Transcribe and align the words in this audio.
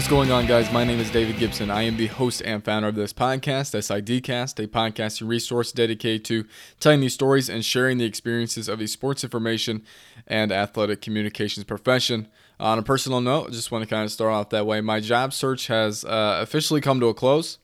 What's 0.00 0.08
going 0.08 0.32
on, 0.32 0.46
guys? 0.46 0.72
My 0.72 0.82
name 0.82 0.98
is 0.98 1.10
David 1.10 1.36
Gibson. 1.36 1.70
I 1.70 1.82
am 1.82 1.98
the 1.98 2.06
host 2.06 2.40
and 2.42 2.64
founder 2.64 2.88
of 2.88 2.94
this 2.94 3.12
podcast, 3.12 3.76
SIDcast, 3.76 4.64
a 4.64 4.66
podcasting 4.66 5.28
resource 5.28 5.72
dedicated 5.72 6.24
to 6.24 6.46
telling 6.80 7.00
these 7.00 7.12
stories 7.12 7.50
and 7.50 7.62
sharing 7.62 7.98
the 7.98 8.06
experiences 8.06 8.66
of 8.66 8.78
the 8.78 8.86
sports 8.86 9.24
information 9.24 9.84
and 10.26 10.52
athletic 10.52 11.02
communications 11.02 11.64
profession. 11.64 12.28
On 12.58 12.78
a 12.78 12.82
personal 12.82 13.20
note, 13.20 13.48
I 13.48 13.50
just 13.50 13.70
want 13.70 13.82
to 13.82 13.90
kind 13.90 14.06
of 14.06 14.10
start 14.10 14.32
off 14.32 14.48
that 14.48 14.64
way. 14.64 14.80
My 14.80 15.00
job 15.00 15.34
search 15.34 15.66
has 15.66 16.02
uh, 16.06 16.38
officially 16.40 16.80
come 16.80 16.98
to 17.00 17.08
a 17.08 17.14
close. 17.14 17.58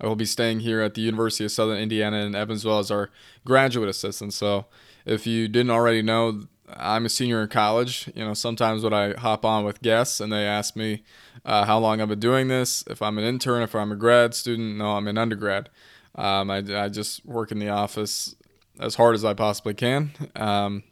I 0.00 0.06
will 0.06 0.16
be 0.16 0.24
staying 0.24 0.60
here 0.60 0.80
at 0.80 0.94
the 0.94 1.02
University 1.02 1.44
of 1.44 1.52
Southern 1.52 1.76
Indiana 1.76 2.24
in 2.24 2.34
Evansville 2.34 2.78
as 2.78 2.90
our 2.90 3.10
graduate 3.44 3.90
assistant. 3.90 4.32
So, 4.32 4.64
if 5.04 5.26
you 5.26 5.46
didn't 5.46 5.70
already 5.70 6.00
know, 6.00 6.44
I'm 6.76 7.06
a 7.06 7.08
senior 7.08 7.42
in 7.42 7.48
college. 7.48 8.10
You 8.14 8.24
know, 8.24 8.34
sometimes 8.34 8.82
when 8.82 8.92
I 8.92 9.14
hop 9.14 9.44
on 9.44 9.64
with 9.64 9.82
guests 9.82 10.20
and 10.20 10.32
they 10.32 10.44
ask 10.46 10.76
me 10.76 11.02
uh, 11.44 11.64
how 11.64 11.78
long 11.78 12.00
I've 12.00 12.08
been 12.08 12.20
doing 12.20 12.48
this, 12.48 12.84
if 12.88 13.02
I'm 13.02 13.18
an 13.18 13.24
intern, 13.24 13.62
if 13.62 13.74
I'm 13.74 13.92
a 13.92 13.96
grad 13.96 14.34
student, 14.34 14.76
no, 14.76 14.92
I'm 14.92 15.08
an 15.08 15.18
undergrad. 15.18 15.68
Um, 16.14 16.50
I, 16.50 16.58
I 16.58 16.88
just 16.88 17.24
work 17.24 17.52
in 17.52 17.58
the 17.58 17.68
office 17.68 18.34
as 18.80 18.94
hard 18.96 19.14
as 19.14 19.24
I 19.24 19.34
possibly 19.34 19.74
can. 19.74 20.12
Um, 20.36 20.82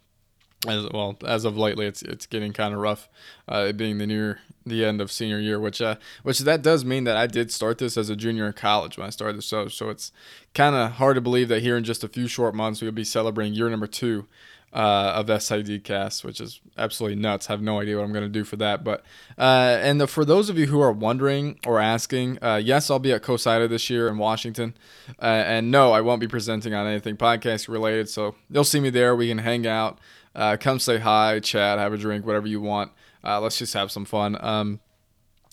as 0.69 0.87
well 0.93 1.17
as 1.27 1.47
of 1.47 1.57
lately, 1.57 1.87
it's 1.87 2.03
it's 2.03 2.27
getting 2.27 2.53
kind 2.53 2.75
of 2.75 2.81
rough, 2.81 3.09
uh, 3.49 3.73
being 3.73 3.97
the 3.97 4.07
near 4.07 4.41
the 4.67 4.85
end 4.85 5.01
of 5.01 5.11
senior 5.11 5.39
year, 5.39 5.59
which 5.59 5.81
uh, 5.81 5.97
which 6.23 6.41
that 6.41 6.61
does 6.61 6.85
mean 6.85 7.05
that 7.05 7.17
I 7.17 7.27
did 7.27 7.51
start 7.51 7.79
this 7.79 7.97
as 7.97 8.11
a 8.11 8.17
junior 8.17 8.47
in 8.47 8.53
college 8.53 8.99
when 8.99 9.07
I 9.07 9.11
started 9.11 9.39
the 9.39 9.43
show. 9.43 9.69
So 9.69 9.89
it's 9.89 10.13
kind 10.53 10.77
of 10.77 10.93
hard 10.93 11.15
to 11.15 11.23
believe 11.23 11.49
that 11.49 11.63
here 11.63 11.79
in 11.79 11.85
just 11.85 12.05
a 12.05 12.09
few 12.09 12.29
short 12.29 12.55
months 12.55 12.83
we'll 12.83 12.93
be 12.93 13.05
celebrating 13.05 13.55
year 13.55 13.71
number 13.71 13.87
two 13.87 14.27
uh, 14.73 15.13
of 15.17 15.27
SIDcast, 15.27 16.25
which 16.25 16.41
is 16.41 16.61
absolutely 16.79 17.21
nuts. 17.21 17.51
I 17.51 17.53
have 17.53 17.63
no 17.63 17.81
idea 17.81 17.97
what 17.97 18.05
I'm 18.05 18.13
going 18.13 18.25
to 18.25 18.29
do 18.29 18.45
for 18.45 18.57
that. 18.57 18.85
But 18.85 19.05
uh, 19.37 19.79
and 19.81 20.01
the, 20.01 20.07
for 20.07 20.25
those 20.25 20.49
of 20.49 20.59
you 20.59 20.67
who 20.67 20.81
are 20.81 20.93
wondering 20.93 21.59
or 21.67 21.81
asking, 21.81 22.39
uh, 22.43 22.61
yes, 22.63 22.91
I'll 22.91 22.99
be 22.99 23.13
at 23.13 23.23
COSIDA 23.23 23.69
this 23.69 23.91
year 23.91 24.09
in 24.09 24.19
Washington, 24.19 24.75
uh, 25.21 25.25
and 25.25 25.71
no, 25.71 25.93
I 25.93 26.01
won't 26.01 26.21
be 26.21 26.29
presenting 26.29 26.73
on 26.75 26.87
anything 26.87 27.17
podcast 27.17 27.69
related. 27.69 28.09
So 28.09 28.37
you'll 28.49 28.65
see 28.65 28.81
me 28.81 28.91
there. 28.91 29.17
We 29.17 29.29
can 29.29 29.39
hang 29.39 29.67
out, 29.67 29.99
uh, 30.35 30.57
come 30.59 30.79
say 30.79 30.99
hi, 30.99 31.41
chat, 31.41 31.79
have 31.79 31.93
a 31.93 31.99
drink, 31.99 32.25
whatever 32.25 32.47
you 32.47 32.61
want. 32.61 32.93
Uh, 33.25 33.41
let's 33.41 33.59
just 33.59 33.75
have 33.75 33.91
some 33.91 34.05
fun. 34.05 34.37
Um, 34.41 34.81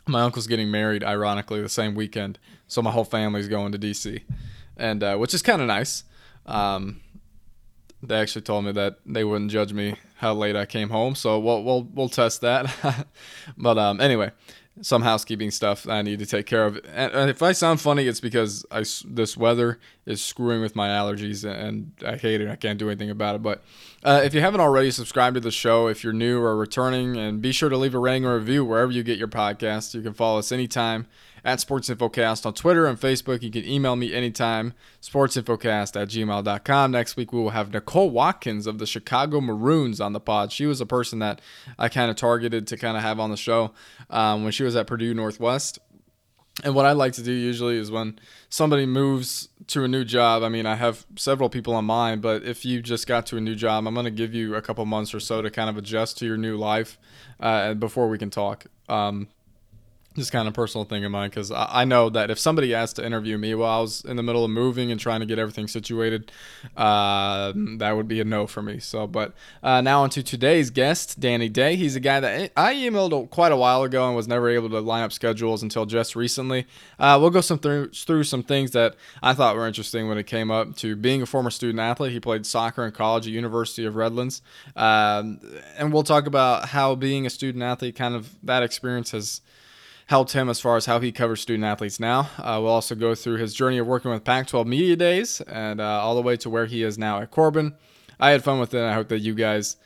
my 0.05 0.21
uncle's 0.21 0.47
getting 0.47 0.71
married, 0.71 1.03
ironically, 1.03 1.61
the 1.61 1.67
same 1.67 1.95
weekend, 1.95 2.39
so 2.67 2.81
my 2.81 2.91
whole 2.91 3.03
family's 3.03 3.49
going 3.49 3.73
to 3.73 3.79
DC, 3.79 4.21
and 4.77 5.19
which 5.19 5.33
is 5.33 5.41
kind 5.41 5.61
of 5.61 5.67
nice. 5.67 6.03
Um, 6.45 7.01
they 8.01 8.15
actually 8.15 8.43
told 8.43 8.65
me 8.65 8.71
that 8.73 8.97
they 9.05 9.23
wouldn't 9.23 9.51
judge 9.51 9.73
me 9.73 9.95
how 10.15 10.33
late 10.33 10.55
I 10.55 10.65
came 10.65 10.89
home, 10.89 11.15
so 11.15 11.39
we'll 11.39 11.63
we'll 11.63 11.83
we'll 11.83 12.09
test 12.09 12.41
that. 12.41 13.07
but 13.57 13.77
um, 13.77 13.99
anyway, 13.99 14.31
some 14.81 15.01
housekeeping 15.01 15.51
stuff 15.51 15.87
I 15.87 16.01
need 16.01 16.19
to 16.19 16.25
take 16.25 16.45
care 16.45 16.65
of. 16.65 16.79
And 16.93 17.29
if 17.29 17.41
I 17.41 17.51
sound 17.51 17.81
funny, 17.81 18.07
it's 18.07 18.19
because 18.19 18.65
I 18.71 18.83
this 19.05 19.35
weather 19.35 19.79
is 20.05 20.23
screwing 20.23 20.61
with 20.61 20.75
my 20.75 20.89
allergies, 20.89 21.43
and 21.43 21.91
I 22.05 22.17
hate 22.17 22.41
it. 22.41 22.49
I 22.49 22.55
can't 22.55 22.77
do 22.77 22.89
anything 22.89 23.09
about 23.09 23.35
it. 23.35 23.41
But 23.41 23.63
uh, 24.03 24.21
if 24.23 24.33
you 24.33 24.41
haven't 24.41 24.61
already 24.61 24.91
subscribed 24.91 25.35
to 25.35 25.39
the 25.39 25.51
show, 25.51 25.87
if 25.87 26.03
you're 26.03 26.13
new 26.13 26.39
or 26.39 26.55
returning, 26.55 27.17
and 27.17 27.41
be 27.41 27.51
sure 27.51 27.69
to 27.69 27.77
leave 27.77 27.95
a 27.95 27.99
rating 27.99 28.25
or 28.25 28.37
review 28.37 28.63
wherever 28.63 28.91
you 28.91 29.03
get 29.03 29.17
your 29.17 29.27
podcast. 29.27 29.93
You 29.93 30.01
can 30.01 30.13
follow 30.13 30.39
us 30.39 30.51
anytime 30.51 31.07
at 31.47 31.61
Sports 31.61 31.89
Infocast 31.89 32.45
on 32.45 32.53
Twitter 32.53 32.85
and 32.85 32.99
Facebook. 32.99 33.41
You 33.41 33.49
can 33.49 33.65
email 33.65 33.95
me 33.95 34.13
anytime, 34.13 34.73
sportsinfocast 35.01 35.99
at 35.99 36.09
gmail.com. 36.09 36.91
Next 36.91 37.15
week, 37.15 37.31
we 37.31 37.39
will 37.39 37.51
have 37.51 37.71
Nicole 37.71 38.09
Watkins 38.09 38.67
of 38.67 38.79
the 38.79 38.85
Chicago 38.85 39.39
Maroons 39.39 40.01
on 40.01 40.11
the 40.11 40.19
pod. 40.19 40.51
She 40.51 40.65
was 40.65 40.81
a 40.81 40.85
person 40.85 41.19
that 41.19 41.39
I 41.79 41.87
kind 41.87 42.11
of 42.11 42.17
targeted 42.17 42.67
to 42.67 42.77
kind 42.77 42.97
of 42.97 43.03
have 43.03 43.17
on 43.21 43.31
the 43.31 43.37
show 43.37 43.71
um, 44.09 44.43
when 44.43 44.51
she 44.51 44.63
was 44.63 44.75
at 44.75 44.87
Purdue 44.87 45.13
Northwest. 45.13 45.79
And 46.65 46.75
what 46.75 46.85
I 46.85 46.91
like 46.91 47.13
to 47.13 47.23
do 47.23 47.31
usually 47.31 47.77
is 47.77 47.91
when 47.91 48.19
somebody 48.49 48.85
moves 48.85 49.47
to 49.67 49.85
a 49.85 49.87
new 49.87 50.03
job. 50.03 50.43
I 50.43 50.49
mean, 50.49 50.65
I 50.65 50.75
have 50.75 51.05
several 51.15 51.49
people 51.49 51.75
on 51.75 51.85
mind, 51.85 52.21
but 52.21 52.43
if 52.43 52.65
you 52.65 52.81
just 52.81 53.07
got 53.07 53.25
to 53.27 53.37
a 53.37 53.41
new 53.41 53.55
job, 53.55 53.87
I'm 53.87 53.93
going 53.93 54.03
to 54.03 54.11
give 54.11 54.33
you 54.33 54.55
a 54.55 54.61
couple 54.61 54.83
months 54.85 55.13
or 55.13 55.21
so 55.21 55.41
to 55.41 55.49
kind 55.49 55.69
of 55.69 55.77
adjust 55.77 56.17
to 56.17 56.25
your 56.25 56.35
new 56.35 56.57
life 56.57 56.97
uh, 57.39 57.73
before 57.75 58.09
we 58.09 58.17
can 58.17 58.31
talk. 58.31 58.65
Um, 58.89 59.29
just 60.17 60.31
kind 60.31 60.47
of 60.47 60.53
personal 60.53 60.83
thing 60.83 61.05
of 61.05 61.11
mine 61.11 61.29
because 61.29 61.51
I, 61.51 61.67
I, 61.81 61.85
know 61.85 62.09
that 62.09 62.31
if 62.31 62.39
somebody 62.39 62.73
asked 62.73 62.95
to 62.95 63.05
interview 63.05 63.37
me 63.37 63.53
while 63.53 63.77
I 63.77 63.81
was 63.81 64.01
in 64.03 64.17
the 64.17 64.23
middle 64.23 64.43
of 64.43 64.49
moving 64.49 64.91
and 64.91 64.99
trying 64.99 65.19
to 65.19 65.27
get 65.27 65.37
everything 65.37 65.67
situated, 65.67 66.31
uh, 66.75 67.53
that 67.77 67.91
would 67.95 68.07
be 68.07 68.19
a 68.19 68.25
no 68.25 68.47
for 68.47 68.63
me. 68.63 68.79
So, 68.79 69.05
but 69.05 69.33
uh, 69.61 69.81
now 69.81 70.01
on 70.01 70.09
to 70.11 70.23
today's 70.23 70.71
guest, 70.71 71.19
Danny 71.19 71.49
Day. 71.49 71.75
He's 71.75 71.95
a 71.95 71.99
guy 71.99 72.19
that 72.19 72.51
I 72.57 72.73
emailed 72.73 73.29
quite 73.29 73.51
a 73.51 73.55
while 73.55 73.83
ago 73.83 74.07
and 74.07 74.15
was 74.15 74.27
never 74.27 74.49
able 74.49 74.69
to 74.71 74.79
line 74.79 75.03
up 75.03 75.13
schedules 75.13 75.61
until 75.61 75.85
just 75.85 76.15
recently. 76.15 76.65
Uh, 76.97 77.17
we'll 77.21 77.29
go 77.29 77.41
some 77.41 77.59
through, 77.59 77.91
through 77.91 78.23
some 78.23 78.41
things 78.41 78.71
that 78.71 78.95
I 79.21 79.35
thought 79.35 79.55
were 79.55 79.67
interesting 79.67 80.09
when 80.09 80.17
it 80.17 80.25
came 80.25 80.49
up 80.49 80.75
to 80.77 80.95
being 80.95 81.21
a 81.21 81.27
former 81.27 81.51
student 81.51 81.79
athlete. 81.79 82.11
He 82.11 82.19
played 82.19 82.45
soccer 82.47 82.83
in 82.83 82.91
college 82.91 83.27
at 83.27 83.33
University 83.33 83.85
of 83.85 83.95
Redlands, 83.95 84.41
um, 84.75 85.39
and 85.77 85.93
we'll 85.93 86.03
talk 86.03 86.25
about 86.25 86.69
how 86.69 86.95
being 86.95 87.27
a 87.27 87.29
student 87.29 87.63
athlete, 87.63 87.95
kind 87.95 88.15
of 88.15 88.35
that 88.43 88.63
experience 88.63 89.11
has 89.11 89.41
helped 90.07 90.31
him 90.33 90.49
as 90.49 90.59
far 90.59 90.75
as 90.77 90.85
how 90.85 90.99
he 90.99 91.11
covers 91.11 91.41
student 91.41 91.65
athletes 91.65 91.99
now. 91.99 92.29
Uh, 92.37 92.59
we'll 92.61 92.71
also 92.71 92.95
go 92.95 93.13
through 93.13 93.37
his 93.37 93.53
journey 93.53 93.77
of 93.77 93.87
working 93.87 94.09
with 94.11 94.23
Pac 94.23 94.47
12 94.47 94.65
Media 94.65 94.95
Days 94.95 95.41
and 95.41 95.79
uh, 95.79 96.01
all 96.01 96.15
the 96.15 96.21
way 96.21 96.35
to 96.37 96.49
where 96.49 96.65
he 96.65 96.83
is 96.83 96.97
now 96.97 97.19
at 97.21 97.31
Corban. 97.31 97.75
I 98.19 98.31
had 98.31 98.43
fun 98.43 98.59
with 98.59 98.73
it. 98.73 98.81
I 98.81 98.93
hope 98.93 99.09
that 99.09 99.19
you 99.19 99.35
guys 99.35 99.77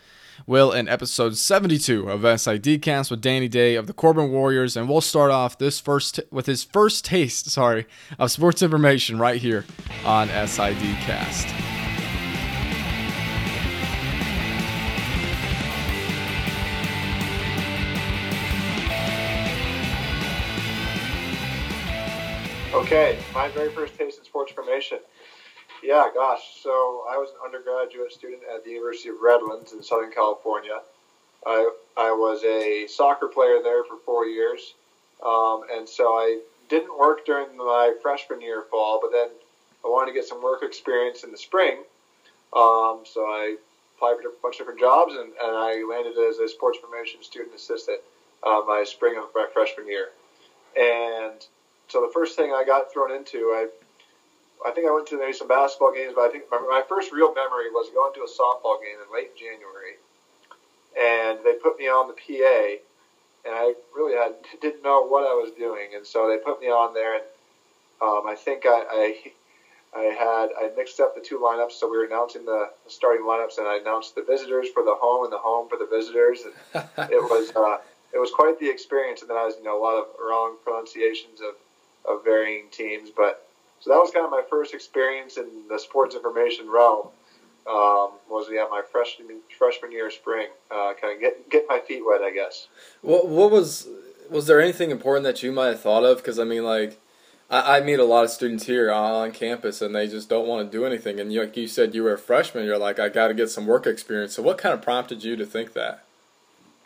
will 0.47 0.71
in 0.71 0.87
episode 0.87 1.37
72 1.37 2.09
of 2.09 2.21
SIDcast 2.21 3.11
with 3.11 3.21
Danny 3.21 3.47
Day 3.47 3.75
of 3.75 3.87
the 3.87 3.93
Corban 3.93 4.31
Warriors. 4.31 4.77
And 4.77 4.87
we'll 4.87 5.01
start 5.01 5.31
off 5.31 5.57
this 5.57 5.79
first 5.79 6.15
t- 6.15 6.23
with 6.31 6.45
his 6.45 6.63
first 6.63 7.05
taste, 7.05 7.49
sorry, 7.49 7.87
of 8.17 8.31
sports 8.31 8.61
information 8.61 9.19
right 9.19 9.41
here 9.41 9.65
on 10.05 10.29
SIDcast. 10.29 11.80
Okay, 22.91 23.19
my 23.33 23.47
very 23.47 23.71
first 23.73 23.97
taste 23.97 24.19
in 24.19 24.25
sports 24.25 24.51
information. 24.51 24.99
Yeah, 25.81 26.09
gosh. 26.13 26.41
So 26.61 27.05
I 27.09 27.15
was 27.15 27.29
an 27.29 27.37
undergraduate 27.45 28.11
student 28.11 28.41
at 28.53 28.65
the 28.65 28.71
University 28.71 29.07
of 29.07 29.15
Redlands 29.21 29.71
in 29.71 29.81
Southern 29.81 30.11
California. 30.11 30.81
I 31.45 31.71
I 31.95 32.11
was 32.11 32.43
a 32.43 32.87
soccer 32.87 33.29
player 33.29 33.59
there 33.63 33.85
for 33.85 33.95
four 34.05 34.25
years, 34.25 34.73
um, 35.25 35.61
and 35.71 35.87
so 35.87 36.03
I 36.03 36.41
didn't 36.67 36.99
work 36.99 37.25
during 37.25 37.55
my 37.55 37.93
freshman 38.01 38.41
year 38.41 38.65
fall, 38.69 38.99
but 39.01 39.13
then 39.13 39.29
I 39.85 39.87
wanted 39.87 40.11
to 40.11 40.19
get 40.19 40.27
some 40.27 40.43
work 40.43 40.61
experience 40.61 41.23
in 41.23 41.31
the 41.31 41.37
spring. 41.37 41.77
Um, 42.51 43.03
so 43.05 43.21
I 43.21 43.55
applied 43.95 44.17
for 44.21 44.27
a 44.27 44.31
bunch 44.43 44.55
of 44.55 44.67
different 44.67 44.81
jobs, 44.81 45.13
and, 45.13 45.31
and 45.41 45.55
I 45.55 45.81
landed 45.89 46.17
as 46.17 46.39
a 46.39 46.49
sports 46.49 46.77
information 46.83 47.23
student 47.23 47.55
assistant 47.55 48.01
uh, 48.43 48.61
my 48.67 48.83
spring 48.85 49.17
of 49.17 49.29
my 49.33 49.47
freshman 49.53 49.87
year. 49.87 50.09
And 50.75 51.39
so 51.91 51.99
the 52.01 52.11
first 52.13 52.35
thing 52.37 52.53
I 52.55 52.63
got 52.63 52.91
thrown 52.91 53.11
into, 53.11 53.51
I 53.51 53.67
I 54.65 54.71
think 54.71 54.87
I 54.87 54.93
went 54.93 55.07
to 55.07 55.19
maybe 55.19 55.33
some 55.33 55.47
basketball 55.47 55.91
games, 55.91 56.13
but 56.15 56.21
I 56.21 56.29
think 56.29 56.45
my, 56.51 56.59
my 56.59 56.83
first 56.87 57.11
real 57.11 57.33
memory 57.33 57.69
was 57.71 57.89
going 57.93 58.13
to 58.13 58.21
a 58.21 58.29
softball 58.29 58.77
game 58.79 58.95
in 59.01 59.11
late 59.11 59.35
January, 59.35 59.97
and 60.93 61.39
they 61.43 61.53
put 61.53 61.79
me 61.79 61.85
on 61.85 62.07
the 62.07 62.13
PA, 62.13 62.77
and 63.43 63.55
I 63.55 63.73
really 63.95 64.15
had 64.15 64.35
didn't 64.61 64.83
know 64.83 65.05
what 65.05 65.23
I 65.23 65.33
was 65.33 65.51
doing, 65.57 65.89
and 65.95 66.05
so 66.05 66.27
they 66.29 66.37
put 66.37 66.61
me 66.61 66.67
on 66.67 66.93
there, 66.93 67.15
and 67.15 67.23
um, 68.01 68.23
I 68.25 68.35
think 68.35 68.65
I, 68.65 68.85
I 68.89 69.31
I 69.93 70.03
had 70.15 70.49
I 70.57 70.71
mixed 70.77 70.99
up 70.99 71.15
the 71.15 71.21
two 71.21 71.39
lineups, 71.39 71.73
so 71.73 71.89
we 71.89 71.97
were 71.97 72.05
announcing 72.05 72.45
the 72.45 72.71
starting 72.87 73.25
lineups, 73.25 73.57
and 73.57 73.67
I 73.67 73.77
announced 73.77 74.15
the 74.15 74.23
visitors 74.23 74.69
for 74.73 74.83
the 74.83 74.95
home 74.95 75.25
and 75.25 75.33
the 75.33 75.39
home 75.39 75.67
for 75.67 75.77
the 75.77 75.87
visitors, 75.87 76.43
and 76.45 76.85
it 77.11 77.21
was 77.21 77.51
uh, 77.55 77.77
it 78.13 78.19
was 78.19 78.31
quite 78.31 78.59
the 78.59 78.69
experience. 78.69 79.21
And 79.21 79.29
then 79.29 79.37
I 79.37 79.45
was 79.45 79.55
you 79.57 79.63
know 79.63 79.77
a 79.77 79.83
lot 79.83 79.97
of 79.97 80.07
wrong 80.19 80.57
pronunciations 80.63 81.41
of 81.41 81.55
of 82.05 82.23
varying 82.23 82.65
teams. 82.71 83.09
But 83.15 83.47
so 83.79 83.89
that 83.89 83.97
was 83.97 84.11
kind 84.11 84.25
of 84.25 84.31
my 84.31 84.43
first 84.49 84.73
experience 84.73 85.37
in 85.37 85.47
the 85.69 85.79
sports 85.79 86.15
information 86.15 86.69
realm. 86.69 87.07
Um, 87.67 88.13
was 88.27 88.47
yeah 88.51 88.65
my 88.71 88.81
freshman 88.91 89.41
freshman 89.55 89.91
year 89.91 90.09
spring, 90.09 90.47
uh, 90.71 90.93
kind 90.99 91.13
of 91.13 91.19
get 91.19 91.49
get 91.49 91.65
my 91.69 91.79
feet 91.79 92.01
wet, 92.05 92.21
I 92.21 92.31
guess. 92.31 92.67
What 93.01 93.27
what 93.27 93.51
was 93.51 93.87
was 94.29 94.47
there 94.47 94.59
anything 94.59 94.89
important 94.89 95.25
that 95.25 95.43
you 95.43 95.51
might 95.51 95.67
have 95.67 95.81
thought 95.81 96.03
of? 96.03 96.17
Because 96.17 96.39
I 96.39 96.43
mean, 96.43 96.63
like. 96.63 96.99
I, 97.51 97.77
I 97.77 97.81
meet 97.81 97.99
a 97.99 98.05
lot 98.05 98.23
of 98.23 98.29
students 98.29 98.65
here 98.65 98.89
on 98.89 99.33
campus, 99.33 99.81
and 99.81 99.93
they 99.93 100.07
just 100.07 100.29
don't 100.29 100.47
want 100.47 100.71
to 100.71 100.77
do 100.77 100.85
anything. 100.85 101.19
And 101.19 101.33
you, 101.33 101.41
like 101.41 101.57
you 101.57 101.67
said, 101.67 101.93
you 101.93 102.01
were 102.01 102.13
a 102.13 102.17
freshman. 102.17 102.63
You're 102.63 102.77
like, 102.77 102.97
I 102.97 103.09
got 103.09 103.27
to 103.27 103.33
get 103.33 103.49
some 103.49 103.67
work 103.67 103.85
experience. 103.85 104.33
So, 104.33 104.41
what 104.41 104.57
kind 104.57 104.73
of 104.73 104.81
prompted 104.81 105.21
you 105.21 105.35
to 105.35 105.45
think 105.45 105.73
that? 105.73 106.05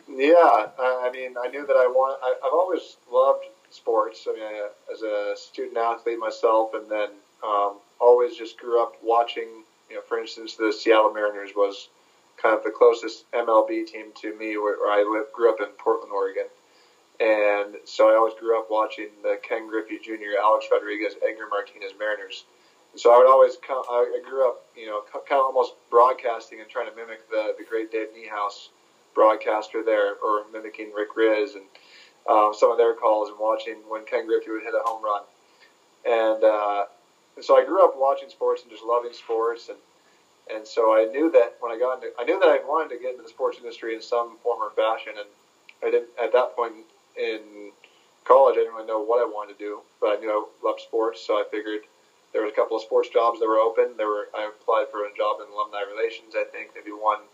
Yeah, 0.08 0.66
I 0.78 1.10
mean, 1.12 1.34
I 1.40 1.48
knew 1.48 1.66
that 1.66 1.76
I 1.76 1.86
want. 1.86 2.18
I, 2.22 2.34
I've 2.44 2.52
always 2.52 2.96
loved 3.10 3.44
sports. 3.70 4.26
I 4.28 4.32
mean, 4.32 4.42
I, 4.42 4.68
as 4.92 5.02
a 5.02 5.34
student 5.36 5.76
athlete 5.76 6.18
myself, 6.18 6.74
and 6.74 6.88
then 6.90 7.10
um, 7.44 7.76
always 8.00 8.36
just 8.36 8.58
grew 8.58 8.82
up 8.82 8.94
watching. 9.02 9.64
You 9.88 9.96
know, 9.96 10.02
for 10.02 10.18
instance, 10.18 10.56
the 10.56 10.72
Seattle 10.72 11.12
Mariners 11.12 11.50
was 11.54 11.88
kind 12.36 12.56
of 12.56 12.62
the 12.62 12.70
closest 12.70 13.30
MLB 13.32 13.86
team 13.86 14.06
to 14.20 14.36
me, 14.36 14.56
where, 14.56 14.76
where 14.78 14.90
I 14.90 15.24
grew 15.32 15.50
up 15.50 15.60
in 15.60 15.68
Portland, 15.78 16.12
Oregon, 16.12 16.46
And 17.20 17.76
so 17.84 18.08
I 18.10 18.16
always 18.16 18.34
grew 18.34 18.58
up 18.58 18.66
watching 18.70 19.08
the 19.22 19.38
Ken 19.42 19.68
Griffey 19.68 19.98
Jr., 20.02 20.36
Alex 20.40 20.66
Rodriguez, 20.70 21.14
Edgar 21.26 21.48
Martinez 21.48 21.92
Mariners. 21.98 22.44
And 22.92 23.00
so 23.00 23.12
I 23.12 23.18
would 23.18 23.28
always, 23.28 23.56
come. 23.56 23.82
I 23.88 24.20
grew 24.24 24.46
up, 24.48 24.64
you 24.76 24.86
know, 24.86 25.02
kind 25.12 25.40
of 25.40 25.46
almost 25.46 25.74
broadcasting 25.90 26.60
and 26.60 26.68
trying 26.68 26.90
to 26.90 26.96
mimic 26.96 27.28
the, 27.30 27.54
the 27.56 27.64
great 27.64 27.90
Dave 27.90 28.08
Niehaus 28.16 28.68
broadcaster 29.14 29.82
there, 29.82 30.16
or 30.16 30.44
mimicking 30.52 30.92
Rick 30.94 31.14
Rizzs 31.16 31.54
and 31.54 31.64
um, 32.28 32.52
some 32.56 32.70
of 32.70 32.78
their 32.78 32.94
calls 32.94 33.28
and 33.28 33.38
watching 33.38 33.76
when 33.88 34.04
Ken 34.04 34.26
Griffey 34.26 34.50
would 34.50 34.62
hit 34.62 34.74
a 34.74 34.82
home 34.84 35.02
run. 35.02 35.22
And, 36.06 36.44
uh, 36.44 36.84
and 37.36 37.44
so 37.44 37.56
I 37.56 37.64
grew 37.64 37.84
up 37.84 37.94
watching 37.96 38.28
sports 38.30 38.62
and 38.62 38.70
just 38.70 38.84
loving 38.84 39.12
sports 39.12 39.68
and 39.68 39.78
and 40.48 40.66
so 40.66 40.94
I 40.94 41.06
knew 41.10 41.30
that 41.32 41.56
when 41.58 41.72
I 41.72 41.78
got 41.78 42.02
into, 42.02 42.14
I 42.18 42.24
knew 42.24 42.38
that 42.38 42.48
I 42.48 42.58
wanted 42.62 42.94
to 42.94 43.00
get 43.00 43.12
into 43.12 43.22
the 43.22 43.28
sports 43.28 43.58
industry 43.58 43.94
in 43.94 44.02
some 44.02 44.38
form 44.42 44.62
or 44.62 44.70
fashion, 44.70 45.14
and 45.18 45.26
I 45.82 45.90
didn't 45.90 46.10
at 46.22 46.32
that 46.32 46.54
point 46.54 46.86
in 47.16 47.72
college. 48.24 48.54
I 48.54 48.62
didn't 48.62 48.74
really 48.74 48.86
know 48.86 49.02
what 49.02 49.18
I 49.18 49.26
wanted 49.26 49.58
to 49.58 49.64
do, 49.64 49.80
but 50.00 50.16
I 50.16 50.20
knew 50.20 50.30
I 50.30 50.38
loved 50.64 50.80
sports, 50.80 51.20
so 51.20 51.34
I 51.34 51.44
figured 51.50 51.80
there 52.32 52.42
was 52.42 52.52
a 52.52 52.54
couple 52.54 52.76
of 52.76 52.82
sports 52.82 53.08
jobs 53.08 53.40
that 53.40 53.46
were 53.46 53.58
open. 53.58 53.96
There 53.96 54.06
were 54.06 54.28
I 54.34 54.46
applied 54.46 54.86
for 54.90 55.02
a 55.02 55.10
job 55.16 55.42
in 55.42 55.50
alumni 55.50 55.82
relations. 55.82 56.34
I 56.36 56.44
think 56.44 56.70
maybe 56.76 56.90
one 56.90 57.26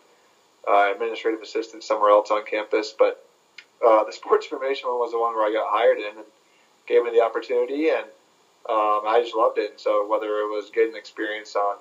uh, 0.66 0.90
administrative 0.94 1.42
assistant 1.42 1.84
somewhere 1.84 2.10
else 2.10 2.30
on 2.30 2.46
campus, 2.46 2.94
but 2.96 3.26
uh, 3.86 4.04
the 4.04 4.12
sports 4.20 4.46
information 4.50 4.88
one 4.88 4.98
was 4.98 5.12
the 5.12 5.20
one 5.20 5.34
where 5.34 5.46
I 5.46 5.52
got 5.52 5.68
hired 5.70 5.98
in 5.98 6.18
and 6.18 6.26
gave 6.86 7.04
me 7.04 7.10
the 7.10 7.22
opportunity, 7.22 7.90
and 7.90 8.06
um, 8.68 9.02
I 9.06 9.20
just 9.22 9.36
loved 9.36 9.58
it. 9.58 9.70
And 9.70 9.80
so 9.80 10.06
whether 10.08 10.26
it 10.26 10.48
was 10.48 10.70
getting 10.74 10.96
experience 10.96 11.54
on 11.56 11.76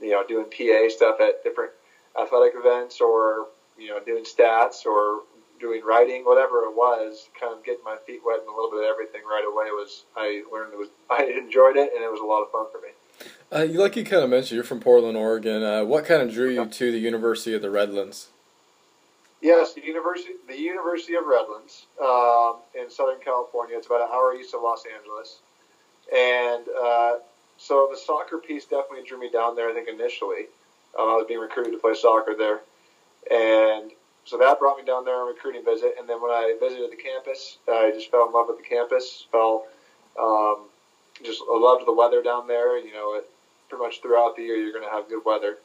you 0.00 0.10
know, 0.10 0.24
doing 0.26 0.46
PA 0.46 0.88
stuff 0.94 1.20
at 1.20 1.42
different 1.42 1.72
athletic 2.20 2.54
events 2.56 3.00
or, 3.00 3.46
you 3.78 3.88
know, 3.88 4.00
doing 4.04 4.24
stats 4.24 4.84
or 4.84 5.22
doing 5.58 5.82
writing, 5.84 6.24
whatever 6.24 6.64
it 6.64 6.76
was, 6.76 7.28
kind 7.38 7.52
of 7.52 7.64
getting 7.64 7.84
my 7.84 7.96
feet 8.06 8.20
wet 8.24 8.40
and 8.40 8.48
a 8.48 8.50
little 8.50 8.70
bit 8.70 8.80
of 8.80 8.90
everything 8.90 9.22
right 9.24 9.44
away 9.46 9.70
was, 9.70 10.04
I 10.16 10.42
learned 10.52 10.74
it 10.74 10.78
was, 10.78 10.88
I 11.10 11.24
enjoyed 11.24 11.76
it 11.76 11.92
and 11.94 12.04
it 12.04 12.10
was 12.10 12.20
a 12.20 12.24
lot 12.24 12.42
of 12.42 12.50
fun 12.50 12.66
for 12.70 12.80
me. 12.80 12.92
Uh, 13.50 13.72
you, 13.72 13.80
like 13.80 13.96
you 13.96 14.04
kind 14.04 14.22
of 14.22 14.30
mentioned, 14.30 14.56
you're 14.56 14.64
from 14.64 14.80
Portland, 14.80 15.16
Oregon. 15.16 15.62
Uh, 15.62 15.84
what 15.84 16.04
kind 16.04 16.20
of 16.20 16.32
drew 16.32 16.50
you 16.50 16.66
to 16.66 16.92
the 16.92 16.98
University 16.98 17.54
of 17.54 17.62
the 17.62 17.70
Redlands? 17.70 18.28
Yes, 19.40 19.74
the 19.74 19.84
University, 19.84 20.32
the 20.48 20.58
University 20.58 21.14
of 21.14 21.26
Redlands 21.26 21.86
um, 22.02 22.60
in 22.74 22.90
Southern 22.90 23.20
California. 23.20 23.76
It's 23.76 23.86
about 23.86 24.02
an 24.02 24.08
hour 24.12 24.34
east 24.34 24.54
of 24.54 24.62
Los 24.62 24.84
Angeles, 24.86 25.40
and 26.14 26.66
uh, 26.68 27.16
so 27.58 27.88
the 27.90 27.98
soccer 27.98 28.38
piece 28.38 28.64
definitely 28.64 29.04
drew 29.06 29.20
me 29.20 29.30
down 29.30 29.54
there. 29.54 29.68
I 29.68 29.74
think 29.74 29.88
initially, 29.88 30.48
um, 30.98 31.08
I 31.08 31.14
was 31.16 31.26
being 31.28 31.40
recruited 31.40 31.74
to 31.74 31.78
play 31.78 31.94
soccer 31.94 32.34
there, 32.34 32.62
and 33.30 33.92
so 34.24 34.38
that 34.38 34.58
brought 34.58 34.78
me 34.78 34.84
down 34.84 35.04
there 35.04 35.14
on 35.14 35.28
a 35.28 35.32
recruiting 35.32 35.64
visit. 35.64 35.94
And 35.98 36.08
then 36.08 36.20
when 36.20 36.30
I 36.30 36.54
visited 36.58 36.90
the 36.90 36.96
campus, 36.96 37.58
I 37.68 37.92
just 37.94 38.10
fell 38.10 38.26
in 38.26 38.32
love 38.32 38.46
with 38.48 38.56
the 38.56 38.64
campus. 38.64 39.26
Fell, 39.30 39.64
um, 40.18 40.66
just 41.22 41.42
loved 41.46 41.86
the 41.86 41.92
weather 41.92 42.22
down 42.22 42.48
there. 42.48 42.76
You 42.78 42.92
know, 42.92 43.14
it, 43.14 43.28
pretty 43.68 43.84
much 43.84 44.00
throughout 44.00 44.34
the 44.34 44.42
year 44.42 44.56
you're 44.56 44.72
going 44.72 44.84
to 44.84 44.90
have 44.90 45.08
good 45.08 45.24
weather. 45.24 45.58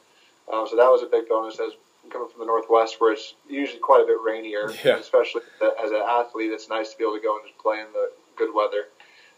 Um, 0.52 0.66
so 0.68 0.76
that 0.76 0.88
was 0.90 1.02
a 1.02 1.06
big 1.06 1.28
bonus 1.28 1.58
as 1.58 1.72
coming 2.10 2.28
from 2.28 2.40
the 2.40 2.46
northwest, 2.46 2.96
where 3.00 3.12
it's 3.12 3.34
usually 3.48 3.80
quite 3.80 4.02
a 4.02 4.06
bit 4.06 4.18
rainier. 4.24 4.70
Yeah. 4.84 4.96
Especially 4.96 5.42
as 5.62 5.90
an 5.90 6.02
athlete, 6.06 6.50
it's 6.50 6.68
nice 6.68 6.92
to 6.92 6.98
be 6.98 7.04
able 7.04 7.16
to 7.16 7.22
go 7.22 7.36
and 7.36 7.46
just 7.46 7.58
play 7.58 7.80
in 7.80 7.92
the 7.92 8.10
good 8.36 8.54
weather 8.54 8.86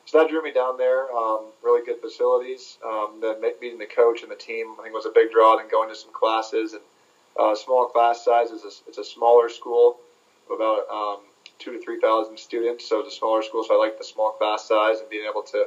so 0.07 0.19
that 0.19 0.29
drew 0.29 0.43
me 0.43 0.53
down 0.53 0.77
there. 0.77 1.11
Um, 1.13 1.47
really 1.63 1.85
good 1.85 2.01
facilities. 2.01 2.79
Um, 2.85 3.21
then 3.21 3.41
meeting 3.41 3.79
the 3.79 3.87
coach 3.87 4.23
and 4.23 4.31
the 4.31 4.37
team, 4.37 4.75
I 4.79 4.83
think 4.83 4.95
was 4.95 5.07
a 5.07 5.13
big 5.15 5.31
draw. 5.33 5.57
Then 5.57 5.69
going 5.71 5.89
to 5.89 5.95
some 5.95 6.13
classes 6.13 6.75
and 6.75 6.83
uh, 7.39 7.55
small 7.55 7.87
class 7.87 8.25
sizes. 8.25 8.63
It's 8.65 8.83
a, 8.87 8.89
it's 8.89 8.99
a 8.99 9.05
smaller 9.05 9.49
school, 9.49 9.97
about 10.55 10.89
um, 10.93 11.21
two 11.59 11.73
to 11.73 11.83
three 11.83 12.01
thousand 12.01 12.39
students. 12.39 12.89
So 12.89 13.01
it's 13.01 13.15
a 13.15 13.17
smaller 13.17 13.43
school. 13.43 13.65
So 13.65 13.75
I 13.75 13.79
like 13.79 13.99
the 13.99 14.05
small 14.05 14.33
class 14.33 14.69
size 14.69 15.01
and 15.01 15.09
being 15.09 15.27
able 15.29 15.43
to 15.43 15.67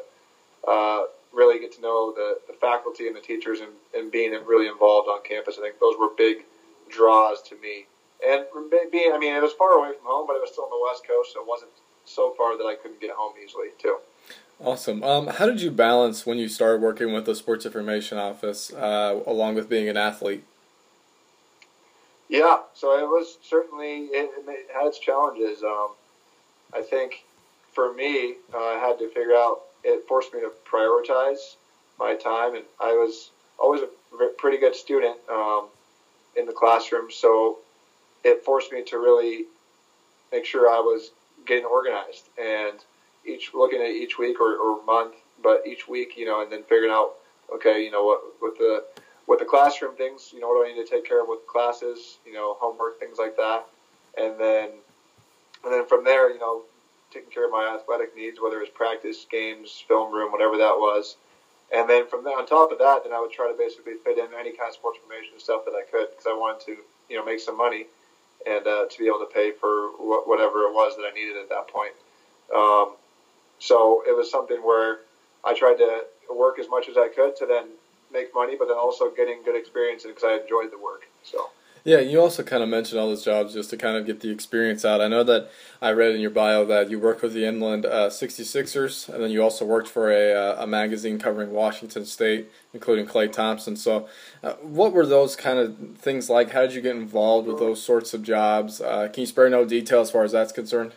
uh, 0.67 1.03
really 1.33 1.59
get 1.59 1.73
to 1.73 1.81
know 1.81 2.13
the, 2.13 2.37
the 2.47 2.53
faculty 2.53 3.07
and 3.07 3.15
the 3.15 3.21
teachers 3.21 3.59
and, 3.59 3.71
and 3.95 4.11
being 4.11 4.31
really 4.45 4.67
involved 4.67 5.09
on 5.09 5.23
campus. 5.23 5.57
I 5.57 5.61
think 5.61 5.79
those 5.79 5.95
were 5.99 6.09
big 6.15 6.45
draws 6.89 7.41
to 7.43 7.55
me. 7.55 7.85
And 8.25 8.45
being, 8.91 9.11
I 9.13 9.17
mean, 9.19 9.35
it 9.35 9.41
was 9.41 9.53
far 9.53 9.73
away 9.73 9.93
from 9.95 10.05
home, 10.05 10.27
but 10.27 10.35
it 10.35 10.41
was 10.41 10.51
still 10.51 10.65
on 10.65 10.71
the 10.71 10.83
West 10.83 11.07
Coast, 11.07 11.33
so 11.33 11.41
it 11.41 11.47
wasn't 11.47 11.71
so 12.05 12.33
far 12.35 12.57
that 12.57 12.63
I 12.63 12.75
couldn't 12.75 12.99
get 12.99 13.11
home 13.11 13.33
easily, 13.43 13.67
too. 13.77 13.97
Awesome. 14.59 15.03
Um, 15.03 15.27
how 15.27 15.45
did 15.45 15.61
you 15.61 15.69
balance 15.69 16.25
when 16.25 16.39
you 16.39 16.49
started 16.49 16.81
working 16.81 17.13
with 17.13 17.25
the 17.25 17.35
sports 17.35 17.65
information 17.65 18.17
office 18.17 18.73
uh, 18.73 19.21
along 19.27 19.53
with 19.53 19.69
being 19.69 19.87
an 19.87 19.97
athlete? 19.97 20.43
Yeah, 22.27 22.57
so 22.73 22.97
it 22.97 23.07
was 23.07 23.37
certainly 23.41 24.05
it, 24.07 24.31
it 24.35 24.67
had 24.73 24.87
its 24.87 24.99
challenges. 24.99 25.63
Um, 25.63 25.89
I 26.73 26.81
think 26.81 27.23
for 27.71 27.93
me, 27.93 28.35
uh, 28.53 28.57
I 28.57 28.79
had 28.79 28.99
to 28.99 29.07
figure 29.07 29.35
out. 29.35 29.61
It 29.83 30.05
forced 30.07 30.33
me 30.33 30.41
to 30.41 30.51
prioritize 30.69 31.55
my 31.99 32.15
time, 32.15 32.55
and 32.55 32.65
I 32.81 32.93
was 32.93 33.29
always 33.59 33.81
a 33.81 33.87
pretty 34.37 34.57
good 34.57 34.75
student 34.75 35.17
um, 35.29 35.67
in 36.37 36.45
the 36.45 36.53
classroom, 36.53 37.09
so 37.11 37.57
it 38.23 38.43
forced 38.43 38.71
me 38.71 38.81
to 38.83 38.97
really 38.97 39.45
make 40.31 40.45
sure 40.45 40.69
I 40.69 40.79
was 40.79 41.11
getting 41.45 41.65
organized 41.65 42.29
and 42.37 42.83
each 43.25 43.53
looking 43.53 43.81
at 43.81 43.87
each 43.87 44.17
week 44.17 44.39
or, 44.39 44.55
or 44.55 44.81
month, 44.85 45.15
but 45.41 45.65
each 45.65 45.87
week, 45.87 46.15
you 46.15 46.25
know, 46.25 46.41
and 46.41 46.51
then 46.51 46.63
figuring 46.63 46.91
out, 46.91 47.13
okay, 47.53 47.83
you 47.83 47.91
know, 47.91 48.03
what 48.03 48.21
with 48.41 48.57
the 48.57 48.83
with 49.27 49.39
the 49.39 49.45
classroom 49.45 49.95
things, 49.95 50.31
you 50.33 50.39
know, 50.39 50.47
what 50.47 50.63
do 50.63 50.69
I 50.69 50.73
need 50.73 50.85
to 50.85 50.89
take 50.89 51.03
care 51.03 51.21
of 51.21 51.27
with 51.27 51.45
classes, 51.47 52.17
you 52.25 52.33
know, 52.33 52.55
homework, 52.59 52.99
things 52.99 53.17
like 53.17 53.35
that, 53.35 53.65
and 54.17 54.39
then 54.39 54.69
and 55.63 55.73
then 55.73 55.85
from 55.85 56.03
there, 56.03 56.31
you 56.31 56.39
know, 56.39 56.63
taking 57.11 57.29
care 57.29 57.45
of 57.45 57.51
my 57.51 57.73
athletic 57.73 58.15
needs, 58.15 58.39
whether 58.39 58.61
it's 58.61 58.71
practice, 58.73 59.25
games, 59.29 59.83
film 59.87 60.13
room, 60.13 60.31
whatever 60.31 60.57
that 60.57 60.77
was. 60.77 61.17
And 61.71 61.89
then 61.89 62.05
from 62.05 62.23
there, 62.23 62.37
on 62.37 62.45
top 62.45 62.71
of 62.71 62.77
that, 62.79 63.03
then 63.03 63.13
I 63.13 63.19
would 63.19 63.31
try 63.31 63.47
to 63.47 63.55
basically 63.55 63.95
fit 63.95 64.17
in 64.17 64.33
any 64.33 64.51
kind 64.51 64.67
of 64.69 64.73
sports 64.73 64.99
information 65.03 65.39
stuff 65.39 65.65
that 65.65 65.73
I 65.75 65.83
could 65.83 66.09
because 66.11 66.27
I 66.27 66.33
wanted 66.33 66.61
to, 66.67 66.83
you 67.09 67.17
know, 67.17 67.23
make 67.23 67.39
some 67.39 67.57
money 67.57 67.87
and 68.45 68.67
uh, 68.67 68.85
to 68.89 68.99
be 68.99 69.07
able 69.07 69.19
to 69.19 69.25
pay 69.27 69.51
for 69.51 69.89
wh- 69.97 70.25
whatever 70.27 70.63
it 70.63 70.73
was 70.73 70.95
that 70.95 71.03
I 71.03 71.11
needed 71.11 71.37
at 71.37 71.49
that 71.49 71.67
point. 71.67 71.93
Um, 72.55 72.95
so 73.59 74.03
it 74.07 74.13
was 74.15 74.29
something 74.29 74.63
where 74.63 74.99
I 75.43 75.53
tried 75.53 75.77
to 75.77 76.05
work 76.29 76.59
as 76.59 76.69
much 76.69 76.87
as 76.89 76.97
I 76.97 77.09
could 77.09 77.35
to 77.37 77.45
then 77.45 77.65
make 78.11 78.33
money, 78.33 78.55
but 78.55 78.67
then 78.67 78.77
also 78.77 79.09
getting 79.09 79.43
good 79.43 79.55
experience 79.55 80.03
because 80.03 80.23
I 80.23 80.35
enjoyed 80.35 80.71
the 80.71 80.79
work. 80.79 81.07
So. 81.23 81.49
Yeah, 81.87 81.99
you 82.01 82.19
also 82.19 82.43
kind 82.43 82.61
of 82.61 82.67
mentioned 82.67 82.99
all 82.99 83.07
those 83.07 83.23
jobs 83.23 83.53
just 83.53 83.69
to 83.69 83.77
kind 83.77 83.95
of 83.95 84.05
get 84.05 84.19
the 84.19 84.29
experience 84.29 84.83
out. 84.83 84.99
I 84.99 85.07
know 85.07 85.23
that 85.23 85.49
I 85.81 85.91
read 85.91 86.13
in 86.13 86.19
your 86.19 86.31
bio 86.31 86.65
that 86.65 86.89
you 86.89 86.99
worked 86.99 87.21
with 87.21 87.31
the 87.31 87.45
Inland 87.45 87.85
uh, 87.85 88.09
66ers, 88.09 89.07
and 89.07 89.23
then 89.23 89.31
you 89.31 89.41
also 89.41 89.63
worked 89.63 89.87
for 89.87 90.11
a, 90.11 90.33
uh, 90.33 90.63
a 90.63 90.67
magazine 90.67 91.17
covering 91.17 91.53
Washington 91.53 92.05
State, 92.05 92.51
including 92.73 93.05
Klay 93.05 93.31
Thompson. 93.31 93.77
So, 93.77 94.09
uh, 94.43 94.55
what 94.55 94.91
were 94.91 95.05
those 95.05 95.37
kind 95.37 95.59
of 95.59 95.97
things 95.97 96.29
like? 96.29 96.51
How 96.51 96.63
did 96.63 96.73
you 96.73 96.81
get 96.81 96.97
involved 96.97 97.47
with 97.47 97.57
those 97.57 97.81
sorts 97.81 98.13
of 98.13 98.21
jobs? 98.21 98.81
Uh, 98.81 99.07
can 99.07 99.21
you 99.21 99.27
spare 99.27 99.49
no 99.49 99.63
detail 99.63 100.01
as 100.01 100.11
far 100.11 100.25
as 100.25 100.33
that's 100.33 100.51
concerned? 100.51 100.91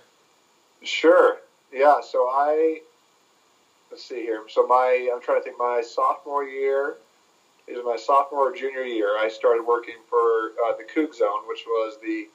Sure. 0.82 1.37
Yeah, 1.73 2.00
so 2.02 2.26
I 2.32 2.80
let's 3.92 4.09
see 4.09 4.23
here. 4.23 4.42
So 4.49 4.66
my 4.66 5.09
I'm 5.14 5.23
trying 5.23 5.38
to 5.38 5.44
think. 5.44 5.56
My 5.56 5.82
sophomore 5.87 6.42
year 6.42 6.97
is 7.78 7.84
my 7.84 7.96
sophomore 7.96 8.50
or 8.50 8.56
junior 8.56 8.82
year. 8.82 9.16
I 9.18 9.28
started 9.28 9.64
working 9.66 9.96
for 10.08 10.52
uh, 10.66 10.76
the 10.76 10.84
Coug 10.84 11.14
Zone, 11.14 11.46
which 11.46 11.64
was 11.66 11.98
the 12.02 12.28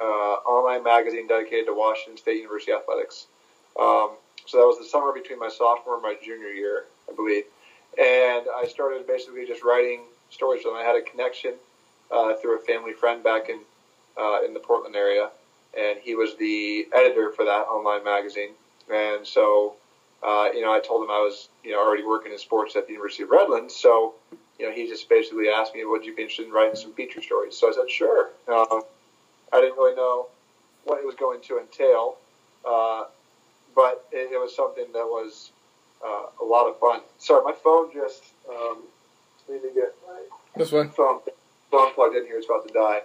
uh, 0.00 0.34
online 0.48 0.82
magazine 0.82 1.26
dedicated 1.26 1.66
to 1.66 1.74
Washington 1.74 2.16
State 2.16 2.36
University 2.36 2.72
athletics. 2.72 3.26
Um, 3.78 4.16
so 4.46 4.58
that 4.58 4.66
was 4.66 4.78
the 4.78 4.84
summer 4.84 5.12
between 5.12 5.38
my 5.38 5.48
sophomore 5.48 5.94
and 5.94 6.02
my 6.02 6.16
junior 6.22 6.48
year, 6.48 6.84
I 7.10 7.14
believe. 7.14 7.44
And 7.98 8.46
I 8.56 8.66
started 8.68 9.06
basically 9.06 9.46
just 9.46 9.62
writing 9.62 10.02
stories. 10.30 10.64
And 10.64 10.76
I 10.76 10.82
had 10.82 10.96
a 10.96 11.02
connection 11.02 11.54
uh, 12.10 12.34
through 12.34 12.58
a 12.58 12.60
family 12.60 12.92
friend 12.92 13.22
back 13.22 13.48
in 13.48 13.60
uh, 14.18 14.42
in 14.44 14.54
the 14.54 14.60
Portland 14.60 14.96
area, 14.96 15.30
and 15.78 15.98
he 16.02 16.14
was 16.14 16.36
the 16.36 16.86
editor 16.92 17.30
for 17.30 17.44
that 17.44 17.62
online 17.70 18.04
magazine. 18.04 18.50
And 18.92 19.26
so, 19.26 19.76
uh, 20.22 20.48
you 20.52 20.62
know, 20.62 20.72
I 20.72 20.80
told 20.80 21.04
him 21.04 21.10
I 21.10 21.20
was, 21.20 21.48
you 21.64 21.72
know, 21.72 21.78
already 21.78 22.04
working 22.04 22.32
in 22.32 22.38
sports 22.38 22.74
at 22.76 22.86
the 22.86 22.92
University 22.92 23.22
of 23.22 23.30
Redlands. 23.30 23.74
So, 23.74 24.14
you 24.60 24.68
know, 24.68 24.72
he 24.74 24.86
just 24.86 25.08
basically 25.08 25.48
asked 25.48 25.74
me, 25.74 25.82
would 25.86 26.04
you 26.04 26.14
be 26.14 26.20
interested 26.20 26.46
in 26.46 26.52
writing 26.52 26.76
some 26.76 26.92
feature 26.92 27.22
stories? 27.22 27.56
So 27.56 27.70
I 27.70 27.72
said, 27.72 27.90
sure. 27.90 28.28
Um, 28.46 28.82
I 29.50 29.60
didn't 29.60 29.76
really 29.76 29.96
know 29.96 30.26
what 30.84 30.98
it 30.98 31.06
was 31.06 31.14
going 31.14 31.40
to 31.44 31.58
entail, 31.58 32.18
uh, 32.68 33.04
but 33.74 34.06
it, 34.12 34.30
it, 34.32 34.38
was 34.38 34.54
something 34.54 34.84
that 34.92 35.06
was 35.06 35.50
uh, 36.04 36.26
a 36.42 36.44
lot 36.44 36.68
of 36.68 36.78
fun. 36.78 37.00
Sorry, 37.16 37.42
my 37.42 37.54
phone 37.64 37.90
just 37.94 38.22
um, 38.50 38.82
need 39.48 39.62
to 39.62 39.70
get 39.74 39.94
my 40.06 40.20
this 40.56 40.72
one. 40.72 40.90
phone, 40.90 41.20
phone 41.70 41.94
plugged 41.94 42.16
in 42.16 42.26
here. 42.26 42.36
It's 42.36 42.46
about 42.46 42.68
to 42.68 42.74
die. 42.74 43.00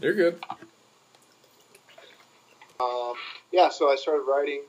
You're 0.00 0.14
good. 0.14 0.44
Um, 2.80 3.14
yeah, 3.52 3.68
so 3.68 3.88
I 3.88 3.94
started 3.94 4.22
writing. 4.22 4.62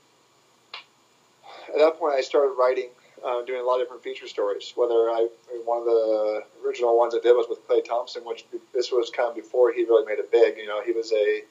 At 1.70 1.80
that 1.80 1.98
point, 1.98 2.13
I 2.13 2.22
started 2.22 2.53
writing, 2.53 2.89
uh, 3.25 3.42
doing 3.44 3.62
a 3.62 3.63
lot 3.63 3.80
of 3.80 3.86
different 3.86 4.03
feature 4.03 4.27
stories. 4.27 4.74
Whether 4.75 5.10
I 5.10 5.27
one 5.65 5.80
of 5.80 5.86
the 5.86 6.44
original 6.65 6.98
ones 6.98 7.15
I 7.15 7.20
did 7.20 7.34
was 7.34 7.48
with 7.50 7.65
Klay 7.68 7.84
Thompson, 7.84 8.24
which 8.24 8.46
this 8.74 8.92
was 8.92 9.10
kind 9.10 9.30
of 9.30 9.36
before 9.36 9.72
he 9.72 9.84
really 9.84 10.06
made 10.06 10.20
it 10.20 10.32
big. 10.32 10.58
You 10.58 10.68
know, 10.68 10.82
he 10.84 10.92
was 10.92 11.12
a 11.13 11.44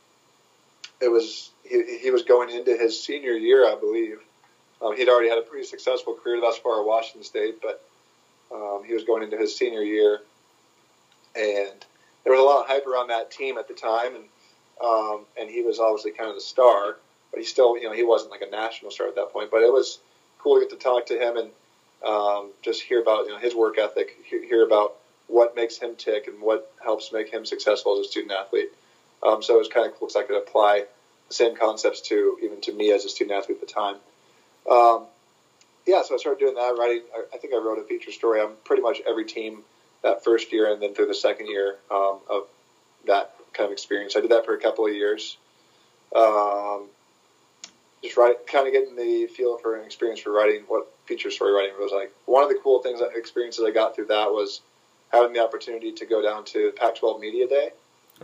it 1.01 1.11
was 1.11 1.51
he, 1.65 1.99
he 2.03 2.11
was 2.11 2.23
going 2.23 2.51
into 2.51 2.77
his 2.77 3.03
senior 3.03 3.33
year, 3.33 3.67
I 3.67 3.77
believe. 3.79 4.19
Um, 4.83 4.97
he'd 4.97 5.09
already 5.09 5.29
had 5.29 5.39
a 5.39 5.43
pretty 5.43 5.67
successful 5.67 6.15
career 6.15 6.41
thus 6.41 6.59
far 6.59 6.81
at 6.81 6.87
Washington 6.87 7.23
State, 7.23 7.63
but 7.63 7.85
um, 8.53 8.83
he 8.85 8.95
was 8.95 9.05
going 9.05 9.23
into 9.23 9.37
his 9.37 9.57
senior 9.57 9.83
year, 9.83 10.21
and 11.37 11.85
there 12.25 12.33
was 12.33 12.41
a 12.41 12.43
lot 12.43 12.61
of 12.63 12.67
hype 12.67 12.87
around 12.87 13.09
that 13.09 13.31
team 13.31 13.59
at 13.59 13.69
the 13.69 13.75
time, 13.75 14.15
and 14.15 14.25
um, 14.85 15.25
and 15.41 15.49
he 15.49 15.63
was 15.63 15.79
obviously 15.79 16.11
kind 16.11 16.29
of 16.29 16.35
the 16.35 16.41
star, 16.41 16.97
but 17.31 17.39
he 17.39 17.47
still, 17.47 17.79
you 17.79 17.85
know, 17.85 17.93
he 17.93 18.03
wasn't 18.03 18.31
like 18.31 18.43
a 18.43 18.51
national 18.51 18.91
star 18.91 19.09
at 19.09 19.15
that 19.15 19.33
point. 19.33 19.51
But 19.51 19.63
it 19.63 19.73
was 19.73 20.01
cool 20.39 20.57
to 20.57 20.61
get 20.67 20.71
to 20.71 20.77
talk 20.77 21.07
to 21.07 21.19
him 21.19 21.37
and 21.37 21.51
um, 22.05 22.51
just 22.63 22.83
hear 22.83 23.01
about 23.01 23.27
you 23.27 23.31
know 23.31 23.39
his 23.39 23.55
work 23.55 23.79
ethic, 23.79 24.17
hear, 24.25 24.65
about 24.65 24.95
what 25.29 25.57
makes 25.57 25.79
him 25.79 25.97
tick 25.97 26.27
and 26.27 26.41
what 26.41 26.73
helps 26.83 27.13
make 27.13 27.33
him 27.33 27.47
successful 27.47 27.99
as 27.99 28.07
a 28.07 28.11
student 28.11 28.33
athlete. 28.33 28.69
Um, 29.23 29.43
so 29.43 29.55
it 29.55 29.59
was 29.59 29.69
kind 29.69 29.87
of 29.87 29.93
cool 29.93 30.09
because 30.09 30.17
I 30.17 30.25
could 30.25 30.37
apply 30.37 30.85
the 31.29 31.35
same 31.35 31.57
concepts 31.57 32.01
to 32.03 32.39
even 32.43 32.61
to 32.63 32.73
me 32.73 32.93
as 32.93 33.05
a 33.05 33.09
student 33.09 33.39
athlete 33.39 33.59
at 33.63 33.67
the 33.67 33.73
time. 33.73 33.97
Um, 34.71 35.07
yeah, 35.87 36.03
so 36.03 36.15
I 36.15 36.19
started 36.19 36.39
doing 36.39 36.55
that, 36.55 36.77
writing. 36.79 37.03
I, 37.15 37.25
I, 37.35 37.39
think 37.39 37.55
I 37.55 37.59
wrote 37.59 37.79
a 37.79 37.85
feature 37.85 38.13
story 38.13 38.41
on 38.41 38.53
pretty 38.65 38.83
much 38.83 39.01
every 39.07 39.25
team 39.25 39.63
that 40.03 40.23
first 40.25 40.53
year 40.53 40.73
and 40.73 40.81
then 40.81 40.95
through 40.95 41.07
the 41.07 41.15
second 41.15 41.49
year 41.49 41.77
um, 41.91 42.21
of 42.29 42.47
that 43.07 43.35
kind 43.53 43.67
of 43.67 43.73
experience. 43.73 44.17
I 44.17 44.21
did 44.21 44.31
that 44.31 44.45
for 44.45 44.55
a 44.55 44.61
couple 44.61 44.87
of 44.87 44.93
years. 44.93 45.37
Um, 46.15 46.87
just 48.03 48.17
write, 48.17 48.47
kind 48.47 48.67
of 48.67 48.73
getting 48.73 48.97
the 48.97 49.27
feel 49.29 49.59
for 49.59 49.77
an 49.77 49.85
experience 49.85 50.21
for 50.21 50.33
writing 50.33 50.63
what 50.69 50.93
feature 51.07 51.31
story 51.31 51.53
writing 51.53 51.75
was 51.79 51.93
like. 51.93 52.13
One 52.27 52.43
of 52.43 52.49
the 52.49 52.59
cool 52.63 52.83
things, 52.83 53.01
experiences 53.15 53.65
I 53.67 53.71
got 53.71 53.95
through 53.95 54.07
that 54.07 54.31
was 54.31 54.61
having 55.13 55.33
the 55.33 55.41
opportunity 55.41 55.93
to 55.93 56.07
go 56.07 56.23
down 56.23 56.45
to 56.47 56.73
Pac-12 56.77 57.21
Media 57.21 57.47
Day 57.47 57.71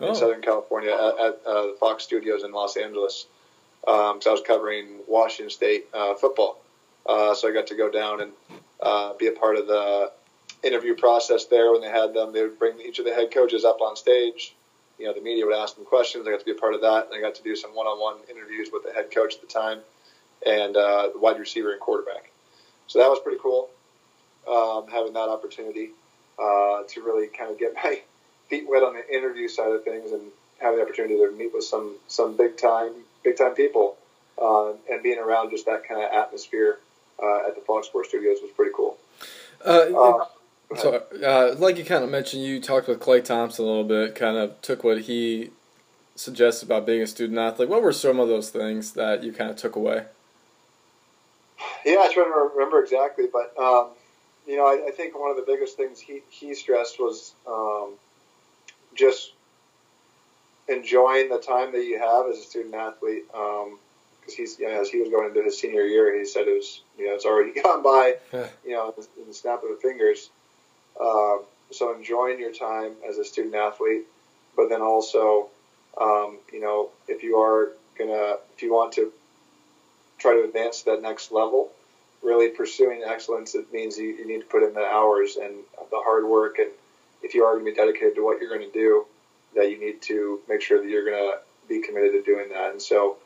oh. 0.00 0.08
in 0.08 0.14
Southern 0.14 0.42
California 0.42 0.90
at, 0.90 0.99
at 0.99 1.40
uh, 1.47 1.62
the 1.66 1.76
Fox 1.78 2.04
Studios 2.04 2.42
in 2.42 2.52
Los 2.52 2.76
Angeles. 2.76 3.26
Because 3.82 4.26
um, 4.26 4.30
I 4.30 4.32
was 4.32 4.42
covering 4.44 5.00
Washington 5.06 5.50
State 5.50 5.87
uh, 5.94 6.14
football, 6.14 6.61
uh, 7.06 7.35
so 7.35 7.49
I 7.49 7.52
got 7.52 7.68
to 7.68 7.76
go 7.76 7.90
down 7.90 8.20
and 8.20 8.32
uh, 8.82 9.14
be 9.14 9.28
a 9.28 9.32
part 9.32 9.56
of 9.56 9.66
the 9.66 10.11
interview 10.62 10.94
process 10.97 11.44
there. 11.47 11.73
When 11.73 11.80
they 11.80 11.88
had 11.88 12.12
them, 12.12 12.32
they 12.32 12.42
would 12.42 12.58
bring 12.58 12.80
each 12.80 12.99
of 12.99 13.04
the 13.04 13.14
head 13.14 13.32
coaches 13.32 13.64
up 13.64 13.80
on 13.80 13.97
stage. 13.97 14.54
You 14.99 15.07
know, 15.07 15.14
the 15.14 15.21
media 15.21 15.47
would 15.47 15.55
ask 15.55 15.76
them 15.76 15.85
questions. 15.85 16.26
I 16.26 16.31
got 16.31 16.40
to 16.40 16.45
be 16.45 16.52
a 16.52 16.55
part 16.55 16.75
of 16.75 16.81
that. 16.81 17.07
And 17.07 17.14
I 17.14 17.21
got 17.21 17.35
to 17.37 17.43
do 17.43 17.55
some 17.55 17.75
one-on-one 17.75 18.19
interviews 18.31 18.71
with 18.73 18.85
the 18.85 18.93
head 18.93 19.11
coach 19.11 19.35
at 19.35 19.40
the 19.40 19.47
time 19.47 19.81
and 20.47 20.76
uh, 20.76 21.11
the 21.12 21.19
wide 21.19 21.38
receiver 21.38 21.73
and 21.73 21.81
quarterback. 21.81 22.31
So 22.87 22.99
that 22.99 23.09
was 23.09 23.19
pretty 23.21 23.38
cool, 23.40 23.71
um, 24.50 24.90
having 24.90 25.12
that 25.12 25.28
opportunity 25.28 25.90
uh, 26.38 26.83
to 26.88 27.02
really 27.02 27.28
kind 27.28 27.50
of 27.50 27.59
get 27.59 27.75
my 27.85 28.00
feet 28.49 28.64
wet 28.69 28.83
on 28.83 28.95
the 28.95 29.14
interview 29.14 29.49
side 29.49 29.71
of 29.71 29.85
things 29.85 30.11
and 30.12 30.23
have 30.61 30.75
the 30.75 30.83
opportunity 30.83 31.17
to 31.17 31.31
meet 31.33 31.52
with 31.55 31.64
some 31.64 31.95
some 32.09 32.37
big 32.37 32.57
time 32.57 32.93
big 33.23 33.37
time 33.37 33.55
people 33.55 33.97
uh, 34.40 34.73
and 34.90 35.02
being 35.02 35.19
around 35.19 35.50
just 35.50 35.67
that 35.67 35.87
kind 35.87 36.02
of 36.02 36.11
atmosphere 36.11 36.78
uh, 37.23 37.47
at 37.47 37.55
the 37.55 37.61
Fox 37.61 37.87
Sports 37.87 38.09
Studios 38.09 38.38
was 38.43 38.50
pretty 38.52 38.73
cool. 38.75 38.97
Uh, 39.64 39.71
uh 39.71 40.25
so, 40.76 41.02
uh, 41.25 41.54
like 41.58 41.78
you 41.78 41.84
kind 41.84 42.04
of 42.04 42.10
mentioned, 42.10 42.42
you 42.42 42.60
talked 42.60 42.88
with 42.88 43.00
Klay 43.00 43.25
Thompson 43.25 43.64
a 43.64 43.68
little 43.68 43.84
bit, 43.84 44.14
kind 44.14 44.37
of 44.37 44.60
took 44.60 44.84
what 44.84 45.02
he 45.02 45.50
suggested 46.14 46.66
about 46.66 46.84
being 46.84 47.00
a 47.00 47.06
student 47.06 47.38
athlete. 47.38 47.68
What 47.68 47.82
were 47.82 47.92
some 47.92 48.20
of 48.20 48.28
those 48.28 48.50
things 48.50 48.92
that 48.92 49.22
you 49.22 49.32
kind 49.32 49.50
of 49.50 49.56
took 49.56 49.76
away? 49.76 50.04
Yeah, 51.87 52.00
I 52.00 52.12
try 52.12 52.25
to 52.25 52.50
remember 52.54 52.82
exactly, 52.82 53.26
but 53.32 53.56
um, 53.58 53.88
you 54.46 54.56
know, 54.56 54.66
I, 54.66 54.88
I, 54.88 54.90
think 54.90 55.18
one 55.18 55.30
of 55.30 55.37
the 55.37 55.44
biggest 55.46 55.76
things 55.76 56.00
he, 56.00 56.20
he 56.28 56.54
stressed 56.54 56.98
was 56.98 57.34
um, 57.46 57.94
just 58.94 59.32
enjoying 60.68 61.28
the 61.28 61.38
time 61.38 61.72
that 61.72 61.84
you 61.84 61.98
have 61.98 62.26
as 62.26 62.38
a 62.38 62.42
student 62.42 62.75
athlete. 62.75 63.25
Because 63.28 63.66
um, 63.66 63.78
he's, 64.37 64.58
you 64.58 64.68
know, 64.68 64.80
as 64.80 64.90
he 64.90 65.00
was 65.00 65.08
going 65.08 65.28
into 65.28 65.42
his 65.42 65.58
senior 65.58 65.82
year, 65.82 66.16
he 66.18 66.25
said 66.25 66.46
it 66.46 66.56
was, 66.56 66.82
you 66.98 67.06
know, 67.06 67.14
it's 67.14 67.25
already 67.25 67.58
gone 67.62 67.82
by, 67.82 68.14
you 68.64 68.72
know, 68.72 68.94
in 69.20 69.26
the 69.26 69.34
snap 69.34 69.62
of 69.62 69.70
the 69.70 69.78
fingers. 69.80 70.30
Uh, 71.00 71.38
so 71.71 71.95
enjoying 71.95 72.38
your 72.38 72.52
time 72.52 72.93
as 73.09 73.19
a 73.19 73.25
student 73.25 73.55
athlete, 73.55 74.05
but 74.57 74.69
then 74.69 74.83
also, 74.83 75.49
um, 76.00 76.38
you 76.52 76.61
know, 76.61 76.90
if 77.07 77.23
you 77.23 77.37
are 77.37 77.73
gonna, 77.99 78.37
if 78.55 78.62
you 78.62 78.73
want 78.73 78.93
to 78.95 79.12
try 80.19 80.35
to 80.35 80.45
advance 80.45 80.81
to 80.81 80.93
that 80.93 81.02
next 81.02 81.31
level, 81.31 81.71
really 82.23 82.49
pursuing 82.49 83.02
excellence, 83.07 83.55
it 83.55 83.73
means 83.73 83.97
you, 83.99 84.09
you 84.09 84.26
need 84.26 84.40
to 84.40 84.47
put 84.47 84.62
in 84.62 84.75
the 84.75 84.85
hours 84.85 85.37
and 85.37 85.55
the 85.90 86.00
hard 86.05 86.25
work. 86.26 86.59
And 86.59 86.71
if 87.23 87.35
you 87.35 87.45
are 87.45 87.59
to 87.59 87.64
be 87.64 87.75
dedicated 87.75 88.17
to 88.17 88.25
what 88.25 88.40
you're 88.40 88.59
to 88.59 88.71
do, 88.73 89.07
that 89.55 89.71
you 89.71 89.78
need 89.78 90.02
to 90.02 90.40
make 90.49 90.62
sure 90.62 90.81
that 90.83 90.88
you're 90.88 91.05
to 91.05 91.38
be 91.69 91.81
committed 91.81 92.12
to 92.12 92.23
doing 92.23 92.49
that. 92.50 92.73
And 92.73 92.83
so, 92.83 93.17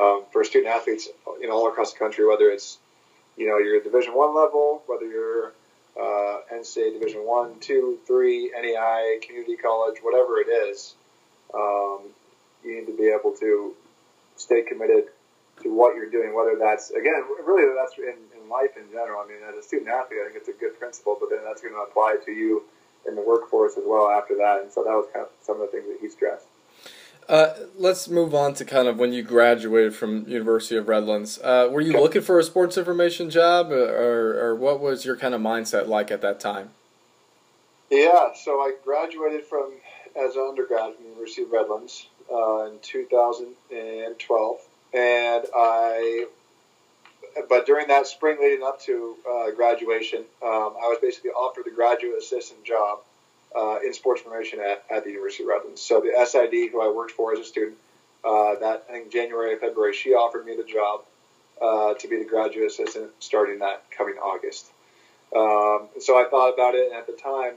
um, 0.00 0.24
for 0.32 0.44
student 0.44 0.74
athletes, 0.74 1.08
you 1.40 1.48
know, 1.48 1.54
all 1.54 1.68
across 1.68 1.92
the 1.92 1.98
country, 1.98 2.26
whether 2.26 2.50
it's 2.50 2.78
you 3.36 3.48
know 3.48 3.58
your 3.58 3.80
Division 3.82 4.14
One 4.14 4.34
level, 4.34 4.82
whether 4.86 5.06
you're 5.06 5.52
uh, 6.00 6.40
NCAA 6.52 6.98
Division 6.98 7.20
One, 7.26 7.58
Two, 7.60 7.98
Three, 8.06 8.52
NAIA, 8.56 9.20
community 9.22 9.56
college, 9.56 9.98
whatever 10.02 10.38
it 10.38 10.48
is, 10.48 10.94
um, 11.54 12.00
you 12.64 12.80
need 12.80 12.86
to 12.86 12.96
be 12.96 13.08
able 13.08 13.36
to 13.40 13.74
stay 14.36 14.62
committed 14.62 15.04
to 15.62 15.74
what 15.74 15.94
you're 15.94 16.10
doing. 16.10 16.34
Whether 16.34 16.56
that's 16.58 16.90
again, 16.90 17.22
really, 17.44 17.74
that's 17.76 17.98
in, 17.98 18.16
in 18.40 18.48
life 18.48 18.76
in 18.76 18.90
general. 18.90 19.22
I 19.24 19.28
mean, 19.28 19.38
as 19.48 19.56
a 19.56 19.62
student 19.62 19.88
athlete, 19.88 20.20
I 20.22 20.30
think 20.30 20.36
it's 20.36 20.48
a 20.48 20.58
good 20.58 20.78
principle, 20.78 21.16
but 21.20 21.30
then 21.30 21.40
that's 21.44 21.60
going 21.60 21.74
to 21.74 21.80
apply 21.80 22.16
to 22.24 22.32
you 22.32 22.64
in 23.06 23.14
the 23.14 23.22
workforce 23.22 23.76
as 23.76 23.84
well 23.86 24.10
after 24.10 24.36
that. 24.36 24.62
And 24.62 24.72
so 24.72 24.84
that 24.84 24.92
was 24.92 25.08
kind 25.12 25.26
of 25.26 25.32
some 25.42 25.60
of 25.60 25.62
the 25.62 25.72
things 25.72 25.86
that 25.88 25.98
he 26.00 26.08
stressed. 26.08 26.49
Uh, 27.30 27.54
let's 27.78 28.08
move 28.08 28.34
on 28.34 28.54
to 28.54 28.64
kind 28.64 28.88
of 28.88 28.98
when 28.98 29.12
you 29.12 29.22
graduated 29.22 29.94
from 29.94 30.28
University 30.28 30.76
of 30.76 30.88
Redlands. 30.88 31.38
Uh, 31.38 31.68
were 31.70 31.80
you 31.80 31.92
looking 31.92 32.22
for 32.22 32.40
a 32.40 32.42
sports 32.42 32.76
information 32.76 33.30
job, 33.30 33.70
or, 33.70 34.48
or 34.48 34.56
what 34.56 34.80
was 34.80 35.04
your 35.04 35.16
kind 35.16 35.32
of 35.32 35.40
mindset 35.40 35.86
like 35.86 36.10
at 36.10 36.22
that 36.22 36.40
time? 36.40 36.70
Yeah, 37.88 38.30
so 38.34 38.58
I 38.58 38.72
graduated 38.84 39.44
from 39.44 39.74
as 40.16 40.34
an 40.34 40.42
undergrad 40.42 40.96
from 40.96 41.04
University 41.04 41.42
of 41.42 41.52
Redlands 41.52 42.08
uh, 42.32 42.64
in 42.64 42.80
2012, 42.82 44.56
and 44.92 45.44
I. 45.54 46.26
But 47.48 47.64
during 47.64 47.86
that 47.86 48.08
spring 48.08 48.38
leading 48.40 48.64
up 48.66 48.80
to 48.82 49.14
uh, 49.30 49.50
graduation, 49.52 50.24
um, 50.42 50.74
I 50.82 50.88
was 50.88 50.98
basically 51.00 51.30
offered 51.30 51.64
the 51.64 51.70
graduate 51.70 52.18
assistant 52.18 52.64
job 52.64 53.02
uh, 53.56 53.78
in 53.84 53.92
sports 53.92 54.22
promotion 54.22 54.60
at, 54.60 54.84
at 54.90 55.04
the 55.04 55.10
University 55.10 55.42
of 55.42 55.48
Redlands. 55.48 55.80
So 55.80 56.00
the 56.00 56.24
SID, 56.24 56.70
who 56.72 56.80
I 56.80 56.92
worked 56.94 57.12
for 57.12 57.32
as 57.32 57.40
a 57.40 57.44
student, 57.44 57.76
uh, 58.24 58.54
that 58.60 58.84
I 58.88 58.92
think 58.92 59.12
January 59.12 59.54
or 59.54 59.58
February, 59.58 59.94
she 59.94 60.10
offered 60.10 60.44
me 60.44 60.56
the 60.56 60.64
job 60.64 61.02
uh, 61.60 61.94
to 61.94 62.08
be 62.08 62.16
the 62.16 62.24
graduate 62.24 62.66
assistant 62.66 63.10
starting 63.18 63.58
that 63.60 63.84
coming 63.90 64.14
August. 64.14 64.66
Um, 65.34 65.88
so 66.00 66.18
I 66.18 66.28
thought 66.28 66.52
about 66.54 66.74
it, 66.74 66.86
and 66.90 66.96
at 66.96 67.06
the 67.06 67.12
time, 67.12 67.54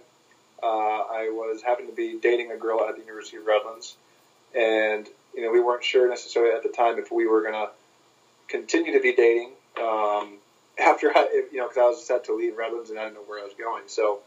uh, 0.61 0.67
I 0.67 1.29
was 1.31 1.61
happened 1.61 1.89
to 1.89 1.95
be 1.95 2.17
dating 2.21 2.51
a 2.51 2.57
girl 2.57 2.81
at 2.87 2.95
the 2.95 3.01
University 3.01 3.37
of 3.37 3.45
Redlands, 3.45 3.95
and 4.55 5.07
you 5.35 5.43
know 5.43 5.51
we 5.51 5.59
weren't 5.59 5.83
sure 5.83 6.07
necessarily 6.07 6.55
at 6.55 6.63
the 6.63 6.69
time 6.69 6.99
if 6.99 7.11
we 7.11 7.27
were 7.27 7.41
going 7.41 7.53
to 7.53 7.69
continue 8.47 8.93
to 8.93 9.01
be 9.01 9.13
dating 9.13 9.51
um, 9.81 10.37
after 10.79 11.11
I, 11.15 11.47
you 11.51 11.59
know 11.59 11.67
because 11.67 11.77
I 11.77 11.87
was 11.87 12.05
set 12.05 12.25
to 12.25 12.35
leave 12.35 12.55
Redlands 12.55 12.91
and 12.91 12.99
I 12.99 13.03
didn't 13.03 13.15
know 13.15 13.23
where 13.25 13.39
I 13.39 13.43
was 13.43 13.53
going. 13.57 13.83
So 13.87 14.19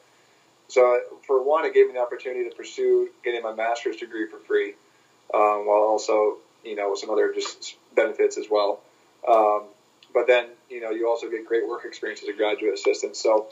so 0.69 1.01
for 1.27 1.43
one, 1.43 1.65
it 1.65 1.75
gave 1.75 1.87
me 1.87 1.95
the 1.95 2.01
opportunity 2.01 2.49
to 2.49 2.55
pursue 2.55 3.11
getting 3.25 3.43
my 3.43 3.53
master's 3.53 3.97
degree 3.97 4.27
for 4.29 4.39
free, 4.39 4.75
um, 5.33 5.67
while 5.67 5.83
also 5.83 6.39
you 6.65 6.77
know 6.77 6.95
some 6.95 7.11
other 7.11 7.33
just 7.33 7.77
benefits 7.95 8.37
as 8.37 8.47
well. 8.51 8.81
Um, 9.27 9.65
but 10.13 10.27
then 10.27 10.47
you 10.69 10.81
know 10.81 10.91
you 10.91 11.09
also 11.09 11.31
get 11.31 11.47
great 11.47 11.69
work 11.69 11.85
experience 11.85 12.23
as 12.23 12.29
a 12.29 12.33
graduate 12.33 12.75
assistant. 12.75 13.17
So 13.17 13.49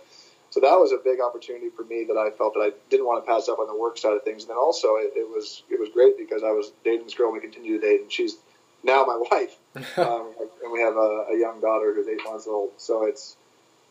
so 0.51 0.61
that 0.61 0.79
was 0.79 0.93
a 0.93 0.99
big 1.03 1.21
opportunity 1.21 1.69
for 1.69 1.85
me 1.85 2.05
that 2.05 2.17
I 2.17 2.31
felt 2.31 2.55
that 2.55 2.61
I 2.61 2.71
didn't 2.89 3.07
want 3.07 3.25
to 3.25 3.31
pass 3.31 3.49
up 3.49 3.59
on 3.59 3.67
the 3.67 3.77
work 3.77 3.99
side 3.99 4.13
of 4.13 4.23
things. 4.23 4.45
And 4.45 4.51
then 4.51 4.57
also 4.57 4.95
it, 4.97 5.13
it 5.17 5.29
was 5.29 5.63
it 5.71 5.79
was 5.79 5.89
great 5.91 6.17
because 6.19 6.43
I 6.43 6.51
was 6.51 6.73
dating 6.85 7.07
this 7.07 7.15
girl 7.15 7.33
and 7.33 7.35
we 7.35 7.41
continue 7.41 7.81
to 7.81 7.85
date, 7.85 8.03
and 8.03 8.13
she's 8.13 8.37
now 8.83 9.05
my 9.05 9.17
wife, 9.31 9.57
um, 9.99 10.33
and 10.63 10.73
we 10.73 10.81
have 10.81 10.97
a, 10.97 11.27
a 11.33 11.39
young 11.39 11.61
daughter 11.61 11.95
who's 11.95 12.09
eight 12.09 12.23
months 12.25 12.47
old. 12.47 12.71
So 12.77 13.05
it's 13.05 13.37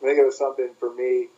I 0.02 0.06
think 0.06 0.18
it 0.18 0.24
was 0.24 0.36
something 0.36 0.70
for 0.78 0.92
me 0.92 1.28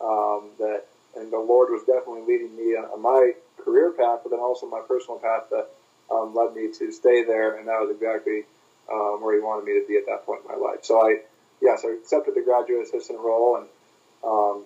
um, 0.00 0.50
that 0.58 0.86
and 1.16 1.32
the 1.32 1.38
Lord 1.38 1.70
was 1.70 1.82
definitely 1.86 2.22
leading 2.22 2.56
me 2.56 2.76
on 2.76 3.00
my 3.02 3.32
career 3.58 3.90
path, 3.92 4.20
but 4.22 4.30
then 4.30 4.40
also 4.40 4.66
my 4.66 4.82
personal 4.86 5.18
path 5.18 5.48
that 5.50 5.68
um, 6.10 6.34
led 6.34 6.54
me 6.54 6.70
to 6.78 6.92
stay 6.92 7.24
there, 7.24 7.56
and 7.56 7.68
that 7.68 7.80
was 7.80 7.90
exactly 7.90 8.44
um, 8.92 9.20
where 9.22 9.34
He 9.34 9.40
wanted 9.40 9.64
me 9.64 9.80
to 9.80 9.86
be 9.86 9.96
at 9.96 10.06
that 10.06 10.24
point 10.24 10.42
in 10.44 10.48
my 10.48 10.56
life. 10.56 10.84
So 10.84 11.00
I, 11.00 11.20
yes, 11.60 11.84
I 11.84 11.92
accepted 11.92 12.34
the 12.34 12.42
graduate 12.42 12.86
assistant 12.86 13.18
role, 13.18 13.56
and 13.56 13.66
um, 14.22 14.64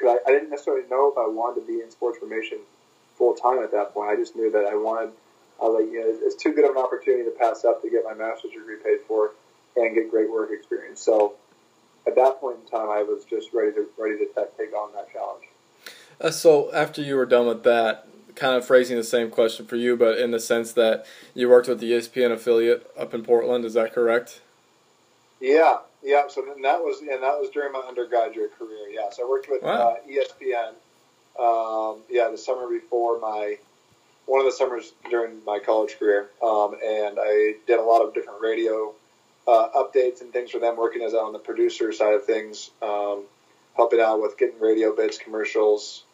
cause 0.00 0.18
I, 0.18 0.18
I 0.28 0.32
didn't 0.32 0.50
necessarily 0.50 0.88
know 0.90 1.10
if 1.10 1.18
I 1.18 1.28
wanted 1.28 1.60
to 1.62 1.66
be 1.66 1.80
in 1.80 1.90
sports 1.90 2.18
information 2.20 2.58
full 3.16 3.34
time 3.34 3.62
at 3.62 3.72
that 3.72 3.94
point. 3.94 4.10
I 4.10 4.16
just 4.16 4.36
knew 4.36 4.50
that 4.50 4.66
I 4.66 4.74
wanted. 4.74 5.12
I 5.60 5.64
was 5.64 5.80
like, 5.80 5.90
you 5.90 6.00
know, 6.00 6.12
it's 6.26 6.36
too 6.36 6.52
good 6.52 6.68
of 6.68 6.76
an 6.76 6.82
opportunity 6.82 7.24
to 7.24 7.30
pass 7.30 7.64
up 7.64 7.80
to 7.80 7.88
get 7.88 8.04
my 8.04 8.12
master's 8.12 8.52
degree 8.52 8.76
paid 8.84 9.00
for 9.08 9.32
and 9.76 9.94
get 9.94 10.10
great 10.10 10.30
work 10.30 10.50
experience. 10.52 11.00
So 11.00 11.34
at 12.06 12.14
that 12.16 12.40
point 12.40 12.58
in 12.60 12.66
time, 12.68 12.90
I 12.90 13.02
was 13.02 13.24
just 13.24 13.52
ready 13.52 13.72
to 13.72 13.88
ready 13.98 14.18
to 14.18 14.26
take 14.58 14.74
on 14.74 14.92
that 14.92 15.10
challenge. 15.12 15.44
Uh, 16.20 16.30
so 16.30 16.72
after 16.72 17.02
you 17.02 17.16
were 17.16 17.26
done 17.26 17.46
with 17.46 17.62
that, 17.64 18.06
kind 18.34 18.54
of 18.54 18.64
phrasing 18.66 18.96
the 18.96 19.04
same 19.04 19.30
question 19.30 19.66
for 19.66 19.76
you, 19.76 19.96
but 19.96 20.18
in 20.18 20.30
the 20.30 20.40
sense 20.40 20.72
that 20.72 21.06
you 21.34 21.48
worked 21.48 21.68
with 21.68 21.80
the 21.80 21.92
ESPN 21.92 22.32
affiliate 22.32 22.90
up 22.96 23.14
in 23.14 23.22
Portland. 23.24 23.64
Is 23.64 23.74
that 23.74 23.92
correct? 23.92 24.40
Yeah, 25.40 25.78
yeah. 26.02 26.28
So 26.28 26.50
and 26.52 26.64
that 26.64 26.80
was 26.80 27.00
and 27.00 27.22
that 27.22 27.38
was 27.38 27.50
during 27.50 27.72
my 27.72 27.80
undergraduate 27.80 28.56
career. 28.58 28.88
Yeah, 28.90 29.10
so 29.10 29.26
I 29.26 29.30
worked 29.30 29.48
with 29.50 29.62
wow. 29.62 29.96
uh, 29.96 29.96
ESPN. 30.08 30.74
Um, 31.38 32.02
yeah, 32.08 32.28
the 32.30 32.38
summer 32.38 32.68
before 32.68 33.18
my 33.18 33.58
one 34.26 34.40
of 34.40 34.46
the 34.46 34.52
summers 34.52 34.92
during 35.10 35.44
my 35.44 35.58
college 35.58 35.98
career, 35.98 36.30
um, 36.42 36.74
and 36.84 37.18
I 37.20 37.54
did 37.66 37.78
a 37.78 37.82
lot 37.82 38.02
of 38.02 38.14
different 38.14 38.40
radio 38.40 38.92
uh, 39.46 39.68
updates 39.74 40.20
and 40.20 40.32
things 40.32 40.50
for 40.50 40.58
them, 40.58 40.76
working 40.76 41.02
as 41.02 41.14
on 41.14 41.32
the 41.32 41.38
producer 41.38 41.92
side 41.92 42.14
of 42.14 42.24
things, 42.24 42.70
um, 42.82 43.24
helping 43.76 44.00
out 44.00 44.20
with 44.20 44.38
getting 44.38 44.58
radio 44.60 44.94
bits, 44.94 45.18
commercials, 45.18 46.04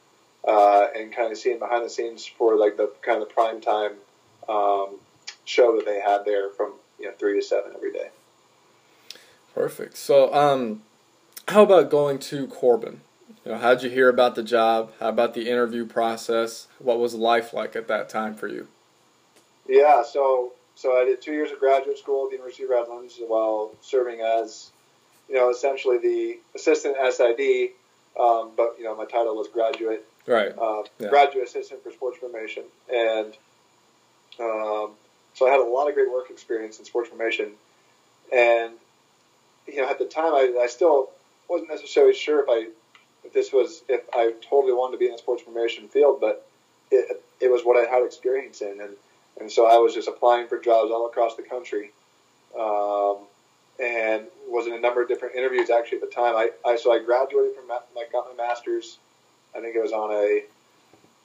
uh, 0.47 0.87
and 0.97 1.15
kind 1.15 1.31
of 1.31 1.39
seeing 1.39 1.59
behind 1.59 1.85
the 1.85 1.91
scenes 1.91 2.27
for 2.27 2.57
like 2.57 2.77
the 2.77 2.93
kind 3.03 3.23
of 3.23 3.29
the 3.29 3.35
prime 3.35 3.61
time 3.61 3.93
um, 4.49 4.97
show 5.45 5.77
that 5.77 5.87
they 5.87 6.01
had 6.01 6.25
there 6.25 6.51
from 6.51 6.73
you 6.99 7.07
know 7.07 7.13
three 7.19 7.39
to 7.39 7.45
seven 7.45 7.73
every 7.75 7.93
day. 7.93 8.09
Perfect. 9.55 9.97
So, 9.97 10.33
um, 10.35 10.83
how 11.49 11.63
about 11.63 11.91
going 11.91 12.19
to 12.21 12.47
Corban? 12.47 13.03
You 13.45 13.53
know, 13.53 13.59
how'd 13.59 13.83
you 13.83 13.91
hear 13.91 14.09
about 14.09 14.35
the 14.35 14.43
job? 14.43 14.93
How 15.01 15.09
about 15.09 15.35
the 15.35 15.49
interview 15.49 15.85
process? 15.85 16.69
What 16.79 16.99
was 16.99 17.15
life 17.15 17.53
like 17.53 17.77
at 17.77 17.89
that 17.89 18.09
time 18.09 18.35
for 18.35 18.49
you? 18.49 18.69
Yeah, 19.69 20.03
so 20.03 20.53
so 20.75 21.01
I 21.01 21.05
did 21.05 21.21
two 21.21 21.33
years 21.33 21.53
of 21.53 21.59
graduate 21.59 21.99
school 21.99 22.25
at 22.25 22.31
the 22.31 22.37
University 22.37 22.65
of 22.65 22.71
Redlands 22.71 23.19
while 23.27 23.73
serving 23.81 24.21
as, 24.21 24.72
you 25.33 25.39
know, 25.39 25.51
essentially 25.51 25.99
the 25.99 26.39
assistant 26.55 26.95
SID, 27.11 27.71
um, 28.21 28.51
but 28.55 28.77
you 28.79 28.85
know 28.85 28.95
my 28.95 29.07
title 29.07 29.35
was 29.35 29.49
graduate, 29.49 30.05
right? 30.27 30.53
Uh, 30.57 30.83
yeah. 30.99 31.09
Graduate 31.09 31.49
assistant 31.49 31.83
for 31.83 31.91
sports 31.91 32.19
information, 32.23 32.65
and 32.95 33.29
um, 34.39 34.91
so 35.33 35.49
I 35.49 35.51
had 35.51 35.61
a 35.61 35.65
lot 35.65 35.89
of 35.89 35.95
great 35.95 36.13
work 36.13 36.29
experience 36.29 36.79
in 36.79 36.85
sports 36.85 37.11
information, 37.11 37.53
and 38.31 38.75
you 39.67 39.79
know 39.81 39.89
at 39.89 39.99
the 39.99 40.05
time 40.05 40.35
I, 40.35 40.55
I 40.61 40.67
still 40.67 41.09
wasn't 41.49 41.71
necessarily 41.71 42.15
sure 42.15 42.43
if 42.43 42.49
I 42.51 42.69
if 43.25 43.33
this 43.33 43.55
was 43.55 43.83
if 43.89 44.03
I 44.13 44.35
totally 44.49 44.75
wanted 44.75 44.93
to 44.93 44.99
be 44.99 45.07
in 45.07 45.13
the 45.13 45.19
sports 45.19 45.43
information 45.47 45.89
field, 45.89 46.21
but 46.21 46.47
it, 46.91 47.25
it 47.41 47.51
was 47.51 47.63
what 47.63 47.83
I 47.83 47.91
had 47.91 48.05
experience 48.05 48.61
in, 48.61 48.83
and 48.83 48.97
and 49.41 49.51
so 49.51 49.67
I 49.67 49.79
was 49.79 49.95
just 49.95 50.09
applying 50.09 50.47
for 50.49 50.59
jobs 50.59 50.91
all 50.91 51.07
across 51.07 51.37
the 51.37 51.43
country, 51.43 51.91
um, 52.55 53.17
and 53.81 54.27
was 54.49 54.67
in 54.67 54.75
a 54.75 54.81
number 54.81 55.03
of 55.03 55.09
different 55.09 55.35
interviews 55.35 55.71
actually 55.71 55.99
at 55.99 56.05
the 56.05 56.15
time. 56.15 56.37
I, 56.37 56.51
I 56.65 56.77
so 56.77 56.93
I 56.93 57.03
graduated 57.03 57.57
from 57.57 57.71
I 57.71 58.05
got 58.13 58.27
my 58.37 58.47
master's. 58.47 58.99
I 59.55 59.61
think 59.61 59.77
it 59.77 59.83
was 59.83 59.93
on 59.93 60.13
a 60.13 60.43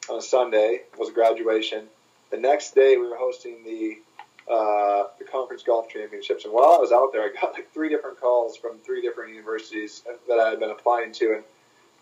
on 0.09 0.19
a 0.19 0.21
Sunday 0.21 0.81
was 0.97 1.11
graduation. 1.11 1.85
The 2.31 2.37
next 2.37 2.75
day 2.75 2.97
we 2.97 3.07
were 3.07 3.17
hosting 3.17 3.63
the 3.63 3.97
uh, 4.51 5.07
the 5.19 5.25
conference 5.25 5.63
golf 5.63 5.89
championships, 5.89 6.45
and 6.45 6.53
while 6.53 6.71
I 6.71 6.77
was 6.77 6.91
out 6.91 7.11
there, 7.11 7.23
I 7.23 7.29
got 7.41 7.53
like 7.53 7.71
three 7.73 7.89
different 7.89 8.19
calls 8.19 8.55
from 8.55 8.79
three 8.79 9.01
different 9.01 9.31
universities 9.33 10.03
that 10.27 10.39
I 10.39 10.49
had 10.49 10.59
been 10.59 10.69
applying 10.69 11.11
to, 11.13 11.33
and 11.33 11.43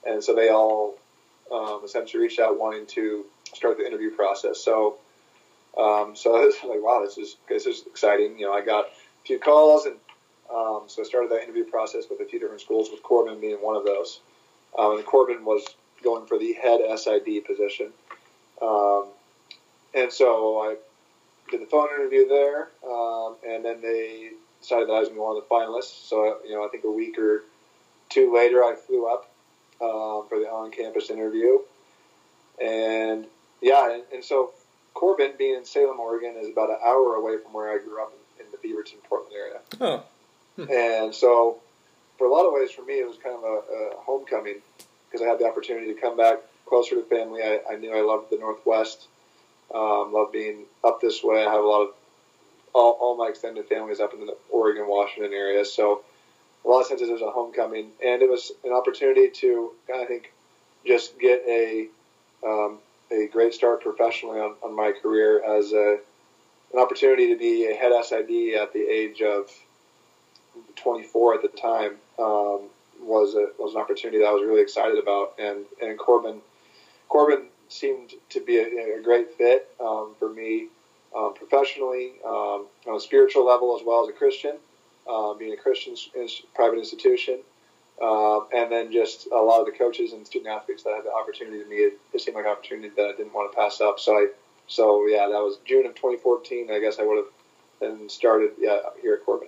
and 0.05 0.23
so 0.23 0.35
they 0.35 0.49
all 0.49 0.97
um, 1.51 1.81
essentially 1.83 2.21
reached 2.23 2.39
out 2.39 2.59
wanting 2.59 2.85
to 2.87 3.25
start 3.53 3.77
the 3.77 3.85
interview 3.85 4.11
process. 4.11 4.63
So, 4.63 4.97
um, 5.77 6.15
so 6.15 6.35
I 6.35 6.45
was 6.45 6.55
like, 6.63 6.83
wow, 6.83 7.01
this 7.03 7.17
is 7.17 7.35
this 7.49 7.65
is 7.65 7.83
exciting. 7.87 8.37
You 8.39 8.47
know, 8.47 8.53
I 8.53 8.61
got 8.61 8.85
a 8.85 9.25
few 9.25 9.39
calls, 9.39 9.85
and 9.85 9.95
um, 10.53 10.83
so 10.87 11.01
I 11.01 11.05
started 11.05 11.31
that 11.31 11.43
interview 11.43 11.63
process 11.65 12.05
with 12.09 12.19
a 12.19 12.25
few 12.25 12.39
different 12.39 12.61
schools, 12.61 12.89
with 12.91 13.01
Corban 13.03 13.39
being 13.39 13.57
one 13.57 13.75
of 13.75 13.85
those. 13.85 14.19
Um, 14.77 14.97
and 14.97 15.05
Corban 15.05 15.45
was 15.45 15.65
going 16.03 16.27
for 16.27 16.37
the 16.37 16.53
head 16.53 16.81
SID 16.97 17.45
position, 17.45 17.91
um, 18.61 19.07
and 19.93 20.11
so 20.11 20.59
I 20.59 20.75
did 21.49 21.61
the 21.61 21.65
phone 21.65 21.87
interview 21.95 22.27
there, 22.27 22.69
um, 22.87 23.35
and 23.47 23.63
then 23.63 23.81
they 23.81 24.31
decided 24.61 24.89
that 24.89 24.93
I 24.93 24.99
was 24.99 25.09
going 25.09 25.09
to 25.09 25.13
be 25.15 25.19
one 25.19 25.37
of 25.37 25.43
the 25.43 25.49
finalists. 25.49 26.07
So, 26.07 26.39
you 26.45 26.55
know, 26.55 26.65
I 26.65 26.69
think 26.69 26.83
a 26.83 26.91
week 26.91 27.17
or 27.17 27.43
two 28.09 28.33
later, 28.33 28.63
I 28.63 28.75
flew 28.75 29.07
up 29.07 29.31
um, 29.81 30.27
for 30.27 30.39
the 30.39 30.49
on-campus 30.49 31.09
interview, 31.09 31.59
and 32.61 33.25
yeah, 33.61 33.93
and, 33.93 34.03
and, 34.13 34.23
so 34.23 34.51
Corban, 34.93 35.33
being 35.37 35.55
in 35.55 35.65
Salem, 35.65 35.99
Oregon, 35.99 36.35
is 36.37 36.49
about 36.49 36.69
an 36.69 36.77
hour 36.85 37.15
away 37.15 37.37
from 37.41 37.53
where 37.53 37.71
I 37.71 37.77
grew 37.77 38.01
up 38.01 38.13
in, 38.39 38.45
in 38.45 38.51
the 38.51 38.57
Beaverton, 38.57 39.03
Portland 39.07 39.35
area. 39.35 39.59
Oh. 39.79 40.03
And 40.69 41.13
so, 41.13 41.57
for 42.17 42.27
a 42.27 42.31
lot 42.31 42.45
of 42.45 42.53
ways, 42.53 42.71
for 42.71 42.83
me, 42.83 42.93
it 42.95 43.07
was 43.07 43.17
kind 43.17 43.35
of 43.35 43.43
a, 43.43 43.47
a 43.47 43.95
homecoming 43.97 44.61
because 45.05 45.25
I 45.25 45.29
had 45.29 45.39
the 45.39 45.45
opportunity 45.45 45.93
to 45.93 45.99
come 45.99 46.15
back 46.15 46.39
closer 46.65 46.95
to 46.95 47.03
family. 47.03 47.41
I, 47.41 47.59
I 47.71 47.75
knew 47.75 47.93
I 47.93 48.01
loved 48.01 48.31
the 48.31 48.37
Northwest. 48.37 49.07
Um, 49.73 50.13
love 50.13 50.31
being 50.31 50.65
up 50.83 51.01
this 51.01 51.23
way. 51.23 51.45
I 51.45 51.51
have 51.51 51.63
a 51.63 51.67
lot 51.67 51.81
of 51.81 51.89
all, 52.73 52.97
all 52.99 53.17
my 53.17 53.29
extended 53.29 53.67
family 53.67 53.91
is 53.91 53.99
up 53.99 54.13
in 54.13 54.25
the 54.25 54.37
Oregon, 54.49 54.87
Washington 54.87 55.33
area. 55.33 55.65
So 55.65 56.03
a 56.63 56.67
lot 56.67 56.81
of 56.81 56.87
senses 56.87 57.09
it 57.09 57.13
was 57.13 57.21
a 57.21 57.31
homecoming, 57.31 57.91
and 58.03 58.21
it 58.21 58.29
was 58.29 58.51
an 58.63 58.71
opportunity 58.71 59.29
to 59.29 59.71
I 59.93 60.05
think 60.05 60.31
just 60.85 61.19
get 61.19 61.43
a 61.47 61.87
um, 62.45 62.79
a 63.11 63.27
great 63.27 63.53
start 63.53 63.81
professionally 63.81 64.39
on, 64.39 64.55
on 64.63 64.75
my 64.75 64.91
career 64.91 65.43
as 65.43 65.71
a 65.71 65.97
an 66.73 66.79
opportunity 66.79 67.29
to 67.29 67.37
be 67.37 67.67
a 67.67 67.75
head 67.75 67.91
SID 68.03 68.55
at 68.59 68.73
the 68.73 68.85
age 68.89 69.21
of 69.21 69.49
24 70.75 71.35
at 71.35 71.41
the 71.41 71.47
time 71.49 71.95
um, 72.19 72.69
was 73.01 73.35
a 73.35 73.47
was 73.59 73.75
an 73.75 73.81
opportunity 73.81 74.19
that 74.19 74.25
I 74.25 74.31
was 74.31 74.43
really 74.45 74.61
excited 74.61 74.97
about, 74.97 75.33
and 75.39 75.65
and 75.81 75.97
Corban 75.97 76.41
Corban 77.09 77.47
seemed 77.67 78.13
to 78.29 78.39
be 78.41 78.57
a, 78.57 78.99
a 78.99 79.01
great 79.03 79.33
fit 79.37 79.69
um, 79.79 80.15
for 80.19 80.31
me 80.31 80.67
um, 81.15 81.33
professionally, 81.33 82.13
um, 82.25 82.67
on 82.87 82.95
a 82.95 82.99
spiritual 82.99 83.45
level, 83.45 83.75
as 83.79 83.85
well 83.85 84.03
as 84.03 84.09
a 84.09 84.11
Christian, 84.11 84.57
uh, 85.09 85.33
being 85.33 85.53
a 85.53 85.57
Christian 85.57 85.95
private 86.53 86.77
institution. 86.77 87.39
Um, 88.01 88.47
and 88.53 88.69
then 88.69 88.91
just 88.91 89.27
a 89.31 89.37
lot 89.37 89.61
of 89.61 89.65
the 89.65 89.71
coaches 89.71 90.11
and 90.11 90.27
student 90.27 90.53
athletes 90.53 90.83
that 90.83 90.93
had 90.95 91.05
the 91.05 91.13
opportunity 91.13 91.63
to 91.63 91.69
meet. 91.69 91.93
It, 92.13 92.21
seemed 92.21 92.35
like 92.35 92.45
an 92.45 92.51
opportunity 92.51 92.89
that 92.89 93.05
I 93.05 93.11
didn't 93.15 93.33
want 93.33 93.51
to 93.51 93.55
pass 93.55 93.79
up. 93.79 94.01
So 94.01 94.13
I, 94.13 94.27
so 94.67 95.07
yeah, 95.07 95.27
that 95.31 95.39
was 95.39 95.59
June 95.63 95.85
of 95.85 95.95
2014. 95.95 96.69
I 96.71 96.79
guess 96.79 96.99
I 96.99 97.03
would 97.03 97.17
have 97.17 97.31
then 97.79 98.09
started 98.09 98.51
yeah 98.59 98.79
here 99.01 99.13
at 99.13 99.25
Corban. 99.25 99.47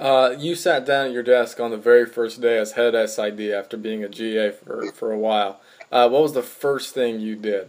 Uh, 0.00 0.34
you 0.38 0.54
sat 0.54 0.86
down 0.86 1.08
at 1.08 1.12
your 1.12 1.22
desk 1.22 1.60
on 1.60 1.70
the 1.70 1.76
very 1.76 2.06
first 2.06 2.40
day 2.40 2.56
as 2.56 2.72
head 2.72 2.94
SID 3.10 3.52
after 3.52 3.76
being 3.76 4.02
a 4.02 4.08
GA 4.08 4.50
for, 4.50 4.90
for 4.92 5.12
a 5.12 5.18
while. 5.18 5.60
Uh, 5.92 6.08
what 6.08 6.22
was 6.22 6.32
the 6.32 6.42
first 6.42 6.94
thing 6.94 7.20
you 7.20 7.36
did? 7.36 7.68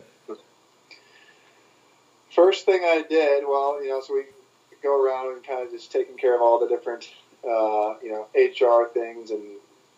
First 2.33 2.65
thing 2.65 2.83
I 2.85 3.03
did, 3.09 3.43
well, 3.45 3.83
you 3.83 3.89
know, 3.89 3.99
so 3.99 4.13
we 4.13 4.23
go 4.81 5.03
around 5.05 5.33
and 5.33 5.43
kind 5.45 5.61
of 5.61 5.71
just 5.71 5.91
taking 5.91 6.15
care 6.15 6.33
of 6.33 6.41
all 6.41 6.57
the 6.57 6.69
different, 6.69 7.09
uh, 7.43 7.95
you 8.01 8.13
know, 8.13 8.27
HR 8.33 8.87
things 8.93 9.31
and 9.31 9.43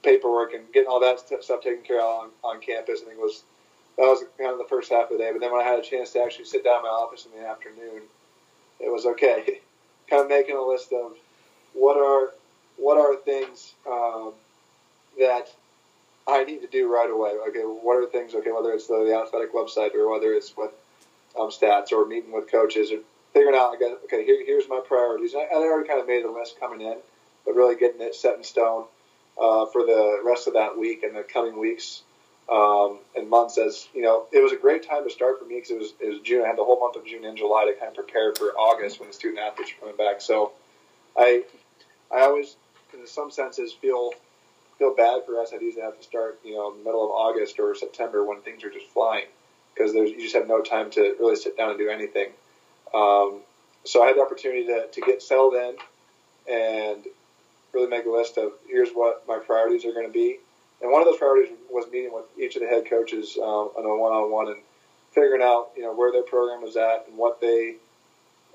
paperwork 0.02 0.56
and 0.56 0.64
getting 0.74 0.90
all 0.90 1.00
that 1.02 1.20
stuff 1.20 1.62
taken 1.62 1.84
care 1.84 2.02
of 2.02 2.24
on, 2.24 2.30
on 2.44 2.60
campus. 2.60 3.02
I 3.04 3.10
think 3.10 3.20
was 3.20 3.44
that 3.98 4.06
was 4.06 4.24
kind 4.40 4.52
of 4.52 4.58
the 4.58 4.66
first 4.68 4.92
half 4.92 5.12
of 5.12 5.18
the 5.20 5.24
day. 5.24 5.32
But 5.32 5.40
then 5.40 5.52
when 5.52 5.62
I 5.62 5.70
had 5.70 5.78
a 5.78 5.84
chance 5.84 6.14
to 6.14 6.24
actually 6.24 6.46
sit 6.46 6.64
down 6.64 6.78
in 6.78 6.82
my 6.82 6.90
office 6.90 7.28
in 7.28 7.40
the 7.40 7.48
afternoon, 7.48 8.02
it 8.80 8.92
was 8.92 9.06
okay. 9.06 9.60
kind 10.10 10.24
of 10.24 10.30
making 10.30 10.58
a 10.58 10.62
list 10.62 10.92
of 10.92 11.14
what 11.74 11.98
are 11.98 12.34
what 12.78 12.98
are 12.98 13.16
things 13.16 13.74
um, 13.88 14.34
that 15.20 15.48
I 16.28 16.44
need 16.44 16.62
to 16.62 16.68
do 16.68 16.92
right 16.92 17.10
away. 17.10 17.32
Okay, 17.50 17.62
what 17.62 17.96
are 17.96 18.08
things? 18.08 18.34
Okay, 18.34 18.52
whether 18.52 18.72
it's 18.72 18.88
the, 18.88 19.04
the 19.06 19.16
athletic 19.16 19.54
website 19.54 19.94
or 19.96 20.10
whether 20.10 20.34
it's 20.34 20.56
with 20.56 20.72
um, 21.40 21.50
stats 21.50 21.92
or 21.92 22.06
meeting 22.06 22.32
with 22.32 22.52
coaches 22.52 22.92
or 22.92 23.00
figuring 23.34 23.56
out. 23.56 23.76
Okay, 24.06 24.26
here, 24.26 24.44
here's 24.46 24.70
my 24.70 24.82
priorities. 24.86 25.36
I, 25.36 25.42
I 25.42 25.56
already 25.56 25.88
kind 25.88 26.00
of 26.00 26.08
made 26.08 26.24
the 26.24 26.30
list 26.30 26.60
coming 26.60 26.82
in, 26.82 26.98
but 27.46 27.56
really 27.56 27.76
getting 27.76 28.02
it 28.02 28.16
set 28.16 28.38
in 28.38 28.44
stone 28.44 28.86
uh, 29.40 29.66
for 29.68 29.82
the 29.82 30.22
rest 30.24 30.48
of 30.48 30.54
that 30.54 30.78
week 30.78 31.04
and 31.04 31.16
the 31.16 31.24
coming 31.24 31.60
weeks 31.60 32.04
um, 32.50 33.00
and 33.16 33.30
months. 33.30 33.58
As 33.58 33.88
you 33.94 34.02
know, 34.02 34.26
it 34.32 34.42
was 34.42 34.52
a 34.52 34.58
great 34.58 34.88
time 34.88 35.04
to 35.04 35.10
start 35.10 35.40
for 35.40 35.46
me 35.46 35.56
because 35.56 35.72
it 35.72 35.80
was 35.80 35.94
it 36.00 36.10
was 36.10 36.20
June. 36.22 36.44
I 36.44 36.48
had 36.48 36.58
the 36.58 36.64
whole 36.64 36.80
month 36.80 36.96
of 36.96 37.06
June 37.06 37.26
and 37.26 37.38
July 37.38 37.66
to 37.66 37.74
kind 37.78 37.90
of 37.90 37.96
prepare 37.96 38.34
for 38.34 38.48
August 38.58 39.00
when 39.00 39.10
the 39.10 39.14
student 39.14 39.40
athletes 39.40 39.72
are 39.72 39.80
coming 39.82 39.98
back. 39.98 40.22
So, 40.22 40.54
I 41.18 41.44
I 42.14 42.22
always, 42.22 42.56
in 42.94 43.06
some 43.08 43.32
senses, 43.32 43.74
feel 43.74 44.12
feel 44.78 44.96
bad 44.96 45.22
for 45.26 45.34
SIDs 45.34 45.76
that 45.76 45.84
have 45.84 45.98
to 45.98 46.04
start, 46.04 46.40
you 46.44 46.56
know, 46.56 46.74
middle 46.74 47.06
of 47.06 47.12
August 47.12 47.60
or 47.60 47.76
September 47.76 48.26
when 48.26 48.42
things 48.42 48.64
are 48.64 48.72
just 48.72 48.88
flying 48.88 49.26
because 49.74 49.94
there's 49.94 50.12
you 50.12 50.22
just 50.22 50.36
have 50.36 50.48
no 50.48 50.62
time 50.62 50.90
to 50.92 51.16
really 51.20 51.36
sit 51.36 51.58
down 51.58 51.70
and 51.70 51.80
do 51.80 51.90
anything. 51.90 52.30
Um, 52.94 53.42
so 53.86 54.04
I 54.04 54.08
had 54.08 54.18
the 54.18 54.22
opportunity 54.22 54.66
to, 54.68 54.88
to 54.92 55.02
get 55.02 55.22
settled 55.22 55.56
in 55.56 55.76
and 56.50 57.06
really 57.74 57.88
make 57.88 58.06
a 58.06 58.10
list 58.10 58.38
of 58.38 58.52
here's 58.68 58.92
what 58.92 59.24
my 59.28 59.40
priorities 59.40 59.86
are 59.86 59.94
going 59.94 60.08
to 60.08 60.14
be. 60.14 60.40
And 60.82 60.92
one 60.92 61.02
of 61.02 61.08
those 61.08 61.18
priorities 61.18 61.50
was 61.72 61.86
meeting 61.92 62.14
with 62.14 62.26
each 62.38 62.56
of 62.56 62.62
the 62.62 62.68
head 62.68 62.84
coaches 62.90 63.38
um, 63.42 63.72
on 63.78 63.86
a 63.86 64.02
one-on-one 64.02 64.48
and 64.48 64.62
figuring 65.12 65.42
out 65.42 65.70
you 65.76 65.84
know 65.84 65.94
where 65.94 66.12
their 66.12 66.24
program 66.24 66.62
was 66.62 66.76
at 66.76 67.06
and 67.08 67.18
what 67.18 67.40
they 67.40 67.76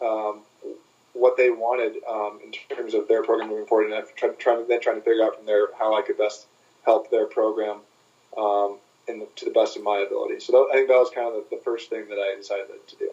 um, 0.03 0.43
what 1.19 1.37
they 1.37 1.51
wanted 1.51 1.97
um, 2.09 2.39
in 2.45 2.53
terms 2.75 2.95
of 2.95 3.09
their 3.09 3.23
program 3.23 3.49
moving 3.49 3.67
forward, 3.67 3.91
and 3.91 4.07
trying, 4.17 4.37
trying 4.39 4.69
then 4.69 4.81
trying 4.81 4.97
to 4.97 5.03
figure 5.03 5.25
out 5.25 5.37
from 5.37 5.47
there 5.47 5.69
how 5.79 5.97
I 5.97 6.03
could 6.03 6.17
best 6.17 6.47
help 6.85 7.11
their 7.11 7.27
program 7.27 7.81
um, 8.37 8.79
in 9.09 9.19
the, 9.21 9.29
to 9.37 9.45
the 9.45 9.51
best 9.51 9.77
of 9.77 9.83
my 9.83 9.99
ability. 9.99 10.41
So 10.41 10.53
that, 10.53 10.69
I 10.73 10.77
think 10.77 10.89
that 10.89 10.95
was 10.95 11.11
kind 11.15 11.29
of 11.29 11.35
the, 11.35 11.57
the 11.57 11.63
first 11.63 11.91
thing 11.91 12.09
that 12.09 12.19
I 12.19 12.37
decided 12.37 12.67
to 12.87 12.97
do. 12.97 13.11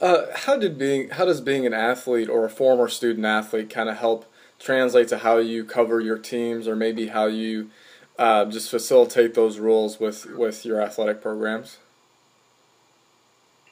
Uh, 0.00 0.26
how 0.34 0.56
did 0.56 0.78
being 0.78 1.10
how 1.10 1.24
does 1.24 1.40
being 1.40 1.66
an 1.66 1.74
athlete 1.74 2.28
or 2.28 2.44
a 2.44 2.50
former 2.50 2.88
student 2.88 3.26
athlete 3.26 3.70
kind 3.70 3.88
of 3.88 3.98
help 3.98 4.24
translate 4.58 5.08
to 5.08 5.18
how 5.18 5.38
you 5.38 5.64
cover 5.64 6.00
your 6.00 6.18
teams 6.18 6.66
or 6.66 6.74
maybe 6.74 7.08
how 7.08 7.26
you 7.26 7.70
uh, 8.18 8.44
just 8.46 8.70
facilitate 8.70 9.34
those 9.34 9.58
rules 9.58 10.00
with 10.00 10.26
with 10.26 10.64
your 10.64 10.80
athletic 10.80 11.20
programs? 11.20 11.78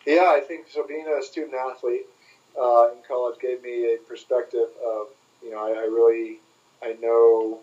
Yeah, 0.07 0.33
I 0.35 0.41
think 0.41 0.67
so. 0.69 0.87
Being 0.87 1.07
a 1.07 1.23
student 1.23 1.55
athlete 1.55 2.07
uh, 2.59 2.89
in 2.93 2.99
college 3.07 3.41
gave 3.41 3.63
me 3.63 3.95
a 3.95 3.99
perspective 4.09 4.69
of 4.85 5.09
you 5.43 5.51
know 5.51 5.59
I, 5.59 5.71
I 5.71 5.85
really 5.85 6.39
I 6.83 6.97
know 7.01 7.61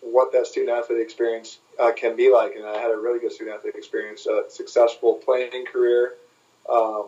what 0.00 0.32
that 0.32 0.46
student 0.46 0.76
athlete 0.76 1.00
experience 1.00 1.58
uh, 1.80 1.92
can 1.92 2.16
be 2.16 2.32
like, 2.32 2.54
and 2.54 2.64
I 2.64 2.78
had 2.78 2.90
a 2.90 2.96
really 2.96 3.18
good 3.18 3.32
student 3.32 3.56
athlete 3.56 3.74
experience, 3.76 4.26
a 4.26 4.44
successful 4.48 5.14
playing 5.14 5.66
career, 5.66 6.14
um, 6.70 7.06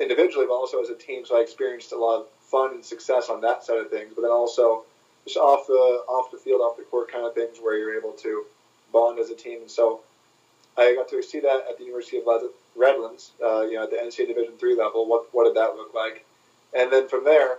individually, 0.00 0.46
but 0.46 0.54
also 0.54 0.82
as 0.82 0.90
a 0.90 0.94
team. 0.94 1.24
So 1.24 1.38
I 1.38 1.40
experienced 1.40 1.92
a 1.92 1.98
lot 1.98 2.20
of 2.20 2.26
fun 2.50 2.74
and 2.74 2.84
success 2.84 3.28
on 3.28 3.40
that 3.40 3.64
side 3.64 3.78
of 3.78 3.90
things. 3.90 4.12
But 4.14 4.22
then 4.22 4.30
also 4.30 4.84
just 5.24 5.36
off 5.36 5.66
the 5.66 6.04
off 6.08 6.30
the 6.30 6.38
field, 6.38 6.60
off 6.60 6.76
the 6.76 6.84
court 6.84 7.10
kind 7.10 7.26
of 7.26 7.34
things 7.34 7.58
where 7.60 7.78
you're 7.78 7.96
able 7.98 8.12
to 8.12 8.44
bond 8.92 9.18
as 9.18 9.30
a 9.30 9.34
team. 9.34 9.62
And 9.62 9.70
so 9.70 10.00
I 10.76 10.94
got 10.94 11.08
to 11.08 11.22
see 11.22 11.40
that 11.40 11.64
at 11.68 11.78
the 11.78 11.84
University 11.84 12.18
of 12.18 12.24
Redlands, 12.76 13.32
uh, 13.42 13.62
you 13.62 13.74
know, 13.74 13.84
at 13.84 13.90
the 13.90 13.96
NCAA 13.96 14.28
Division 14.28 14.54
three 14.58 14.76
level. 14.76 15.08
What 15.08 15.32
what 15.32 15.44
did 15.44 15.54
that 15.54 15.76
look 15.76 15.94
like? 15.94 16.24
And 16.76 16.92
then 16.92 17.08
from 17.08 17.24
there, 17.24 17.58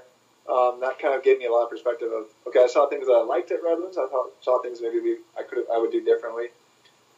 um, 0.49 0.79
that 0.81 0.99
kind 0.99 1.15
of 1.15 1.23
gave 1.23 1.39
me 1.39 1.45
a 1.45 1.51
lot 1.51 1.63
of 1.63 1.69
perspective 1.69 2.09
of 2.11 2.27
okay, 2.47 2.63
I 2.63 2.67
saw 2.67 2.87
things 2.87 3.07
that 3.07 3.13
I 3.13 3.23
liked 3.23 3.51
at 3.51 3.63
Redlands. 3.63 3.97
I 3.97 4.07
thought, 4.07 4.31
saw 4.41 4.61
things 4.61 4.79
maybe 4.81 4.99
we, 4.99 5.17
I 5.37 5.43
could 5.43 5.65
I 5.73 5.77
would 5.77 5.91
do 5.91 6.03
differently. 6.03 6.47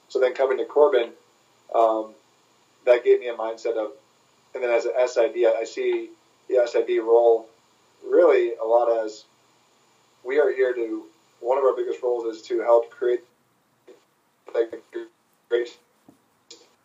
So 0.08 0.20
then 0.20 0.34
coming 0.34 0.58
to 0.58 0.66
Corban, 0.66 1.12
um, 1.76 2.14
that 2.86 3.04
gave 3.04 3.20
me 3.20 3.28
a 3.28 3.36
mindset 3.36 3.78
of, 3.78 3.92
and 4.56 4.64
then 4.64 4.72
as 4.72 4.86
an 4.86 4.94
SID, 5.08 5.46
I 5.46 5.64
see 5.64 6.10
the 6.48 6.66
SID 6.66 7.04
role 7.04 7.48
really 8.04 8.54
a 8.56 8.66
lot 8.66 8.88
as 9.04 9.26
we 10.24 10.40
are 10.40 10.52
here 10.52 10.74
to. 10.74 11.06
One 11.42 11.58
of 11.58 11.64
our 11.64 11.74
biggest 11.74 12.04
roles 12.04 12.36
is 12.36 12.42
to 12.48 12.60
help 12.60 12.90
create 12.90 13.22
like 14.54 14.74
great 15.48 15.78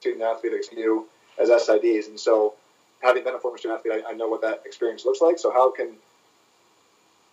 student 0.05 0.23
athlete 0.23 0.53
you 0.77 1.07
as 1.41 1.49
SIDs, 1.49 2.09
and 2.09 2.21
so 2.21 2.55
having 3.01 3.25
been 3.25 3.35
a 3.35 3.39
former 3.39 3.57
student 3.57 3.81
athlete, 3.81 4.05
I, 4.07 4.11
I 4.11 4.15
know 4.15 4.29
what 4.29 4.43
that 4.43 4.63
experience 4.67 5.05
looks 5.05 5.21
like. 5.21 5.39
So 5.39 5.51
how 5.51 5.71
can 5.71 5.97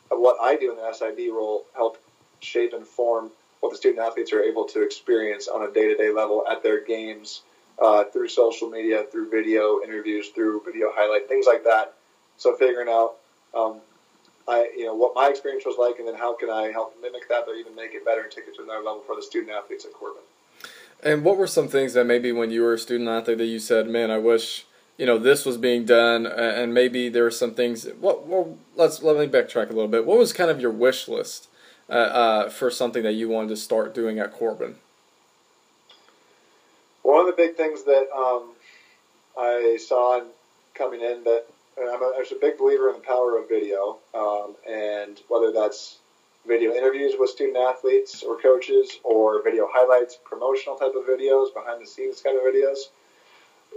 what 0.10 0.38
I 0.42 0.56
do 0.56 0.72
in 0.72 0.78
the 0.78 0.94
SID 0.94 1.32
role 1.32 1.66
help 1.76 1.98
shape 2.40 2.74
and 2.74 2.88
form 2.88 3.32
what 3.60 3.72
the 3.72 3.78
student 3.78 4.00
athletes 4.00 4.32
are 4.34 4.42
able 4.42 4.66
to 4.66 4.84
experience 4.84 5.48
on 5.48 5.68
a 5.68 5.72
day 5.72 5.88
to 5.90 5.96
day 5.96 6.12
level 6.12 6.44
at 6.50 6.64
their 6.64 6.84
games 6.84 7.42
uh, 7.82 8.06
through 8.06 8.30
social 8.30 8.70
media, 8.70 9.04
through 9.12 9.30
video 9.30 9.82
interviews, 9.84 10.30
through 10.30 10.62
video 10.66 10.92
highlight, 10.94 11.28
things 11.28 11.46
like 11.46 11.64
that. 11.66 11.94
So 12.38 12.56
figuring 12.56 12.88
out, 12.90 13.16
um, 13.54 13.80
I 14.48 14.72
you 14.76 14.86
know 14.86 14.96
what 14.96 15.14
my 15.14 15.28
experience 15.28 15.66
was 15.66 15.76
like, 15.78 16.00
and 16.00 16.08
then 16.08 16.16
how 16.16 16.36
can 16.36 16.50
I 16.50 16.72
help 16.72 16.96
mimic 17.02 17.28
that, 17.30 17.48
or 17.48 17.54
even 17.56 17.76
make 17.76 17.94
it 17.94 18.06
better 18.06 18.22
and 18.22 18.32
take 18.32 18.48
it 18.48 18.56
to 18.56 18.64
another 18.64 18.84
level 18.84 19.02
for 19.06 19.16
the 19.16 19.22
student 19.22 19.52
athletes 19.52 19.86
at 19.86 19.94
Corban. 19.94 20.24
And 21.04 21.24
what 21.24 21.38
were 21.38 21.48
some 21.48 21.68
things 21.68 21.94
that 21.94 22.06
maybe 22.06 22.32
when 22.32 22.52
you 22.52 22.62
were 22.62 22.74
a 22.74 22.80
student 22.80 23.10
athlete 23.10 23.40
that 23.40 23.46
you 23.46 23.60
said, 23.60 23.88
"Man, 23.88 24.12
I 24.12 24.18
wish." 24.18 24.66
you 25.02 25.08
know 25.08 25.18
this 25.18 25.48
was 25.48 25.58
being 25.58 25.84
done, 25.84 26.28
and 26.28 26.76
maybe 26.76 27.10
there 27.10 27.24
were 27.24 27.32
some 27.32 27.56
things. 27.56 27.86
What? 28.00 28.28
Well, 28.28 28.60
let's 28.76 29.02
let 29.02 29.18
me 29.18 29.26
backtrack 29.26 29.72
a 29.72 29.74
little 29.74 29.88
bit. 29.88 30.06
What 30.06 30.20
was 30.20 30.32
kind 30.32 30.52
of 30.52 30.62
your 30.62 30.70
wish 30.70 31.08
list 31.08 31.48
uh, 31.90 31.94
uh, 31.94 32.50
for 32.50 32.70
something 32.70 33.02
that 33.02 33.14
you 33.14 33.28
wanted 33.28 33.50
to 33.50 33.58
start 33.58 33.96
doing 33.96 34.20
at 34.20 34.32
Corban? 34.32 34.76
One 37.02 37.22
of 37.22 37.26
the 37.26 37.34
big 37.42 37.56
things 37.56 37.84
that 37.86 38.10
um, 38.16 38.52
I 39.36 39.80
saw 39.84 40.22
coming 40.76 41.02
in 41.02 41.24
that 41.24 41.46
I'm 41.80 42.04
a, 42.04 42.14
I'm 42.18 42.24
a 42.24 42.40
big 42.40 42.60
believer 42.60 42.90
in 42.90 42.96
the 42.96 43.02
power 43.02 43.40
of 43.40 43.50
video, 43.50 43.98
um, 44.14 44.56
and 44.70 45.20
whether 45.30 45.52
that's 45.52 45.98
video 46.48 46.74
interviews 46.74 47.14
with 47.18 47.30
student 47.30 47.58
athletes 47.58 48.24
or 48.24 48.40
coaches, 48.40 49.00
or 49.04 49.44
video 49.44 49.68
highlights, 49.72 50.18
promotional 50.24 50.76
type 50.76 50.94
of 50.96 51.06
videos, 51.06 51.54
behind 51.54 51.82
the 51.82 51.88
scenes 51.88 52.22
kind 52.22 52.38
of 52.38 52.44
videos 52.44 52.90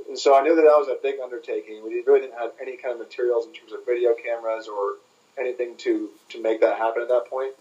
and 0.09 0.18
so 0.18 0.38
I 0.38 0.42
knew 0.42 0.55
that 0.55 0.62
that 0.62 0.79
was 0.79 0.88
a 0.88 0.98
big 1.03 1.20
undertaking. 1.22 1.83
We 1.85 2.03
really 2.07 2.20
didn't 2.20 2.38
have 2.38 2.53
any 2.61 2.77
kind 2.77 2.92
of 2.92 2.98
materials 2.98 3.46
in 3.46 3.53
terms 3.53 3.72
of 3.72 3.87
video 3.87 4.14
cameras 4.14 4.68
or 4.68 4.96
anything 5.38 5.77
to, 5.79 6.11
to 6.31 6.42
make 6.42 6.61
that 6.61 6.79
happen 6.79 7.03
at 7.03 7.09
that 7.09 7.27
point. 7.29 7.55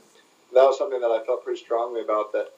That 0.54 0.64
was 0.64 0.78
something 0.78 1.00
that 1.00 1.08
I 1.08 1.24
felt 1.26 1.44
pretty 1.44 1.62
strongly 1.62 2.02
about 2.02 2.32
that 2.34 2.52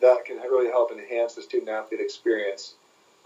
that 0.00 0.24
can 0.24 0.38
really 0.38 0.68
help 0.68 0.90
enhance 0.90 1.34
the 1.34 1.42
student 1.42 1.68
athlete 1.68 2.00
experience. 2.00 2.74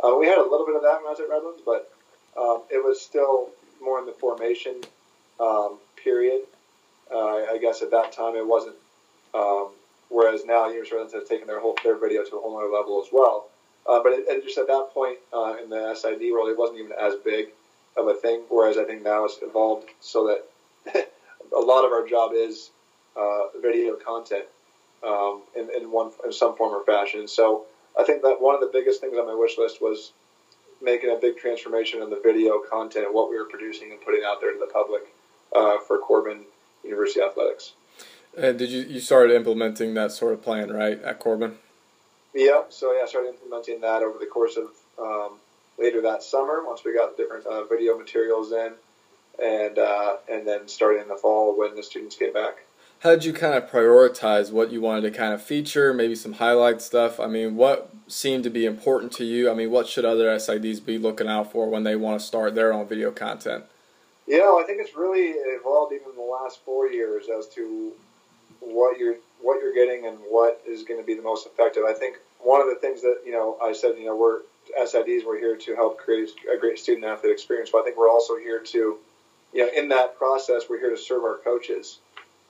Uh, 0.03 0.17
we 0.19 0.27
had 0.27 0.39
a 0.39 0.43
little 0.43 0.67
bit 0.67 0.77
of 0.77 0.83
that 0.83 0.99
when 0.99 1.07
I 1.07 1.11
was 1.11 1.21
at 1.21 1.29
Redlands, 1.29 1.63
but 1.65 1.93
um, 2.37 2.63
it 2.71 2.85
was 2.85 3.01
still 3.01 3.51
more 3.81 3.99
in 4.01 4.07
the 4.07 4.13
formation 4.13 4.81
um, 5.39 5.79
period. 6.03 6.43
Uh, 7.15 7.47
I 7.53 7.59
guess 7.61 7.81
at 7.81 7.93
that 7.93 8.13
time 8.13 8.35
it 8.35 8.47
wasn't. 8.47 8.77
Um, 9.35 9.71
whereas 10.09 10.45
now 10.45 10.69
University 10.69 11.17
has 11.17 11.29
taken 11.29 11.47
their 11.47 11.61
whole 11.61 11.77
their 11.85 11.97
video 11.97 12.25
to 12.25 12.37
a 12.37 12.41
whole 12.41 12.59
other 12.59 12.73
level 12.73 13.03
as 13.05 13.09
well. 13.13 13.47
Uh, 13.89 14.03
but 14.03 14.13
it, 14.13 14.25
it 14.29 14.45
just 14.45 14.59
at 14.59 14.67
that 14.67 14.89
point 14.93 15.19
uh, 15.33 15.57
in 15.63 15.71
the 15.71 15.95
SID 15.95 16.21
world, 16.33 16.49
it 16.49 16.59
wasn't 16.59 16.79
even 16.79 16.93
as 16.93 17.15
big 17.25 17.49
of 17.97 18.09
a 18.09 18.15
thing. 18.15 18.43
Whereas 18.49 18.77
I 18.77 18.85
think 18.85 19.03
now 19.03 19.25
it's 19.25 19.39
evolved 19.43 19.89
so 20.01 20.27
that 20.27 21.09
a 21.57 21.61
lot 21.61 21.85
of 21.85 21.93
our 21.93 22.07
job 22.07 22.33
is 22.35 22.71
uh, 23.17 23.47
video 23.63 23.95
content 23.95 24.45
um, 25.07 25.43
in, 25.57 25.71
in 25.77 25.91
one 25.91 26.11
in 26.25 26.33
some 26.33 26.57
form 26.57 26.75
or 26.75 26.85
fashion. 26.85 27.29
So 27.29 27.67
I 27.99 28.05
think 28.05 28.23
that 28.23 28.41
one 28.41 28.55
of 28.55 28.61
the 28.61 28.71
biggest 28.73 29.01
things 29.01 29.17
on 29.17 29.27
my 29.27 29.35
wish 29.35 29.57
list 29.59 29.81
was 29.81 30.13
making 30.83 31.11
a 31.11 31.17
big 31.17 31.37
transformation 31.39 32.03
in 32.03 32.11
the 32.11 32.21
video 32.23 32.61
content, 32.71 33.07
and 33.07 33.15
what 33.15 33.31
we 33.31 33.39
were 33.39 33.45
producing 33.45 33.93
and 33.93 34.01
putting 34.01 34.23
out 34.27 34.41
there 34.41 34.53
to 34.53 34.59
the 34.59 34.71
public 34.73 35.03
uh, 35.55 35.79
for 35.87 35.99
Corban 35.99 36.45
University 36.85 37.21
Athletics. 37.21 37.73
And 38.37 38.59
did 38.59 38.71
you 38.71 38.83
you 38.83 39.01
started 39.01 39.35
implementing 39.35 39.95
that 39.95 40.13
sort 40.13 40.33
of 40.33 40.43
plan 40.43 40.73
right 40.73 41.01
at 41.03 41.19
Corban? 41.19 41.57
Yeah, 42.35 42.63
so 42.69 42.93
yeah, 42.93 43.03
I 43.03 43.07
started 43.07 43.29
implementing 43.29 43.81
that 43.83 44.03
over 44.03 44.19
the 44.19 44.27
course 44.27 44.57
of 44.57 44.71
um, 44.99 45.39
later 45.79 46.03
that 46.03 46.23
summer. 46.23 46.65
Once 46.67 46.83
we 46.85 46.95
got 46.95 47.17
different 47.17 47.47
uh, 47.47 47.65
video 47.65 47.97
materials 47.97 48.51
in, 48.51 48.73
and 49.43 49.79
uh, 49.79 50.17
and 50.29 50.47
then 50.47 50.67
starting 50.67 51.03
in 51.03 51.09
the 51.09 51.17
fall 51.17 51.57
when 51.57 51.77
the 51.77 51.83
students 51.83 52.17
came 52.17 52.33
back. 52.33 52.65
How 53.01 53.11
did 53.11 53.25
you 53.25 53.35
kind 53.35 53.55
of 53.55 53.71
prioritize 53.71 54.51
what 54.51 54.73
you 54.73 54.81
wanted 54.81 55.03
to 55.03 55.11
kind 55.11 55.35
of 55.35 55.43
feature? 55.43 55.93
Maybe 55.93 56.15
some 56.15 56.35
highlight 56.35 56.81
stuff. 56.81 57.21
I 57.21 57.27
mean, 57.27 57.55
what 57.55 57.93
seemed 58.09 58.45
to 58.45 58.51
be 58.51 58.65
important 58.65 59.13
to 59.13 59.25
you? 59.25 59.51
I 59.51 59.55
mean, 59.55 59.71
what 59.71 59.87
should 59.87 60.07
other 60.07 60.25
SIDs 60.37 60.83
be 60.85 60.97
looking 60.97 61.29
out 61.29 61.53
for 61.53 61.69
when 61.69 61.83
they 61.85 61.97
want 61.97 62.19
to 62.19 62.27
start 62.27 62.55
their 62.55 62.73
own 62.73 62.89
video 62.89 63.11
content? 63.11 63.65
Yeah, 64.27 64.41
well, 64.41 64.59
I 64.59 64.65
think 64.65 64.81
it's 64.81 64.97
really 64.97 65.33
evolved 65.33 65.93
even 65.93 66.11
in 66.11 66.17
the 66.17 66.23
last 66.23 66.61
four 66.65 66.89
years 66.89 67.27
as 67.29 67.47
to 67.55 67.93
what 68.61 68.99
you're 68.99 69.17
what 69.41 69.61
you're 69.61 69.75
getting 69.75 70.07
and 70.07 70.17
what 70.29 70.63
is 70.67 70.85
going 70.85 70.99
to 70.99 71.07
be 71.07 71.15
the 71.15 71.23
most 71.23 71.47
effective. 71.47 71.83
I 71.87 71.93
think 71.93 72.17
one 72.41 72.61
of 72.61 72.69
the 72.69 72.77
things 72.77 73.03
that 73.03 73.21
you 73.27 73.33
know 73.33 73.59
I 73.63 73.73
said, 73.73 73.97
you 73.99 74.07
know, 74.07 74.17
we're 74.17 74.41
SIDs. 74.79 75.27
We're 75.27 75.39
here 75.39 75.57
to 75.57 75.75
help 75.75 75.99
create 75.99 76.31
a 76.53 76.59
great 76.59 76.79
student 76.79 77.05
athlete 77.05 77.33
experience, 77.33 77.71
but 77.71 77.83
I 77.83 77.85
think 77.85 77.99
we're 77.99 78.11
also 78.11 78.37
here 78.37 78.61
to, 78.61 78.99
you 79.53 79.67
know, 79.67 79.71
in 79.77 79.89
that 79.91 80.17
process, 80.17 80.65
we're 80.69 80.81
here 80.81 80.91
to 80.91 80.97
serve 80.97 81.23
our 81.25 81.39
coaches 81.45 81.99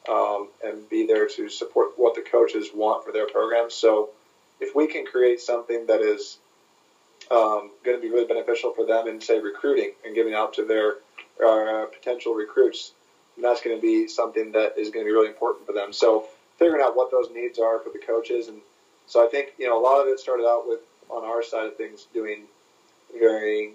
um, 0.08 0.48
and 0.64 0.88
be 0.88 1.06
there 1.06 1.26
to 1.28 1.48
support 1.48 1.92
what 1.96 2.14
the 2.14 2.22
coaches 2.22 2.68
want 2.74 3.04
for 3.04 3.12
their 3.12 3.26
programs. 3.26 3.74
So, 3.74 4.10
if 4.60 4.74
we 4.74 4.86
can 4.86 5.04
create 5.04 5.40
something 5.40 5.86
that 5.86 6.00
is 6.00 6.38
um, 7.30 7.70
going 7.84 7.96
to 7.96 8.00
be 8.00 8.10
really 8.10 8.26
beneficial 8.26 8.72
for 8.72 8.86
them 8.86 9.08
in 9.08 9.20
say 9.20 9.38
recruiting 9.40 9.92
and 10.04 10.14
giving 10.14 10.34
out 10.34 10.54
to 10.54 10.64
their 10.64 10.96
uh, 11.44 11.86
potential 11.86 12.34
recruits, 12.34 12.92
And 13.36 13.44
that's 13.44 13.60
going 13.60 13.76
to 13.76 13.82
be 13.82 14.08
something 14.08 14.52
that 14.52 14.78
is 14.78 14.90
going 14.90 15.04
to 15.04 15.08
be 15.08 15.12
really 15.12 15.28
important 15.28 15.66
for 15.66 15.72
them. 15.72 15.92
So 15.92 16.26
figuring 16.58 16.82
out 16.82 16.96
what 16.96 17.10
those 17.10 17.28
needs 17.34 17.58
are 17.58 17.78
for 17.80 17.90
the 17.90 17.98
coaches, 17.98 18.48
and 18.48 18.60
so 19.06 19.24
I 19.24 19.28
think 19.28 19.54
you 19.58 19.66
know 19.66 19.80
a 19.80 19.82
lot 19.82 20.00
of 20.00 20.08
it 20.08 20.18
started 20.18 20.44
out 20.44 20.66
with 20.66 20.80
on 21.10 21.24
our 21.24 21.42
side 21.42 21.66
of 21.66 21.76
things 21.76 22.06
doing 22.12 22.44
very. 23.18 23.72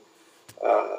Uh, 0.64 0.98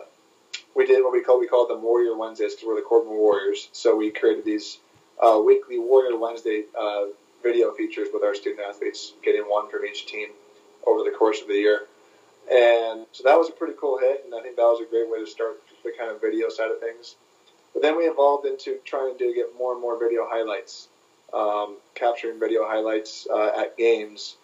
we 0.74 0.86
did 0.86 1.02
what 1.02 1.12
we 1.12 1.22
call 1.22 1.40
we 1.40 1.48
called 1.48 1.68
them 1.68 1.82
Warrior 1.82 2.16
Wednesdays 2.16 2.54
because 2.54 2.66
we're 2.66 2.76
the 2.76 2.82
Corban 2.82 3.12
Warriors. 3.12 3.68
So 3.72 3.96
we 3.96 4.10
created 4.10 4.44
these 4.44 4.78
uh, 5.20 5.40
weekly 5.44 5.78
Warrior 5.78 6.16
Wednesday 6.16 6.64
uh, 6.78 7.06
video 7.42 7.72
features 7.72 8.08
with 8.12 8.22
our 8.22 8.34
student 8.34 8.60
athletes, 8.68 9.12
getting 9.22 9.42
one 9.42 9.68
from 9.68 9.84
each 9.84 10.06
team 10.06 10.28
over 10.86 11.02
the 11.02 11.16
course 11.16 11.40
of 11.40 11.48
the 11.48 11.54
year. 11.54 11.86
And 12.50 13.06
so 13.12 13.22
that 13.24 13.38
was 13.38 13.48
a 13.48 13.52
pretty 13.52 13.74
cool 13.80 13.98
hit, 13.98 14.22
and 14.24 14.34
I 14.34 14.42
think 14.42 14.56
that 14.56 14.62
was 14.62 14.80
a 14.80 14.90
great 14.90 15.08
way 15.08 15.20
to 15.20 15.26
start 15.26 15.60
the 15.84 15.92
kind 15.96 16.10
of 16.10 16.20
video 16.20 16.48
side 16.48 16.70
of 16.70 16.80
things. 16.80 17.14
But 17.72 17.82
then 17.82 17.96
we 17.96 18.04
evolved 18.04 18.44
into 18.44 18.78
trying 18.84 19.16
to 19.18 19.32
get 19.32 19.56
more 19.56 19.72
and 19.72 19.80
more 19.80 19.96
video 19.98 20.26
highlights, 20.28 20.88
um, 21.32 21.76
capturing 21.94 22.40
video 22.40 22.66
highlights 22.66 23.28
uh, 23.32 23.52
at 23.56 23.76
games. 23.76 24.34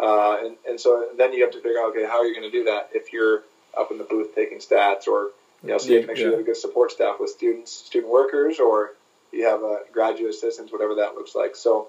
Uh, 0.00 0.38
and, 0.44 0.56
and 0.68 0.80
so 0.80 1.08
then 1.16 1.32
you 1.32 1.42
have 1.44 1.52
to 1.52 1.60
figure 1.60 1.78
out, 1.78 1.90
okay, 1.90 2.04
how 2.04 2.18
are 2.18 2.24
you 2.24 2.34
going 2.34 2.50
to 2.50 2.56
do 2.58 2.64
that 2.64 2.90
if 2.92 3.12
you're 3.12 3.42
up 3.78 3.92
in 3.92 3.98
the 3.98 4.04
booth 4.04 4.34
taking 4.34 4.58
stats 4.58 5.06
or, 5.06 5.30
you 5.62 5.68
know, 5.68 5.78
so 5.78 5.88
you 5.88 5.96
have 5.96 6.02
to 6.02 6.08
make 6.08 6.16
sure 6.16 6.26
you 6.26 6.32
have 6.32 6.40
a 6.40 6.44
good 6.44 6.56
support 6.56 6.90
staff 6.90 7.16
with 7.20 7.30
students, 7.30 7.70
student 7.70 8.12
workers, 8.12 8.58
or 8.58 8.94
you 9.32 9.46
have 9.46 9.62
a 9.62 9.82
graduate 9.92 10.30
assistants, 10.30 10.72
whatever 10.72 10.96
that 10.96 11.14
looks 11.14 11.36
like. 11.36 11.54
So 11.54 11.88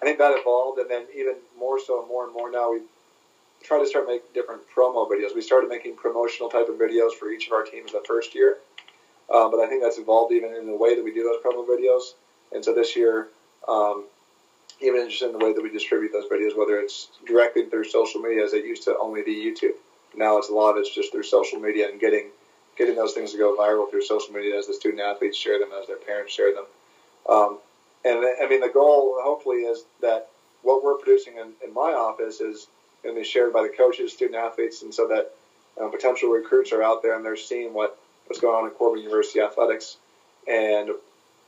I 0.00 0.06
think 0.06 0.18
that 0.18 0.34
evolved, 0.38 0.78
and 0.78 0.90
then 0.90 1.04
even 1.14 1.34
more 1.58 1.78
so, 1.78 2.06
more 2.06 2.24
and 2.24 2.32
more 2.32 2.50
now, 2.50 2.72
we 2.72 2.80
try 3.62 3.78
to 3.78 3.86
start 3.86 4.06
making 4.06 4.28
different 4.34 4.62
promo 4.74 5.08
videos. 5.08 5.34
We 5.34 5.42
started 5.42 5.68
making 5.68 5.96
promotional 5.96 6.48
type 6.48 6.68
of 6.68 6.76
videos 6.76 7.12
for 7.12 7.30
each 7.30 7.46
of 7.46 7.52
our 7.52 7.64
teams 7.64 7.92
the 7.92 8.02
first 8.06 8.34
year, 8.34 8.58
uh, 9.32 9.48
but 9.48 9.60
I 9.60 9.68
think 9.68 9.82
that's 9.82 9.98
evolved 9.98 10.32
even 10.32 10.54
in 10.54 10.66
the 10.66 10.76
way 10.76 10.94
that 10.94 11.04
we 11.04 11.12
do 11.12 11.22
those 11.22 11.42
promo 11.42 11.66
videos. 11.66 12.14
And 12.52 12.64
so 12.64 12.74
this 12.74 12.96
year, 12.96 13.28
um, 13.68 14.06
even 14.80 15.08
just 15.08 15.22
in 15.22 15.32
the 15.32 15.38
way 15.38 15.52
that 15.52 15.62
we 15.62 15.70
distribute 15.70 16.12
those 16.12 16.26
videos, 16.30 16.56
whether 16.56 16.78
it's 16.78 17.08
directly 17.26 17.66
through 17.66 17.84
social 17.84 18.20
media, 18.20 18.44
as 18.44 18.52
it 18.52 18.64
used 18.64 18.82
to 18.84 18.96
only 19.00 19.22
be 19.22 19.34
YouTube. 19.34 19.76
Now 20.14 20.38
it's 20.38 20.50
a 20.50 20.52
lot 20.52 20.76
it's 20.76 20.94
just 20.94 21.12
through 21.12 21.22
social 21.22 21.58
media 21.58 21.88
and 21.88 22.00
getting 22.00 22.30
getting 22.76 22.96
those 22.96 23.12
things 23.12 23.32
to 23.32 23.38
go 23.38 23.54
viral 23.56 23.90
through 23.90 24.02
social 24.02 24.32
media 24.32 24.58
as 24.58 24.66
the 24.66 24.74
student 24.74 25.02
athletes 25.02 25.36
share 25.36 25.58
them, 25.58 25.68
as 25.78 25.86
their 25.86 25.96
parents 25.96 26.32
share 26.32 26.54
them. 26.54 26.64
Um, 27.28 27.58
and 28.04 28.18
I 28.18 28.46
mean, 28.48 28.60
the 28.60 28.70
goal 28.72 29.18
hopefully 29.22 29.58
is 29.58 29.84
that 30.00 30.28
what 30.62 30.82
we're 30.82 30.96
producing 30.96 31.36
in, 31.36 31.52
in 31.66 31.74
my 31.74 31.92
office 31.92 32.40
is 32.40 32.66
to 33.04 33.14
be 33.14 33.24
shared 33.24 33.52
by 33.52 33.62
the 33.62 33.68
coaches, 33.68 34.12
student 34.12 34.36
athletes, 34.36 34.82
and 34.82 34.92
so 34.94 35.08
that 35.08 35.32
um, 35.80 35.90
potential 35.90 36.30
recruits 36.30 36.72
are 36.72 36.82
out 36.82 37.02
there 37.02 37.16
and 37.16 37.24
they're 37.24 37.36
seeing 37.36 37.72
what, 37.72 37.98
what's 38.26 38.40
going 38.40 38.54
on 38.54 38.68
in 38.68 38.70
Corban 38.70 39.02
University 39.02 39.40
athletics, 39.40 39.96
and 40.46 40.90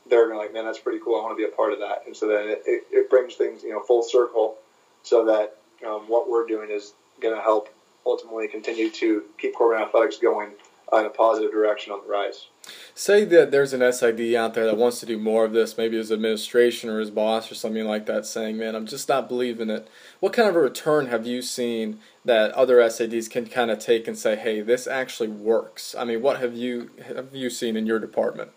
they're 0.09 0.29
going 0.29 0.38
like, 0.38 0.53
man, 0.53 0.64
that's 0.64 0.79
pretty 0.79 1.01
cool. 1.03 1.17
I 1.19 1.23
want 1.23 1.37
to 1.37 1.47
be 1.47 1.51
a 1.51 1.55
part 1.55 1.73
of 1.73 1.79
that. 1.81 2.03
And 2.07 2.17
so 2.17 2.27
then 2.29 2.49
it, 2.49 2.62
it, 2.67 2.83
it 2.90 3.11
brings 3.11 3.35
things, 3.35 3.62
you 3.62 3.71
know, 3.71 3.81
full 3.81 4.03
circle, 4.03 4.57
so 5.03 5.25
that 5.27 5.57
um, 5.87 6.09
what 6.09 6.29
we're 6.29 6.47
doing 6.47 6.71
is 6.71 6.93
going 7.21 7.35
to 7.35 7.43
help 7.43 7.69
ultimately 8.07 8.49
continue 8.49 8.90
to 8.90 9.25
keep 9.38 9.55
Corban 9.55 9.83
athletics 9.83 10.19
going 10.19 10.51
in 10.93 11.05
a 11.07 11.11
positive 11.11 11.51
direction 11.51 11.93
on 11.93 12.01
the 12.05 12.11
rise. 12.11 12.47
Say 12.94 13.24
that 13.24 13.50
there's 13.50 13.72
an 13.72 13.92
SID 13.92 14.35
out 14.35 14.55
there 14.55 14.66
that 14.66 14.77
wants 14.77 15.00
to 15.00 15.07
do 15.07 15.18
more 15.18 15.44
of 15.44 15.53
this, 15.53 15.77
maybe 15.77 15.96
his 15.96 16.12
administration 16.12 16.88
or 16.88 17.00
his 17.00 17.11
boss 17.11 17.50
or 17.50 17.55
something 17.55 17.85
like 17.85 18.07
that, 18.07 18.24
saying, 18.24 18.57
"Man, 18.57 18.74
I'm 18.74 18.87
just 18.87 19.09
not 19.09 19.29
believing 19.29 19.68
it." 19.68 19.88
What 20.20 20.33
kind 20.33 20.48
of 20.48 20.57
a 20.57 20.61
return 20.61 21.07
have 21.07 21.27
you 21.27 21.42
seen 21.42 22.00
that 22.24 22.53
other 22.53 22.81
SIDs 22.81 23.29
can 23.29 23.46
kind 23.46 23.70
of 23.70 23.81
take 23.81 24.07
and 24.07 24.16
say, 24.16 24.37
"Hey, 24.37 24.61
this 24.61 24.87
actually 24.87 25.29
works"? 25.29 25.94
I 25.94 26.05
mean, 26.05 26.22
what 26.22 26.38
have 26.40 26.55
you 26.55 26.90
have 27.05 27.35
you 27.35 27.50
seen 27.50 27.77
in 27.77 27.87
your 27.87 27.98
department? 27.98 28.53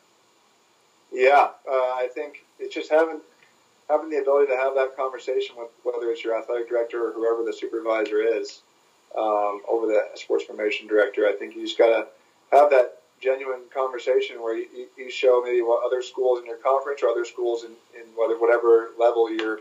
Yeah, 1.11 1.49
uh, 1.67 1.71
I 1.71 2.09
think 2.13 2.45
it's 2.59 2.75
just 2.75 2.91
having 2.91 3.21
having 3.89 4.09
the 4.09 4.17
ability 4.17 4.51
to 4.51 4.57
have 4.57 4.75
that 4.75 4.95
conversation 4.95 5.55
with 5.57 5.69
whether 5.83 6.11
it's 6.11 6.23
your 6.23 6.37
athletic 6.37 6.69
director 6.69 7.07
or 7.07 7.11
whoever 7.11 7.43
the 7.43 7.53
supervisor 7.53 8.21
is 8.21 8.61
um, 9.17 9.61
over 9.69 9.87
the 9.87 10.01
sports 10.15 10.43
information 10.43 10.87
director. 10.87 11.27
I 11.27 11.33
think 11.33 11.55
you 11.55 11.63
just 11.63 11.77
got 11.77 11.87
to 11.87 12.07
have 12.51 12.69
that 12.69 13.01
genuine 13.21 13.61
conversation 13.73 14.41
where 14.41 14.57
you, 14.57 14.87
you 14.97 15.09
show 15.09 15.41
maybe 15.43 15.61
what 15.61 15.85
other 15.85 16.01
schools 16.01 16.39
in 16.39 16.45
your 16.45 16.57
conference 16.57 17.01
or 17.03 17.09
other 17.09 17.25
schools 17.25 17.63
in, 17.63 17.71
in 17.99 18.07
whatever 18.15 18.91
level 18.99 19.31
you're 19.31 19.59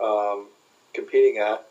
um, 0.00 0.46
competing 0.94 1.38
at, 1.38 1.66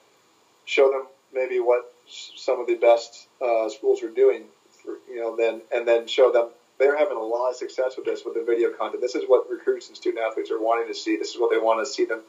show 0.66 0.90
them 0.92 1.08
maybe 1.34 1.60
what 1.60 1.94
some 2.08 2.60
of 2.60 2.68
the 2.68 2.76
best 2.76 3.28
uh, 3.42 3.68
schools 3.70 4.02
are 4.04 4.10
doing, 4.10 4.44
for, 4.82 4.96
you 5.10 5.20
know, 5.20 5.36
then 5.36 5.62
and 5.74 5.88
then 5.88 6.08
show 6.08 6.32
them 6.32 6.48
they're 6.80 6.98
having 6.98 7.18
a 7.18 7.22
lot 7.22 7.50
of 7.50 7.56
success 7.56 7.94
with 7.98 8.06
this 8.06 8.24
with 8.24 8.36
the 8.36 8.44
video 8.44 8.72
content. 8.72 9.02
This 9.02 9.16
is 9.16 9.24
what 9.28 9.50
recruits 9.50 9.88
and 9.88 9.98
student 9.98 10.24
athletes 10.24 10.52
are 10.52 10.62
wanting 10.62 10.88
to 10.88 10.94
see. 10.94 11.18
This 11.18 11.32
is 11.32 11.40
what 11.40 11.52
they 11.52 11.58
want 11.58 11.86
to 11.86 11.92
see 11.92 12.06
them. 12.06 12.22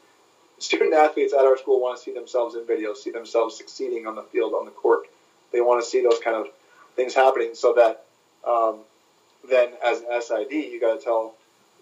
Student 0.57 0.93
athletes 0.93 1.33
at 1.33 1.45
our 1.45 1.57
school 1.57 1.79
want 1.79 1.97
to 1.97 2.03
see 2.03 2.13
themselves 2.13 2.55
in 2.55 2.63
videos, 2.63 2.97
see 2.97 3.11
themselves 3.11 3.55
succeeding 3.55 4.07
on 4.07 4.15
the 4.15 4.23
field, 4.23 4.53
on 4.53 4.65
the 4.65 4.71
court. 4.71 5.03
They 5.53 5.61
want 5.61 5.83
to 5.83 5.89
see 5.89 6.01
those 6.01 6.19
kind 6.19 6.35
of 6.35 6.47
things 6.95 7.13
happening 7.13 7.51
so 7.53 7.73
that 7.73 8.05
um, 8.45 8.79
then 9.49 9.69
as 9.83 10.01
an 10.01 10.21
SID, 10.21 10.51
you 10.51 10.79
got 10.79 10.99
to 10.99 11.03
tell 11.03 11.35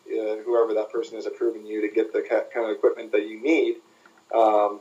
uh, 0.07 0.37
whoever 0.45 0.73
that 0.73 0.91
person 0.91 1.17
is 1.17 1.25
approving 1.25 1.65
you 1.65 1.81
to 1.81 1.93
get 1.93 2.13
the 2.13 2.21
kind 2.21 2.65
of 2.65 2.71
equipment 2.71 3.11
that 3.11 3.27
you 3.27 3.41
need. 3.41 3.75
Um, 4.33 4.79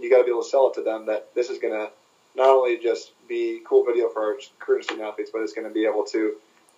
you 0.00 0.10
got 0.10 0.18
to 0.18 0.24
be 0.24 0.30
able 0.30 0.42
to 0.42 0.48
sell 0.48 0.70
it 0.70 0.74
to 0.74 0.82
them 0.82 1.06
that 1.06 1.34
this 1.34 1.50
is 1.50 1.58
going 1.58 1.74
to 1.74 1.90
not 2.36 2.48
only 2.48 2.78
just 2.78 3.12
be 3.28 3.60
cool 3.66 3.84
video 3.84 4.08
for 4.08 4.22
our 4.22 4.36
current 4.58 4.84
student 4.84 5.06
athletes, 5.06 5.30
but 5.32 5.42
it's 5.42 5.52
going 5.52 5.66
to 5.66 5.74
be 5.74 5.84
able 5.86 6.04
to 6.04 6.36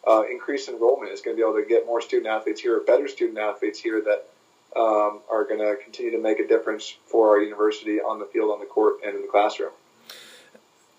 uh, 0.09 0.23
increase 0.31 0.69
enrollment. 0.69 1.12
It's 1.12 1.23
going 1.23 1.37
to 1.37 1.41
be 1.41 1.47
able 1.47 1.61
to 1.61 1.69
get 1.69 1.87
more 1.87 2.01
student 2.01 2.27
athletes 2.27 2.61
here, 2.61 2.81
better 2.87 3.07
student 3.09 3.38
athletes 3.38 3.79
here 3.79 4.03
that 4.03 4.29
um, 4.75 5.21
are 5.31 5.45
going 5.45 5.61
to 5.61 5.77
continue 5.83 6.11
to 6.11 6.19
make 6.19 6.41
a 6.41 6.47
difference 6.47 6.97
for 7.07 7.31
our 7.31 7.41
university 7.41 8.01
on 8.01 8.19
the 8.19 8.25
field, 8.25 8.51
on 8.51 8.61
the 8.61 8.67
court, 8.67 8.97
and 9.05 9.15
in 9.15 9.23
the 9.23 9.29
classroom. 9.29 9.71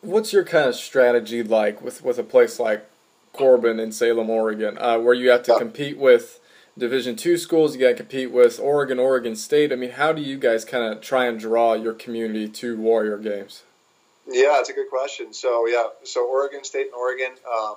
What's 0.02 0.34
your 0.34 0.44
kind 0.44 0.68
of 0.68 0.76
strategy 0.76 1.44
like 1.44 1.82
with, 1.82 2.04
with 2.04 2.20
a 2.20 2.24
place 2.24 2.60
like 2.60 2.88
Corban 3.34 3.80
in 3.80 3.92
Salem, 3.92 4.30
Oregon, 4.30 4.78
uh, 4.78 5.00
where 5.00 5.14
you 5.14 5.30
have 5.32 5.44
to 5.44 5.58
compete 5.58 5.98
with 5.98 6.40
Division 6.78 7.16
two 7.16 7.38
schools. 7.38 7.76
You 7.76 7.82
got 7.82 7.90
to 7.90 7.96
compete 7.96 8.32
with 8.32 8.60
Oregon, 8.60 9.00
Oregon 9.00 9.36
State. 9.36 9.72
I 9.72 9.76
mean, 9.76 9.92
how 9.92 10.14
do 10.14 10.22
you 10.22 10.38
guys 10.38 10.64
kind 10.64 10.92
of 10.92 11.02
try 11.02 11.26
and 11.26 11.40
draw 11.40 11.74
your 11.74 11.94
community 11.94 12.48
to 12.48 12.78
Warrior 12.78 13.18
games? 13.18 13.64
Yeah, 14.28 14.60
it's 14.60 14.70
a 14.70 14.74
good 14.74 14.90
question. 14.90 15.34
So 15.34 15.68
yeah, 15.68 15.88
so 16.04 16.28
Oregon 16.28 16.64
State 16.64 16.88
and 16.88 16.96
Oregon 16.96 17.32
um, 17.48 17.76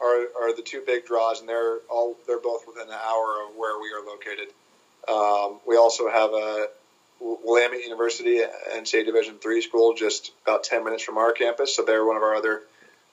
are 0.00 0.26
are 0.40 0.56
the 0.56 0.62
two 0.62 0.82
big 0.86 1.04
draws, 1.04 1.40
and 1.40 1.48
they're 1.48 1.78
all 1.90 2.16
they're 2.26 2.40
both 2.40 2.66
within 2.66 2.88
an 2.88 2.94
hour 2.94 3.44
of 3.46 3.56
where 3.56 3.78
we 3.80 3.92
are 3.92 4.04
located. 4.04 4.48
Um, 5.08 5.60
we 5.66 5.76
also 5.76 6.08
have 6.08 6.30
a 6.30 6.68
Willamette 7.20 7.82
University, 7.82 8.40
NCAA 8.72 9.04
Division 9.06 9.36
three 9.38 9.62
school, 9.62 9.94
just 9.94 10.32
about 10.44 10.64
ten 10.64 10.82
minutes 10.82 11.02
from 11.02 11.18
our 11.18 11.32
campus. 11.32 11.76
So 11.76 11.84
they're 11.84 12.04
one 12.04 12.16
of 12.16 12.22
our 12.22 12.34
other 12.34 12.62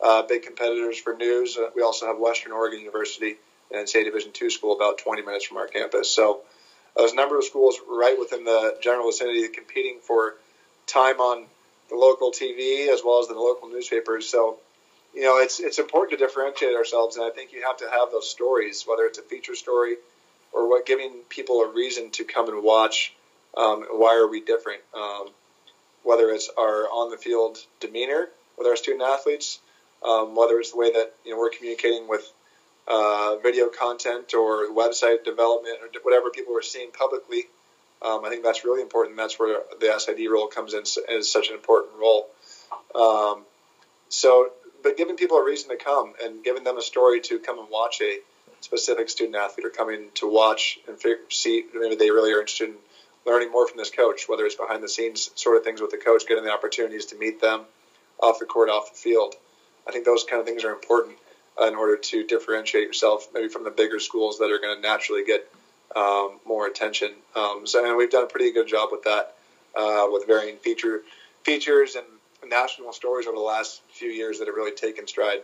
uh, 0.02 0.24
big 0.24 0.44
competitors 0.44 0.98
for 0.98 1.14
news. 1.14 1.58
Uh, 1.58 1.70
we 1.76 1.82
also 1.82 2.08
have 2.08 2.18
Western 2.18 2.52
Oregon 2.52 2.80
University, 2.80 3.36
and 3.72 3.88
NCAA 3.88 4.06
Division 4.06 4.32
two 4.32 4.50
school 4.50 4.76
about 4.76 4.98
20 4.98 5.22
minutes 5.24 5.46
from 5.46 5.58
our 5.58 5.68
campus. 5.68 6.14
So 6.14 6.42
there's 6.96 7.14
a 7.14 7.16
number 7.16 7.38
of 7.38 7.44
schools 7.44 7.80
right 7.90 8.18
within 8.20 8.44
the 8.44 8.78
general 8.82 9.08
vicinity 9.08 9.48
competing 9.48 10.00
for 10.02 10.36
time 10.86 11.20
on 11.20 11.46
the 11.90 11.96
local 11.96 12.32
TV 12.32 12.94
as 12.94 13.02
well 13.04 13.20
as 13.20 13.28
the 13.28 13.34
local 13.34 13.70
newspapers. 13.70 14.30
So 14.30 14.58
you 15.14 15.24
know 15.24 15.38
it's 15.38 15.60
it's 15.60 15.80
important 15.80 16.18
to 16.18 16.26
differentiate 16.26 16.76
ourselves, 16.76 17.18
and 17.18 17.26
I 17.26 17.30
think 17.30 17.54
you 17.54 17.64
have 17.64 17.78
to 17.78 17.90
have 17.90 18.12
those 18.12 18.30
stories, 18.30 18.84
whether 18.88 19.06
it's 19.06 19.20
a 19.20 19.24
feature 19.24 19.56
story 19.56 19.96
or 20.52 20.70
what 20.70 20.86
giving 20.86 21.22
people 21.30 21.62
a 21.62 21.72
reason 21.72 22.12
to 22.12 22.24
come 22.24 22.48
and 22.50 22.64
watch. 22.64 23.14
Um, 23.56 23.86
why 23.92 24.16
are 24.16 24.28
we 24.28 24.42
different? 24.42 24.82
Um, 24.96 25.28
whether 26.04 26.30
it's 26.30 26.50
our 26.58 26.90
on 26.90 27.12
the 27.12 27.18
field 27.18 27.58
demeanor 27.80 28.28
with 28.58 28.68
our 28.68 28.76
student 28.76 29.04
athletes, 29.04 29.60
um, 30.04 30.36
whether 30.36 30.60
it's 30.60 30.72
the 30.72 30.78
way 30.78 30.92
that 30.92 31.14
you 31.26 31.32
know 31.32 31.40
we're 31.40 31.50
communicating 31.50 32.08
with 32.08 32.30
uh, 32.88 33.38
video 33.42 33.70
content 33.70 34.34
or 34.34 34.70
website 34.70 35.24
development 35.24 35.78
or 35.82 35.88
whatever 36.04 36.30
people 36.30 36.58
are 36.58 36.62
seeing 36.62 36.92
publicly. 36.92 37.46
Um, 38.02 38.26
I 38.26 38.30
think 38.30 38.44
that's 38.44 38.66
really 38.66 38.82
important. 38.82 39.16
That's 39.16 39.40
where 39.40 39.62
the 39.80 39.98
SID 39.98 40.30
role 40.30 40.48
comes 40.48 40.74
in 40.74 40.84
is 41.10 41.32
such 41.32 41.50
an 41.50 41.56
important 41.56 41.94
role. 41.98 42.28
Um, 42.94 43.46
so, 44.10 44.50
but 44.84 44.98
giving 44.98 45.16
people 45.16 45.38
a 45.38 45.46
reason 45.46 45.70
to 45.70 45.78
come 45.78 46.14
and 46.22 46.44
giving 46.44 46.66
them 46.66 46.78
a 46.78 46.82
story 46.82 47.22
to 47.22 47.40
come 47.40 47.60
and 47.60 47.70
watch 47.70 48.02
a 48.02 48.20
specific 48.60 49.10
student 49.10 49.36
athlete 49.38 49.66
or 49.66 49.70
coming 49.70 50.10
to 50.16 50.28
watch 50.28 50.80
and 50.88 51.00
figure, 51.00 51.24
see 51.30 51.64
maybe 51.74 51.96
they 51.96 52.12
really 52.12 52.34
are 52.34 52.40
interested 52.40 52.70
in 52.70 52.76
learning 53.26 53.52
more 53.52 53.68
from 53.68 53.78
this 53.78 53.90
coach, 53.90 54.28
whether 54.28 54.46
it's 54.46 54.56
behind 54.56 54.84
the 54.84 54.90
scenes 54.90 55.32
sort 55.36 55.56
of 55.56 55.64
things 55.64 55.80
with 55.80 55.92
the 55.92 55.98
coach, 55.98 56.28
getting 56.28 56.44
the 56.44 56.52
opportunities 56.52 57.06
to 57.06 57.18
meet 57.18 57.40
them 57.40 57.62
off 58.20 58.40
the 58.40 58.46
court, 58.46 58.70
off 58.70 58.92
the 58.92 58.98
field. 58.98 59.36
I 59.88 59.92
think 59.92 60.06
those 60.06 60.24
kind 60.24 60.40
of 60.40 60.46
things 60.46 60.64
are 60.64 60.72
important 60.72 61.18
uh, 61.60 61.68
in 61.68 61.76
order 61.76 61.98
to 61.98 62.26
differentiate 62.26 62.88
yourself 62.88 63.28
maybe 63.34 63.48
from 63.48 63.64
the 63.64 63.72
bigger 63.72 64.00
schools 64.00 64.40
that 64.40 64.52
are 64.52 64.60
going 64.60 64.76
to 64.76 64.82
naturally 64.82 65.24
get 65.24 65.52
um, 65.96 66.40
more 66.46 66.68
attention. 66.68 67.12
Um, 67.36 67.66
so 67.66 67.86
and 67.86 67.98
we've 67.98 68.10
done 68.10 68.24
a 68.24 68.28
pretty 68.28 68.52
good 68.52 68.68
job 68.68 68.90
with 68.92 69.04
that, 69.04 69.36
uh, 69.76 70.08
with 70.10 70.26
varying 70.28 70.58
feature 70.58 71.04
features 71.44 71.96
and 71.96 72.06
national 72.50 72.94
stories 72.94 73.28
over 73.28 73.36
the 73.38 73.44
last 73.44 73.82
few 73.90 74.10
years 74.10 74.40
that 74.40 74.48
have 74.48 74.56
really 74.56 74.76
taken 74.76 75.08
stride. 75.08 75.44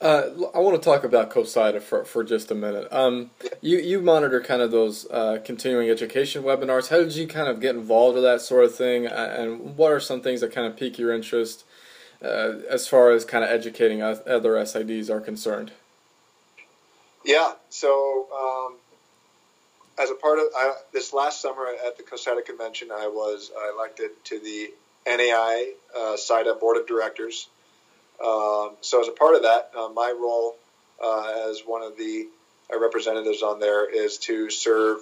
Uh, 0.00 0.30
I 0.52 0.58
want 0.58 0.82
to 0.82 0.84
talk 0.84 1.04
about 1.04 1.30
COSIDA 1.30 1.80
for, 1.80 2.04
for 2.04 2.24
just 2.24 2.50
a 2.50 2.56
minute. 2.56 2.88
Um, 2.90 3.30
you, 3.60 3.78
you 3.78 4.00
monitor 4.00 4.40
kind 4.40 4.60
of 4.60 4.72
those 4.72 5.08
uh, 5.10 5.38
continuing 5.44 5.88
education 5.90 6.42
webinars. 6.42 6.88
How 6.88 6.98
did 6.98 7.14
you 7.14 7.28
kind 7.28 7.48
of 7.48 7.60
get 7.60 7.76
involved 7.76 8.16
with 8.16 8.24
that 8.24 8.40
sort 8.40 8.64
of 8.64 8.74
thing? 8.74 9.06
And 9.06 9.76
what 9.76 9.92
are 9.92 10.00
some 10.00 10.20
things 10.20 10.40
that 10.40 10.50
kind 10.50 10.66
of 10.66 10.76
pique 10.76 10.98
your 10.98 11.12
interest 11.12 11.64
uh, 12.22 12.58
as 12.68 12.86
far 12.86 13.10
as 13.10 13.24
kind 13.24 13.44
of 13.44 13.50
educating 13.50 14.02
other 14.02 14.54
SIDs 14.54 15.10
are 15.10 15.20
concerned? 15.20 15.72
Yeah. 17.24 17.52
So, 17.70 18.26
um, 18.32 18.76
as 19.98 20.10
a 20.10 20.14
part 20.14 20.38
of 20.38 20.46
I, 20.56 20.74
this 20.92 21.12
last 21.12 21.40
summer 21.40 21.66
at 21.86 21.96
the 21.96 22.02
COSIDA 22.02 22.44
convention, 22.44 22.90
I 22.92 23.08
was 23.08 23.50
elected 23.74 24.10
to 24.24 24.38
the 24.38 24.72
NAI 25.06 25.72
uh, 25.96 26.16
SIDA 26.16 26.58
board 26.58 26.76
of 26.76 26.86
directors. 26.86 27.48
Um, 28.24 28.72
so, 28.80 29.00
as 29.00 29.08
a 29.08 29.12
part 29.12 29.34
of 29.34 29.42
that, 29.42 29.70
uh, 29.76 29.88
my 29.88 30.14
role 30.18 30.56
uh, 31.02 31.48
as 31.50 31.62
one 31.66 31.82
of 31.82 31.96
the 31.96 32.28
uh, 32.72 32.78
representatives 32.78 33.42
on 33.42 33.60
there 33.60 33.88
is 33.88 34.18
to 34.18 34.50
serve 34.50 34.98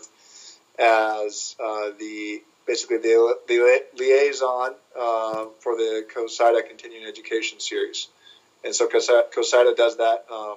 as 0.79 1.55
uh, 1.63 1.91
the 1.99 2.43
basically 2.71 2.99
the, 2.99 3.37
the 3.49 3.83
liaison 3.99 4.75
uh, 4.97 5.47
for 5.59 5.75
the 5.75 6.07
COSIDA 6.15 6.69
Continuing 6.69 7.05
Education 7.05 7.59
Series. 7.59 8.07
And 8.65 8.73
so 8.73 8.87
COSIDA 8.87 9.77
does 9.77 9.97
that. 9.97 10.25
Um, 10.31 10.57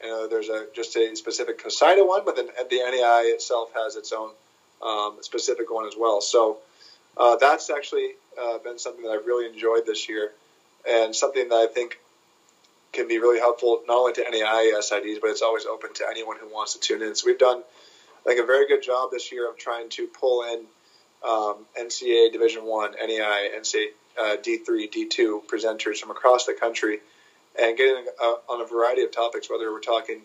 you 0.00 0.08
know, 0.08 0.28
there's 0.28 0.48
a 0.48 0.66
just 0.74 0.94
a 0.94 1.16
specific 1.16 1.60
COSIDA 1.62 2.06
one, 2.06 2.24
but 2.24 2.36
then 2.36 2.46
the 2.46 2.76
NAI 2.76 3.32
itself 3.34 3.70
has 3.74 3.96
its 3.96 4.12
own 4.12 4.30
um, 4.80 5.18
specific 5.22 5.72
one 5.72 5.86
as 5.86 5.94
well. 5.98 6.20
So 6.20 6.58
uh, 7.16 7.34
that's 7.36 7.68
actually 7.68 8.10
uh, 8.40 8.58
been 8.58 8.78
something 8.78 9.02
that 9.02 9.10
I've 9.10 9.26
really 9.26 9.52
enjoyed 9.52 9.86
this 9.86 10.08
year, 10.08 10.30
and 10.88 11.16
something 11.16 11.48
that 11.48 11.56
I 11.56 11.66
think 11.66 11.98
can 12.92 13.08
be 13.08 13.18
really 13.18 13.40
helpful 13.40 13.82
not 13.88 13.96
only 13.96 14.12
to 14.14 14.26
any 14.26 14.40
SIDs, 14.40 15.20
but 15.20 15.30
it's 15.30 15.42
always 15.42 15.66
open 15.66 15.92
to 15.94 16.04
anyone 16.08 16.36
who 16.40 16.46
wants 16.46 16.74
to 16.74 16.80
tune 16.80 17.02
in. 17.02 17.16
So 17.16 17.26
we've 17.26 17.38
done, 17.38 17.62
I 18.24 18.28
think, 18.28 18.40
a 18.40 18.46
very 18.46 18.68
good 18.68 18.82
job 18.84 19.10
this 19.10 19.32
year 19.32 19.50
of 19.50 19.58
trying 19.58 19.88
to 19.90 20.06
pull 20.06 20.44
in 20.44 20.66
um, 21.26 21.66
Division 21.76 22.64
One, 22.64 22.94
NAIA, 22.94 23.58
NCAA 23.58 23.86
uh, 24.18 24.36
D3, 24.36 24.90
D2 24.90 25.46
presenters 25.46 25.98
from 25.98 26.10
across 26.10 26.46
the 26.46 26.52
country, 26.52 27.00
and 27.58 27.76
getting 27.76 28.06
uh, 28.20 28.34
on 28.48 28.60
a 28.60 28.64
variety 28.64 29.02
of 29.02 29.10
topics, 29.10 29.48
whether 29.50 29.70
we're 29.72 29.80
talking, 29.80 30.22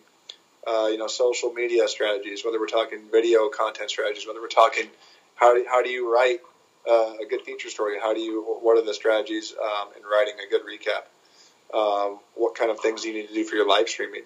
uh, 0.66 0.88
you 0.90 0.98
know, 0.98 1.06
social 1.06 1.52
media 1.52 1.88
strategies, 1.88 2.44
whether 2.44 2.58
we're 2.58 2.66
talking 2.66 3.08
video 3.10 3.48
content 3.48 3.90
strategies, 3.90 4.26
whether 4.26 4.40
we're 4.40 4.48
talking 4.48 4.88
how 5.36 5.54
do, 5.54 5.64
how 5.68 5.82
do 5.82 5.90
you 5.90 6.12
write 6.12 6.40
uh, 6.88 7.14
a 7.20 7.26
good 7.28 7.42
feature 7.42 7.68
story, 7.68 7.96
how 8.00 8.14
do 8.14 8.20
you 8.20 8.42
what 8.62 8.76
are 8.76 8.84
the 8.84 8.94
strategies 8.94 9.54
um, 9.62 9.88
in 9.96 10.02
writing 10.02 10.34
a 10.46 10.50
good 10.50 10.62
recap, 10.62 11.04
um, 11.76 12.18
what 12.34 12.54
kind 12.54 12.70
of 12.70 12.80
things 12.80 13.02
do 13.02 13.08
you 13.08 13.14
need 13.14 13.28
to 13.28 13.34
do 13.34 13.44
for 13.44 13.56
your 13.56 13.68
live 13.68 13.88
streaming, 13.88 14.22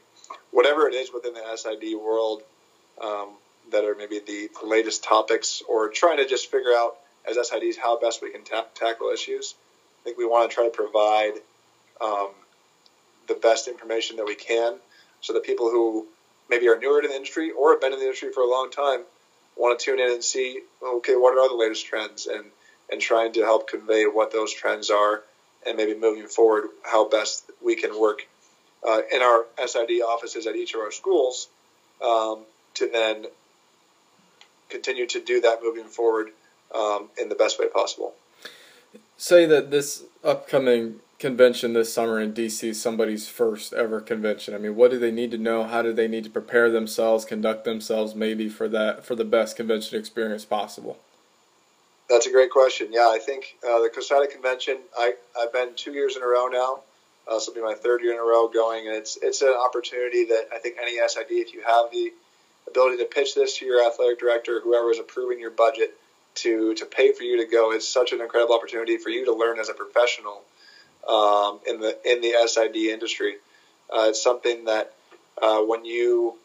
whatever 0.51 0.89
it 0.89 0.95
is 0.95 1.11
within 1.13 1.35
the 1.35 1.57
SID 1.57 1.97
world. 1.99 2.43
Um, 3.03 3.31
that 3.71 3.85
are 3.85 3.95
maybe 3.95 4.21
the 4.27 4.51
latest 4.65 5.05
topics, 5.05 5.63
or 5.69 5.89
trying 5.89 6.19
to 6.19 6.27
just 6.27 6.51
figure 6.51 6.73
out 6.73 6.97
as 7.29 7.37
SIDs 7.37 7.77
how 7.77 7.99
best 7.99 8.23
we 8.23 8.31
can 8.31 8.45
ta- 8.45 8.67
tackle 8.75 9.11
issues. 9.11 9.55
I 10.01 10.05
think 10.05 10.19
we 10.19 10.27
want 10.27 10.51
to 10.51 10.55
try 10.55 10.65
to 10.65 10.71
provide 10.71 11.35
um, 12.01 12.31
the 13.29 13.35
best 13.35 13.69
information 13.69 14.17
that 14.17 14.27
we 14.27 14.35
can 14.35 14.77
so 15.21 15.33
that 15.35 15.45
people 15.45 15.71
who 15.71 16.07
maybe 16.49 16.69
are 16.69 16.79
newer 16.79 17.03
to 17.03 17.09
the 17.09 17.15
industry 17.15 17.51
or 17.51 17.73
have 17.73 17.81
been 17.81 17.93
in 17.93 17.99
the 17.99 18.05
industry 18.05 18.33
for 18.33 18.43
a 18.43 18.49
long 18.49 18.71
time 18.71 19.05
want 19.57 19.79
to 19.79 19.85
tune 19.85 20.01
in 20.01 20.11
and 20.11 20.25
see, 20.25 20.61
okay, 20.83 21.15
what 21.15 21.37
are 21.37 21.49
the 21.49 21.55
latest 21.55 21.87
trends 21.87 22.27
and, 22.27 22.45
and 22.91 23.01
trying 23.01 23.33
to 23.35 23.41
help 23.43 23.69
convey 23.69 24.05
what 24.05 24.33
those 24.33 24.53
trends 24.53 24.91
are 24.91 25.23
and 25.67 25.77
maybe 25.77 25.95
moving 25.95 26.27
forward 26.27 26.69
how 26.83 27.09
best 27.09 27.45
we 27.63 27.77
can 27.77 27.99
work 27.99 28.27
uh, 28.87 29.01
in 29.13 29.21
our 29.21 29.45
SID 29.65 30.01
offices 30.01 30.47
at 30.47 30.57
each 30.57 30.75
of 30.75 30.81
our 30.81 30.91
schools 30.91 31.49
um, 32.03 32.41
to 32.75 32.89
then 32.91 33.27
continue 34.71 35.07
to 35.07 35.21
do 35.21 35.41
that 35.41 35.63
moving 35.63 35.85
forward 35.85 36.31
um, 36.75 37.09
in 37.21 37.29
the 37.29 37.35
best 37.35 37.59
way 37.59 37.69
possible. 37.69 38.15
Say 39.17 39.47
that 39.47 39.71
this 39.71 40.05
upcoming 40.25 41.01
convention 41.19 41.75
this 41.75 41.93
summer 41.93 42.19
in 42.19 42.33
DC 42.33 42.65
is 42.65 42.81
somebody's 42.81 43.29
first 43.29 43.75
ever 43.75 44.01
convention. 44.01 44.55
I 44.55 44.59
mean, 44.59 44.75
what 44.75 44.91
do 44.91 44.99
they 44.99 45.11
need 45.11 45.31
to 45.33 45.39
know? 45.39 45.65
How 45.65 45.83
do 45.83 45.93
they 45.93 46.09
need 46.09 46.25
to 46.25 46.31
prepare 46.31 46.71
themselves, 46.71 47.27
conduct 47.27 47.65
themselves, 47.65 48.15
maybe 48.15 48.49
for 48.49 48.69
that 48.69 49.05
for 49.05 49.15
the 49.15 49.25
best 49.25 49.57
convention 49.57 49.99
experience 49.99 50.47
possible? 50.47 50.99
That's 52.09 52.27
a 52.27 52.33
great 52.33 52.51
question. 52.51 52.89
Yeah, 52.91 53.09
I 53.13 53.19
think 53.19 53.57
uh, 53.63 53.79
the 53.81 53.91
COSIDA 53.95 54.31
convention. 54.31 54.79
I 54.99 55.15
I've 55.39 55.53
been 55.53 55.75
two 55.77 55.93
years 55.93 56.17
in 56.17 56.23
a 56.23 56.27
row 56.27 56.49
now. 56.49 56.81
Uh, 57.29 57.35
this 57.35 57.47
will 57.47 57.55
be 57.55 57.63
my 57.63 57.75
third 57.75 58.01
year 58.01 58.13
in 58.13 58.19
a 58.19 58.23
row 58.23 58.49
going, 58.49 58.89
and 58.89 58.97
it's 58.97 59.19
it's 59.23 59.43
an 59.43 59.55
opportunity 59.55 60.25
that 60.25 60.47
I 60.53 60.59
think 60.59 60.77
any 60.81 60.97
SID, 61.07 61.27
if 61.31 61.53
you 61.53 61.63
have 61.63 61.93
the 61.93 62.13
ability 62.69 62.99
to 62.99 63.05
pitch 63.05 63.35
this 63.35 63.59
to 63.59 63.67
your 63.67 63.87
athletic 63.87 64.19
director, 64.19 64.61
whoever 64.61 64.91
is 64.91 64.99
approving 64.99 65.41
your 65.41 65.51
budget, 65.51 65.95
to 66.37 66.75
to 66.75 66.87
pay 66.87 67.13
for 67.13 67.25
you 67.25 67.45
to 67.45 67.51
go 67.51 67.73
is 67.73 67.87
such 67.87 68.13
an 68.13 68.21
incredible 68.21 68.55
opportunity 68.55 68.97
for 68.97 69.11
you 69.11 69.25
to 69.25 69.33
learn 69.33 69.59
as 69.59 69.69
a 69.69 69.75
professional 69.75 70.43
um, 71.09 71.61
in 71.67 71.81
the 71.81 71.99
in 72.05 72.21
the 72.21 72.35
SID 72.47 72.77
industry. 72.77 73.37
Uh, 73.93 74.07
it's 74.09 74.23
something 74.23 74.67
that 74.67 74.95
uh, 75.43 75.61
when 75.61 75.85
you 75.85 76.37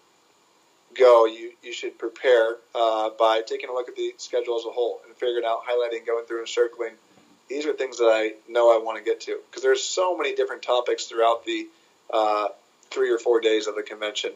go, 0.96 1.26
you 1.26 1.52
you 1.62 1.72
should 1.72 1.98
prepare 1.98 2.56
uh, 2.74 3.10
by 3.18 3.42
taking 3.46 3.70
a 3.70 3.74
look 3.74 3.88
at 3.88 3.96
the 3.96 4.14
schedule 4.18 4.58
as 4.58 4.66
a 4.66 4.72
whole 4.72 5.02
and 5.06 5.16
figuring 5.16 5.46
out, 5.46 5.60
highlighting, 5.66 6.06
going 6.06 6.26
through, 6.26 6.40
and 6.40 6.50
circling. 6.50 6.94
These 7.48 7.68
are 7.68 7.74
things 7.74 8.00
that 8.00 8.06
I 8.06 8.34
know 8.50 8.76
I 8.76 8.84
want 8.84 8.98
to 8.98 9.04
get 9.04 9.22
to 9.22 9.40
because 9.50 9.62
there's 9.62 9.84
so 9.84 10.18
many 10.18 10.36
different 10.36 10.64
topics 10.64 11.06
throughout 11.06 11.46
the 11.46 11.68
uh, 12.12 12.48
three 12.90 13.12
or 13.12 13.20
four 13.20 13.40
days 13.40 13.68
of 13.68 13.76
the 13.76 13.84
convention 13.84 14.32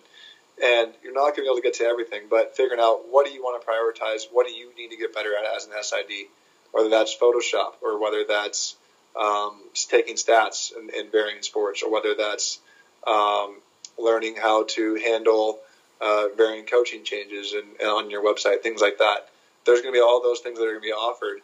and 0.63 0.93
you're 1.03 1.13
not 1.13 1.35
going 1.35 1.35
to 1.35 1.41
be 1.41 1.47
able 1.47 1.55
to 1.55 1.61
get 1.61 1.73
to 1.75 1.85
everything, 1.85 2.23
but 2.29 2.55
figuring 2.55 2.79
out 2.79 3.09
what 3.09 3.25
do 3.25 3.31
you 3.31 3.41
want 3.41 3.61
to 3.61 3.67
prioritize, 3.67 4.23
what 4.31 4.47
do 4.47 4.53
you 4.53 4.71
need 4.77 4.89
to 4.89 4.97
get 4.97 5.13
better 5.13 5.35
at 5.35 5.55
as 5.55 5.65
an 5.65 5.73
SID, 5.81 6.27
whether 6.71 6.89
that's 6.89 7.15
Photoshop 7.15 7.73
or 7.81 8.01
whether 8.01 8.23
that's 8.27 8.75
um, 9.19 9.61
taking 9.73 10.15
stats 10.15 10.71
in, 10.75 10.89
in, 10.97 11.11
varying 11.11 11.41
sports, 11.41 11.81
or 11.83 11.91
whether 11.91 12.15
that's 12.15 12.59
um, 13.07 13.57
learning 13.97 14.35
how 14.35 14.63
to 14.63 14.95
handle 14.95 15.59
uh, 15.99 16.27
varying 16.37 16.65
coaching 16.65 17.03
changes 17.03 17.53
and, 17.53 17.65
and 17.79 17.89
on 17.89 18.09
your 18.09 18.23
website, 18.23 18.61
things 18.61 18.81
like 18.81 18.99
that. 18.99 19.27
There's 19.65 19.81
going 19.81 19.93
to 19.93 19.97
be 19.97 20.01
all 20.01 20.21
those 20.21 20.39
things 20.39 20.57
that 20.57 20.65
are 20.65 20.71
going 20.71 20.81
to 20.81 20.87
be 20.87 20.91
offered, 20.91 21.39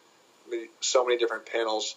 so 0.80 1.04
many 1.04 1.18
different 1.18 1.46
panels. 1.46 1.96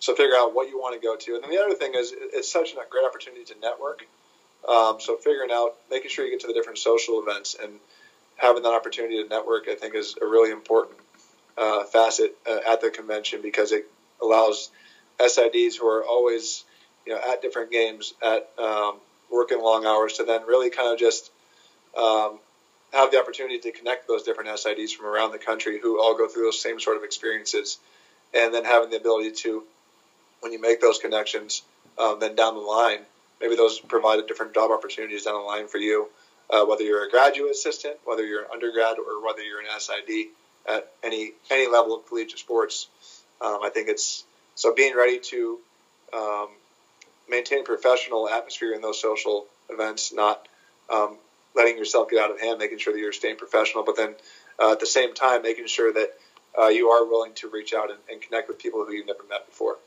So 0.00 0.14
figure 0.14 0.36
out 0.36 0.54
what 0.54 0.68
you 0.68 0.78
want 0.78 1.00
to 1.00 1.06
go 1.06 1.16
to, 1.16 1.34
and 1.34 1.44
then 1.44 1.50
the 1.50 1.62
other 1.62 1.74
thing 1.74 1.92
is 1.94 2.12
it's 2.16 2.50
such 2.50 2.72
a 2.72 2.76
great 2.90 3.04
opportunity 3.04 3.44
to 3.44 3.54
network 3.60 4.06
um, 4.68 5.00
so 5.00 5.16
figuring 5.16 5.50
out, 5.50 5.74
making 5.90 6.10
sure 6.10 6.24
you 6.24 6.30
get 6.30 6.40
to 6.40 6.46
the 6.46 6.52
different 6.52 6.78
social 6.78 7.20
events 7.20 7.56
and 7.60 7.72
having 8.36 8.62
that 8.62 8.72
opportunity 8.72 9.22
to 9.22 9.28
network, 9.28 9.68
I 9.68 9.74
think, 9.74 9.94
is 9.94 10.14
a 10.20 10.26
really 10.26 10.50
important 10.50 10.98
uh, 11.58 11.84
facet 11.84 12.36
uh, 12.48 12.58
at 12.68 12.80
the 12.80 12.90
convention 12.90 13.40
because 13.42 13.72
it 13.72 13.86
allows 14.20 14.70
SIDs 15.18 15.76
who 15.78 15.86
are 15.86 16.04
always, 16.04 16.64
you 17.06 17.12
know, 17.12 17.20
at 17.20 17.42
different 17.42 17.70
games, 17.70 18.14
at 18.22 18.48
um, 18.58 18.96
working 19.30 19.60
long 19.60 19.84
hours, 19.84 20.14
to 20.14 20.24
then 20.24 20.46
really 20.46 20.70
kind 20.70 20.92
of 20.92 20.98
just 20.98 21.30
um, 21.96 22.38
have 22.92 23.10
the 23.10 23.18
opportunity 23.18 23.58
to 23.58 23.72
connect 23.72 24.06
those 24.06 24.22
different 24.22 24.50
SIDs 24.50 24.92
from 24.92 25.06
around 25.06 25.32
the 25.32 25.38
country 25.38 25.80
who 25.80 26.00
all 26.00 26.16
go 26.16 26.28
through 26.28 26.44
those 26.44 26.60
same 26.60 26.78
sort 26.78 26.96
of 26.96 27.02
experiences, 27.02 27.78
and 28.32 28.54
then 28.54 28.64
having 28.64 28.90
the 28.90 28.96
ability 28.96 29.32
to, 29.32 29.64
when 30.40 30.52
you 30.52 30.60
make 30.60 30.80
those 30.80 30.98
connections, 30.98 31.62
um, 31.98 32.20
then 32.20 32.34
down 32.36 32.54
the 32.54 32.60
line 32.60 33.00
maybe 33.42 33.56
those 33.56 33.80
provide 33.80 34.24
different 34.26 34.54
job 34.54 34.70
opportunities 34.70 35.24
down 35.24 35.34
the 35.34 35.40
line 35.40 35.68
for 35.68 35.78
you, 35.78 36.08
uh, 36.48 36.64
whether 36.64 36.82
you're 36.82 37.04
a 37.04 37.10
graduate 37.10 37.50
assistant, 37.50 37.96
whether 38.04 38.24
you're 38.24 38.42
an 38.42 38.48
undergrad, 38.52 38.96
or 38.98 39.24
whether 39.24 39.42
you're 39.42 39.60
an 39.60 39.66
SID 39.78 40.28
at 40.68 40.92
any 41.02 41.32
any 41.50 41.70
level 41.70 41.96
of 41.96 42.06
collegiate 42.06 42.38
sports. 42.38 42.88
Um, 43.40 43.58
I 43.62 43.70
think 43.70 43.88
it's 43.88 44.24
so 44.54 44.72
being 44.72 44.96
ready 44.96 45.18
to 45.18 45.58
um, 46.14 46.48
maintain 47.28 47.64
professional 47.64 48.28
atmosphere 48.28 48.72
in 48.72 48.80
those 48.80 49.00
social 49.00 49.46
events, 49.68 50.12
not 50.12 50.46
um, 50.88 51.16
letting 51.56 51.76
yourself 51.76 52.10
get 52.10 52.22
out 52.22 52.30
of 52.30 52.40
hand, 52.40 52.58
making 52.58 52.78
sure 52.78 52.92
that 52.92 52.98
you're 52.98 53.12
staying 53.12 53.36
professional, 53.36 53.84
but 53.84 53.96
then 53.96 54.14
uh, 54.60 54.72
at 54.72 54.80
the 54.80 54.86
same 54.86 55.14
time 55.14 55.42
making 55.42 55.66
sure 55.66 55.92
that 55.92 56.10
uh, 56.58 56.68
you 56.68 56.88
are 56.88 57.04
willing 57.06 57.32
to 57.34 57.48
reach 57.48 57.72
out 57.74 57.90
and, 57.90 57.98
and 58.10 58.20
connect 58.20 58.48
with 58.48 58.58
people 58.58 58.84
who 58.84 58.92
you've 58.92 59.06
never 59.06 59.24
met 59.28 59.46
before. 59.46 59.78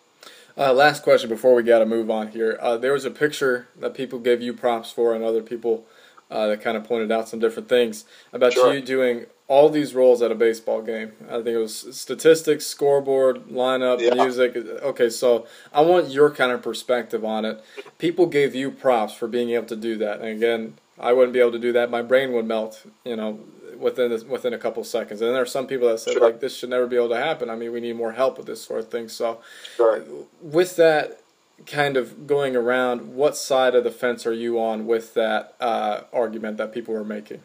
Uh, 0.57 0.71
last 0.71 1.03
question 1.03 1.29
before 1.29 1.53
we 1.53 1.63
got 1.63 1.79
to 1.79 1.85
move 1.85 2.09
on 2.09 2.29
here. 2.29 2.57
Uh, 2.61 2.77
there 2.77 2.93
was 2.93 3.03
a 3.03 3.11
picture 3.11 3.67
that 3.77 3.93
people 3.93 4.19
gave 4.19 4.41
you 4.41 4.53
props 4.53 4.89
for, 4.89 5.13
and 5.13 5.23
other 5.23 5.41
people 5.41 5.85
uh, 6.31 6.47
that 6.47 6.61
kind 6.61 6.77
of 6.77 6.83
pointed 6.83 7.11
out 7.11 7.27
some 7.27 7.39
different 7.39 7.67
things 7.67 8.05
about 8.31 8.53
sure. 8.53 8.73
you 8.73 8.81
doing 8.81 9.25
all 9.47 9.69
these 9.69 9.93
roles 9.93 10.21
at 10.21 10.31
a 10.31 10.35
baseball 10.35 10.81
game. 10.81 11.11
I 11.27 11.35
think 11.35 11.47
it 11.47 11.57
was 11.57 11.95
statistics, 11.95 12.65
scoreboard, 12.65 13.47
lineup, 13.47 13.99
yeah. 13.99 14.13
music. 14.13 14.55
Okay, 14.55 15.09
so 15.09 15.45
I 15.73 15.81
want 15.81 16.09
your 16.09 16.31
kind 16.31 16.51
of 16.51 16.61
perspective 16.61 17.23
on 17.25 17.43
it. 17.45 17.63
People 17.99 18.25
gave 18.25 18.55
you 18.55 18.71
props 18.71 19.13
for 19.13 19.27
being 19.27 19.49
able 19.49 19.67
to 19.67 19.75
do 19.75 19.97
that, 19.97 20.21
and 20.21 20.29
again, 20.29 20.75
I 20.99 21.13
wouldn't 21.13 21.33
be 21.33 21.39
able 21.39 21.51
to 21.53 21.59
do 21.59 21.73
that. 21.73 21.89
My 21.89 22.01
brain 22.01 22.31
would 22.33 22.45
melt. 22.45 22.85
You 23.03 23.15
know, 23.15 23.39
within 23.77 24.09
this, 24.09 24.23
within 24.23 24.53
a 24.53 24.57
couple 24.57 24.83
seconds. 24.83 25.21
And 25.21 25.33
there 25.33 25.41
are 25.41 25.45
some 25.45 25.67
people 25.67 25.87
that 25.89 25.99
said 25.99 26.13
sure. 26.13 26.21
like 26.21 26.39
this 26.39 26.55
should 26.55 26.69
never 26.69 26.87
be 26.87 26.95
able 26.95 27.09
to 27.09 27.17
happen. 27.17 27.49
I 27.49 27.55
mean, 27.55 27.71
we 27.71 27.79
need 27.79 27.95
more 27.95 28.13
help 28.13 28.37
with 28.37 28.47
this 28.47 28.63
sort 28.63 28.79
of 28.79 28.89
thing. 28.89 29.09
So, 29.09 29.41
sure. 29.75 30.03
with 30.41 30.75
that 30.77 31.21
kind 31.65 31.97
of 31.97 32.27
going 32.27 32.55
around, 32.55 33.15
what 33.15 33.37
side 33.37 33.75
of 33.75 33.83
the 33.83 33.91
fence 33.91 34.25
are 34.25 34.33
you 34.33 34.59
on 34.59 34.85
with 34.85 35.13
that 35.13 35.55
uh, 35.59 36.01
argument 36.11 36.57
that 36.57 36.73
people 36.73 36.93
were 36.93 37.03
making? 37.03 37.41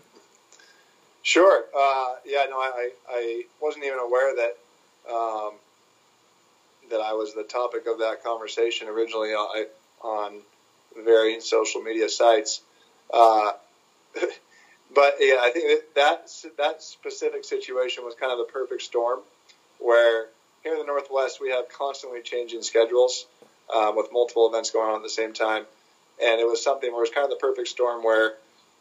Sure. 1.23 1.65
Uh, 1.77 2.15
yeah. 2.25 2.47
No, 2.49 2.59
I, 2.59 2.91
I 3.09 3.43
wasn't 3.61 3.85
even 3.85 3.99
aware 3.99 4.35
that 4.37 5.13
um, 5.13 5.53
that 6.91 7.01
I 7.01 7.13
was 7.13 7.35
the 7.35 7.45
topic 7.45 7.87
of 7.87 7.99
that 7.99 8.23
conversation 8.25 8.89
originally 8.89 9.31
on, 9.31 9.67
on 10.03 10.41
varying 11.05 11.41
social 11.41 11.83
media 11.83 12.09
sites. 12.09 12.63
Uh, 13.13 13.53
but 14.95 15.17
yeah, 15.21 15.37
I 15.41 15.51
think 15.53 15.81
that, 15.95 15.95
that 15.95 16.57
that 16.57 16.83
specific 16.83 17.45
situation 17.45 18.05
was 18.05 18.15
kind 18.15 18.33
of 18.33 18.39
the 18.39 18.53
perfect 18.53 18.83
storm, 18.83 19.21
where 19.79 20.27
here 20.63 20.73
in 20.73 20.79
the 20.79 20.87
Northwest 20.87 21.41
we 21.41 21.51
have 21.51 21.69
constantly 21.69 22.23
changing 22.23 22.63
schedules 22.63 23.27
um, 23.73 23.97
with 23.97 24.09
multiple 24.13 24.49
events 24.49 24.71
going 24.71 24.91
on 24.91 24.97
at 24.97 25.03
the 25.03 25.11
same 25.11 25.33
time, 25.33 25.65
and 26.23 26.41
it 26.41 26.47
was 26.47 26.63
something 26.63 26.91
where 26.91 27.01
it 27.01 27.09
was 27.09 27.11
kind 27.11 27.25
of 27.25 27.31
the 27.31 27.37
perfect 27.37 27.69
storm 27.69 28.03
where 28.03 28.35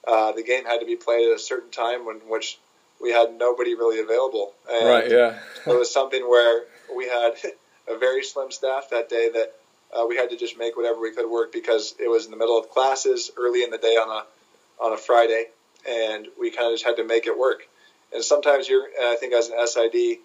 uh, 0.08 0.32
the 0.32 0.44
game 0.44 0.66
had 0.66 0.80
to 0.80 0.86
be 0.86 0.96
played 0.96 1.30
at 1.30 1.36
a 1.36 1.40
certain 1.40 1.72
time 1.72 2.06
when 2.06 2.18
which 2.28 2.58
we 3.00 3.12
had 3.12 3.32
nobody 3.32 3.76
really 3.76 4.00
available. 4.00 4.54
And 4.70 4.88
right. 4.88 5.10
Yeah. 5.10 5.40
it 5.66 5.78
was 5.78 5.92
something 5.92 6.22
where 6.28 6.64
we 6.96 7.08
had 7.08 7.34
a 7.88 7.98
very 7.98 8.24
slim 8.24 8.52
staff 8.52 8.90
that 8.92 9.10
day 9.10 9.30
that 9.34 9.54
uh, 9.96 10.06
we 10.08 10.16
had 10.16 10.30
to 10.30 10.38
just 10.38 10.58
make 10.58 10.78
whatever 10.78 11.00
we 11.00 11.12
could 11.12 11.30
work 11.30 11.52
because 11.52 11.96
it 12.00 12.08
was 12.08 12.26
in 12.26 12.32
the 12.32 12.38
middle 12.38 12.58
of 12.58 12.70
classes 12.70 13.32
early 13.38 13.64
in 13.64 13.70
the 13.70 13.78
day 13.78 13.96
on 13.96 14.10
a 14.10 14.84
on 14.84 14.94
a 14.94 14.98
Friday 14.98 15.46
and 15.88 16.28
we 16.40 16.52
kind 16.52 16.68
of 16.68 16.74
just 16.74 16.86
had 16.86 16.98
to 16.98 17.04
make 17.04 17.28
it 17.28 17.38
work. 17.38 17.68
and 18.14 18.24
sometimes 18.24 18.68
you're, 18.68 18.88
I 19.02 19.16
think 19.20 19.34
as 19.34 19.50
an 19.50 19.68
SID, 19.68 20.18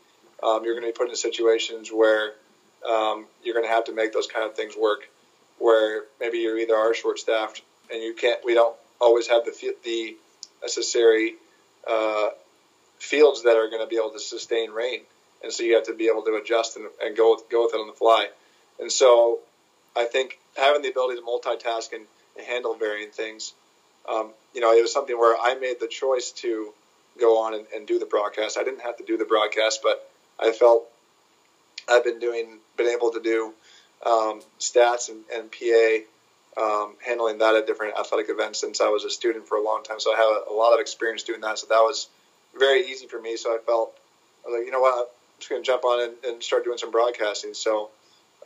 um, 0.42 0.64
you're 0.64 0.74
going 0.74 0.82
to 0.82 0.88
be 0.88 0.92
put 0.92 1.08
in 1.08 1.16
situations 1.16 1.90
where 1.90 2.32
um, 2.88 3.26
you're 3.42 3.54
going 3.54 3.66
to 3.66 3.72
have 3.72 3.84
to 3.84 3.94
make 3.94 4.12
those 4.12 4.26
kind 4.26 4.48
of 4.48 4.54
things 4.54 4.74
work. 4.76 5.08
Where 5.58 6.04
maybe 6.20 6.38
you 6.38 6.56
either 6.56 6.74
are 6.74 6.92
short 6.94 7.18
staffed 7.18 7.62
and 7.90 8.02
you 8.02 8.14
can't, 8.14 8.44
we 8.44 8.54
don't 8.54 8.74
always 9.00 9.28
have 9.28 9.44
the 9.44 9.74
the 9.84 10.16
necessary 10.62 11.34
uh, 11.88 12.28
fields 12.98 13.44
that 13.44 13.56
are 13.56 13.68
going 13.70 13.82
to 13.82 13.86
be 13.86 13.96
able 13.96 14.10
to 14.10 14.18
sustain 14.18 14.72
rain, 14.72 15.00
and 15.42 15.52
so 15.52 15.62
you 15.62 15.76
have 15.76 15.84
to 15.84 15.94
be 15.94 16.08
able 16.08 16.22
to 16.22 16.34
adjust 16.34 16.76
and, 16.76 16.86
and 17.00 17.16
go 17.16 17.34
with, 17.34 17.48
go 17.50 17.64
with 17.64 17.74
it 17.74 17.78
on 17.78 17.86
the 17.86 17.92
fly. 17.92 18.28
And 18.80 18.90
so, 18.90 19.38
I 19.96 20.04
think 20.04 20.38
having 20.56 20.82
the 20.82 20.88
ability 20.88 21.20
to 21.20 21.26
multitask 21.26 21.92
and, 21.92 22.06
and 22.36 22.46
handle 22.46 22.74
varying 22.74 23.10
things, 23.10 23.54
um, 24.08 24.32
you 24.54 24.60
know, 24.60 24.72
it 24.72 24.82
was 24.82 24.92
something 24.92 25.16
where 25.16 25.36
I 25.40 25.54
made 25.54 25.80
the 25.80 25.88
choice 25.88 26.30
to 26.32 26.72
go 27.20 27.42
on 27.42 27.54
and, 27.54 27.66
and 27.74 27.86
do 27.86 27.98
the 27.98 28.06
broadcast. 28.06 28.58
I 28.58 28.64
didn't 28.64 28.82
have 28.82 28.96
to 28.98 29.04
do 29.04 29.16
the 29.16 29.24
broadcast, 29.24 29.80
but 29.82 30.08
I 30.38 30.52
felt 30.52 30.84
I've 31.88 32.04
been 32.04 32.18
doing, 32.18 32.58
been 32.76 32.88
able 32.88 33.12
to 33.12 33.20
do 33.20 33.54
um, 34.04 34.42
stats 34.58 35.08
and, 35.08 35.24
and 35.32 35.50
PA 35.50 36.04
um, 36.56 36.94
handling 37.04 37.38
that 37.38 37.54
at 37.54 37.66
different 37.66 37.94
athletic 37.98 38.30
events 38.30 38.60
since 38.60 38.80
I 38.80 38.88
was 38.88 39.04
a 39.04 39.10
student 39.10 39.48
for 39.48 39.56
a 39.56 39.62
long 39.62 39.82
time. 39.82 40.00
So 40.00 40.12
I 40.12 40.16
have 40.16 40.48
a, 40.48 40.52
a 40.52 40.56
lot 40.56 40.72
of 40.72 40.80
experience 40.80 41.22
doing 41.22 41.40
that. 41.40 41.58
So 41.58 41.66
that 41.68 41.80
was 41.80 42.08
very 42.58 42.86
easy 42.86 43.06
for 43.06 43.20
me. 43.20 43.36
So 43.36 43.54
I 43.54 43.58
felt 43.58 43.96
I 44.46 44.52
like, 44.52 44.66
you 44.66 44.70
know 44.70 44.80
what, 44.80 44.98
I'm 44.98 45.06
just 45.38 45.50
going 45.50 45.62
to 45.62 45.66
jump 45.66 45.84
on 45.84 46.02
and, 46.02 46.12
and, 46.24 46.42
start 46.42 46.64
doing 46.64 46.78
some 46.78 46.90
broadcasting. 46.90 47.54
So 47.54 47.90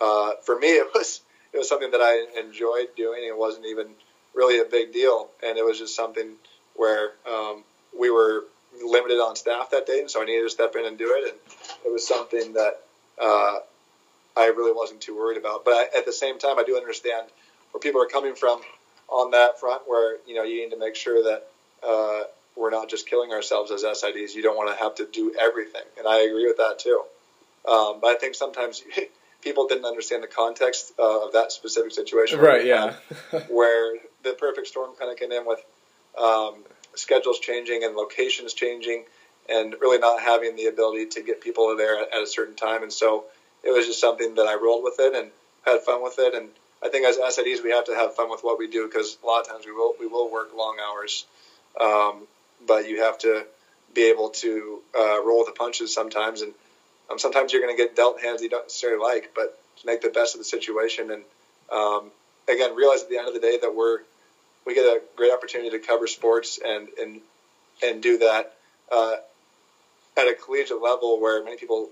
uh, 0.00 0.32
for 0.44 0.58
me, 0.58 0.68
it 0.76 0.88
was 0.94 1.20
it 1.58 1.62
was 1.62 1.68
something 1.68 1.90
that 1.90 2.00
I 2.00 2.38
enjoyed 2.38 2.94
doing. 2.96 3.24
It 3.24 3.36
wasn't 3.36 3.66
even 3.66 3.96
really 4.32 4.60
a 4.60 4.64
big 4.64 4.92
deal, 4.92 5.28
and 5.42 5.58
it 5.58 5.64
was 5.64 5.76
just 5.76 5.96
something 5.96 6.36
where 6.74 7.10
um, 7.26 7.64
we 7.98 8.10
were 8.10 8.44
limited 8.80 9.18
on 9.18 9.34
staff 9.34 9.70
that 9.70 9.84
day, 9.84 9.98
and 9.98 10.08
so 10.08 10.22
I 10.22 10.24
needed 10.24 10.44
to 10.44 10.50
step 10.50 10.76
in 10.76 10.84
and 10.84 10.96
do 10.96 11.16
it. 11.16 11.30
And 11.30 11.38
it 11.84 11.92
was 11.92 12.06
something 12.06 12.52
that 12.52 12.78
uh, 13.20 13.58
I 14.36 14.46
really 14.46 14.70
wasn't 14.70 15.00
too 15.00 15.16
worried 15.16 15.36
about. 15.36 15.64
But 15.64 15.74
I, 15.74 15.98
at 15.98 16.04
the 16.04 16.12
same 16.12 16.38
time, 16.38 16.60
I 16.60 16.62
do 16.62 16.76
understand 16.76 17.26
where 17.72 17.80
people 17.80 18.00
are 18.00 18.06
coming 18.06 18.36
from 18.36 18.60
on 19.08 19.32
that 19.32 19.58
front, 19.58 19.82
where 19.86 20.18
you 20.28 20.36
know 20.36 20.44
you 20.44 20.62
need 20.62 20.70
to 20.70 20.78
make 20.78 20.94
sure 20.94 21.24
that 21.24 21.42
uh, 21.82 22.22
we're 22.54 22.70
not 22.70 22.88
just 22.88 23.08
killing 23.08 23.32
ourselves 23.32 23.72
as 23.72 23.82
SIDs. 23.82 24.32
You 24.32 24.42
don't 24.42 24.56
want 24.56 24.70
to 24.70 24.80
have 24.80 24.94
to 24.94 25.08
do 25.12 25.34
everything, 25.40 25.82
and 25.98 26.06
I 26.06 26.20
agree 26.20 26.46
with 26.46 26.58
that 26.58 26.78
too. 26.78 27.02
Um, 27.66 27.98
but 28.00 28.10
I 28.10 28.14
think 28.14 28.36
sometimes 28.36 28.80
people 29.42 29.66
didn't 29.66 29.84
understand 29.84 30.22
the 30.22 30.28
context 30.28 30.92
uh, 30.98 31.26
of 31.26 31.32
that 31.32 31.52
specific 31.52 31.92
situation. 31.92 32.38
Right. 32.38 32.66
Yeah. 32.66 32.94
where 33.48 33.96
the 34.22 34.34
perfect 34.34 34.66
storm 34.68 34.94
kind 34.98 35.10
of 35.10 35.18
came 35.18 35.32
in 35.32 35.46
with 35.46 35.60
um, 36.18 36.64
schedules 36.94 37.38
changing 37.38 37.84
and 37.84 37.94
locations 37.94 38.52
changing, 38.52 39.04
and 39.48 39.74
really 39.80 39.98
not 39.98 40.20
having 40.20 40.56
the 40.56 40.66
ability 40.66 41.06
to 41.06 41.22
get 41.22 41.40
people 41.40 41.74
there 41.76 41.98
at, 41.98 42.12
at 42.12 42.22
a 42.22 42.26
certain 42.26 42.54
time, 42.54 42.82
and 42.82 42.92
so 42.92 43.24
it 43.62 43.70
was 43.70 43.86
just 43.86 44.00
something 44.00 44.34
that 44.34 44.46
I 44.46 44.54
rolled 44.54 44.84
with 44.84 44.98
it 44.98 45.14
and 45.14 45.30
had 45.64 45.80
fun 45.82 46.02
with 46.02 46.18
it, 46.18 46.34
and 46.34 46.50
I 46.82 46.88
think 46.88 47.06
as 47.06 47.16
SIDs 47.16 47.62
we 47.62 47.70
have 47.70 47.84
to 47.84 47.94
have 47.94 48.14
fun 48.14 48.30
with 48.30 48.42
what 48.42 48.58
we 48.58 48.68
do 48.68 48.86
because 48.86 49.16
a 49.22 49.26
lot 49.26 49.40
of 49.40 49.48
times 49.48 49.66
we 49.66 49.72
will 49.72 49.94
we 49.98 50.06
will 50.06 50.30
work 50.30 50.50
long 50.54 50.78
hours, 50.80 51.24
um, 51.80 52.26
but 52.66 52.88
you 52.88 53.02
have 53.02 53.18
to 53.18 53.46
be 53.94 54.02
able 54.04 54.30
to 54.30 54.82
uh, 54.96 55.22
roll 55.22 55.38
with 55.38 55.46
the 55.46 55.52
punches 55.52 55.92
sometimes, 55.92 56.42
and 56.42 56.52
um, 57.10 57.18
sometimes 57.18 57.52
you're 57.52 57.62
going 57.62 57.76
to 57.76 57.82
get 57.82 57.96
dealt 57.96 58.20
hands 58.20 58.42
you 58.42 58.48
don't 58.48 58.64
necessarily 58.64 59.02
like, 59.02 59.30
but 59.34 59.58
make 59.84 60.02
the 60.02 60.10
best 60.10 60.34
of 60.34 60.40
the 60.40 60.44
situation, 60.44 61.10
and 61.10 61.22
um, 61.70 62.10
again 62.48 62.74
realize 62.74 63.02
at 63.02 63.08
the 63.08 63.18
end 63.18 63.28
of 63.28 63.34
the 63.34 63.40
day 63.40 63.58
that 63.60 63.74
we're 63.74 64.00
we 64.66 64.74
get 64.74 64.84
a 64.84 65.00
great 65.16 65.32
opportunity 65.32 65.70
to 65.70 65.78
cover 65.78 66.06
sports 66.06 66.58
and 66.64 66.88
and 67.00 67.20
and 67.82 68.02
do 68.02 68.18
that 68.18 68.54
uh, 68.90 69.16
at 70.16 70.26
a 70.26 70.34
collegiate 70.34 70.82
level 70.82 71.20
where 71.20 71.42
many 71.44 71.56
people 71.56 71.90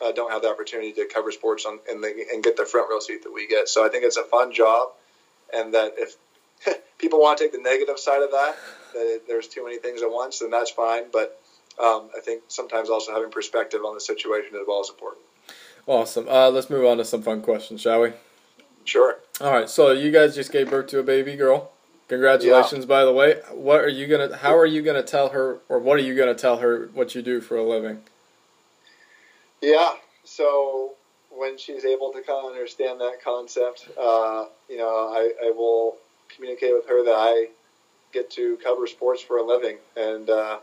uh, 0.00 0.12
don't 0.12 0.30
have 0.30 0.42
the 0.42 0.48
opportunity 0.48 0.92
to 0.92 1.06
cover 1.12 1.32
sports 1.32 1.64
on 1.66 1.78
and, 1.88 2.02
the, 2.02 2.26
and 2.32 2.42
get 2.42 2.56
the 2.56 2.64
front 2.64 2.88
row 2.90 3.00
seat 3.00 3.22
that 3.22 3.32
we 3.32 3.46
get. 3.46 3.68
So 3.68 3.84
I 3.84 3.88
think 3.88 4.04
it's 4.04 4.16
a 4.16 4.24
fun 4.24 4.52
job, 4.52 4.90
and 5.52 5.74
that 5.74 5.94
if 5.98 6.16
people 6.98 7.20
want 7.20 7.38
to 7.38 7.44
take 7.44 7.52
the 7.52 7.58
negative 7.58 7.98
side 7.98 8.22
of 8.22 8.30
that, 8.30 8.56
that 8.92 9.22
there's 9.26 9.48
too 9.48 9.64
many 9.64 9.78
things 9.78 10.02
at 10.02 10.10
once, 10.10 10.38
then 10.38 10.50
that's 10.50 10.70
fine. 10.70 11.04
But 11.12 11.38
um, 11.82 12.10
I 12.16 12.20
think 12.20 12.44
sometimes 12.48 12.88
also 12.88 13.12
having 13.12 13.30
perspective 13.30 13.80
on 13.84 13.94
the 13.94 14.00
situation 14.00 14.56
as 14.56 14.62
well 14.66 14.80
is 14.80 14.90
important. 14.90 15.24
Awesome. 15.86 16.28
Uh, 16.28 16.50
let's 16.50 16.70
move 16.70 16.84
on 16.84 16.98
to 16.98 17.04
some 17.04 17.22
fun 17.22 17.42
questions, 17.42 17.80
shall 17.80 18.00
we? 18.00 18.12
Sure. 18.84 19.16
All 19.40 19.52
right. 19.52 19.68
So 19.68 19.90
you 19.92 20.10
guys 20.10 20.34
just 20.34 20.52
gave 20.52 20.70
birth 20.70 20.88
to 20.88 20.98
a 20.98 21.02
baby 21.02 21.36
girl. 21.36 21.70
Congratulations, 22.08 22.84
yeah. 22.84 22.88
by 22.88 23.04
the 23.04 23.12
way. 23.12 23.40
What 23.52 23.80
are 23.80 23.88
you 23.88 24.06
gonna? 24.06 24.36
How 24.36 24.56
are 24.56 24.66
you 24.66 24.82
gonna 24.82 25.02
tell 25.02 25.30
her, 25.30 25.58
or 25.68 25.78
what 25.78 25.96
are 25.96 26.02
you 26.02 26.14
gonna 26.14 26.34
tell 26.34 26.58
her 26.58 26.90
what 26.92 27.14
you 27.14 27.22
do 27.22 27.40
for 27.40 27.56
a 27.56 27.62
living? 27.62 28.02
Yeah. 29.62 29.94
So 30.24 30.92
when 31.30 31.58
she's 31.58 31.84
able 31.84 32.12
to 32.12 32.22
kind 32.22 32.46
of 32.46 32.52
understand 32.52 33.00
that 33.00 33.22
concept, 33.22 33.88
uh, 33.98 34.46
you 34.68 34.78
know, 34.78 35.12
I, 35.12 35.32
I, 35.46 35.50
will 35.50 35.96
communicate 36.34 36.72
with 36.72 36.86
her 36.88 37.04
that 37.04 37.14
I 37.14 37.48
get 38.12 38.30
to 38.32 38.56
cover 38.58 38.86
sports 38.86 39.20
for 39.20 39.38
a 39.38 39.42
living 39.42 39.78
and 39.96 40.30
uh, 40.30 40.58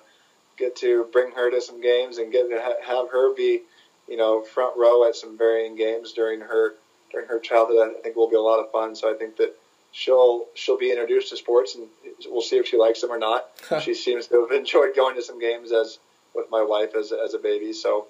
get 0.58 0.76
to 0.78 1.08
bring 1.12 1.32
her 1.32 1.50
to 1.52 1.62
some 1.62 1.82
games 1.82 2.18
and 2.18 2.32
get 2.32 2.50
to 2.50 2.62
ha- 2.62 2.82
have 2.86 3.12
her 3.12 3.34
be, 3.34 3.62
you 4.08 4.18
know, 4.18 4.42
front 4.44 4.78
row 4.78 5.08
at 5.08 5.16
some 5.16 5.38
varying 5.38 5.76
games 5.76 6.14
during 6.14 6.42
her 6.42 6.76
during 7.12 7.28
her 7.28 7.40
childhood. 7.40 7.94
I 7.98 8.02
think 8.02 8.16
will 8.16 8.30
be 8.30 8.36
a 8.36 8.42
lot 8.42 8.60
of 8.60 8.72
fun. 8.72 8.96
So 8.96 9.14
I 9.14 9.18
think 9.18 9.38
that 9.38 9.56
she'll 9.92 10.46
she'll 10.54 10.78
be 10.78 10.92
introduced 10.92 11.30
to 11.30 11.38
sports 11.38 11.76
and 11.76 11.88
we'll 12.28 12.42
see 12.42 12.58
if 12.58 12.68
she 12.68 12.78
likes 12.78 13.02
them 13.02 13.12
or 13.12 13.18
not. 13.20 13.48
she 13.82 13.94
seems 13.94 14.28
to 14.28 14.42
have 14.42 14.52
enjoyed 14.58 14.96
going 14.96 15.16
to 15.16 15.22
some 15.22 15.40
games 15.40 15.72
as 15.72 16.00
with 16.34 16.46
my 16.50 16.64
wife 16.64 16.96
as 16.96 17.12
as 17.12 17.34
a 17.34 17.40
baby. 17.40 17.74
So 17.74 18.08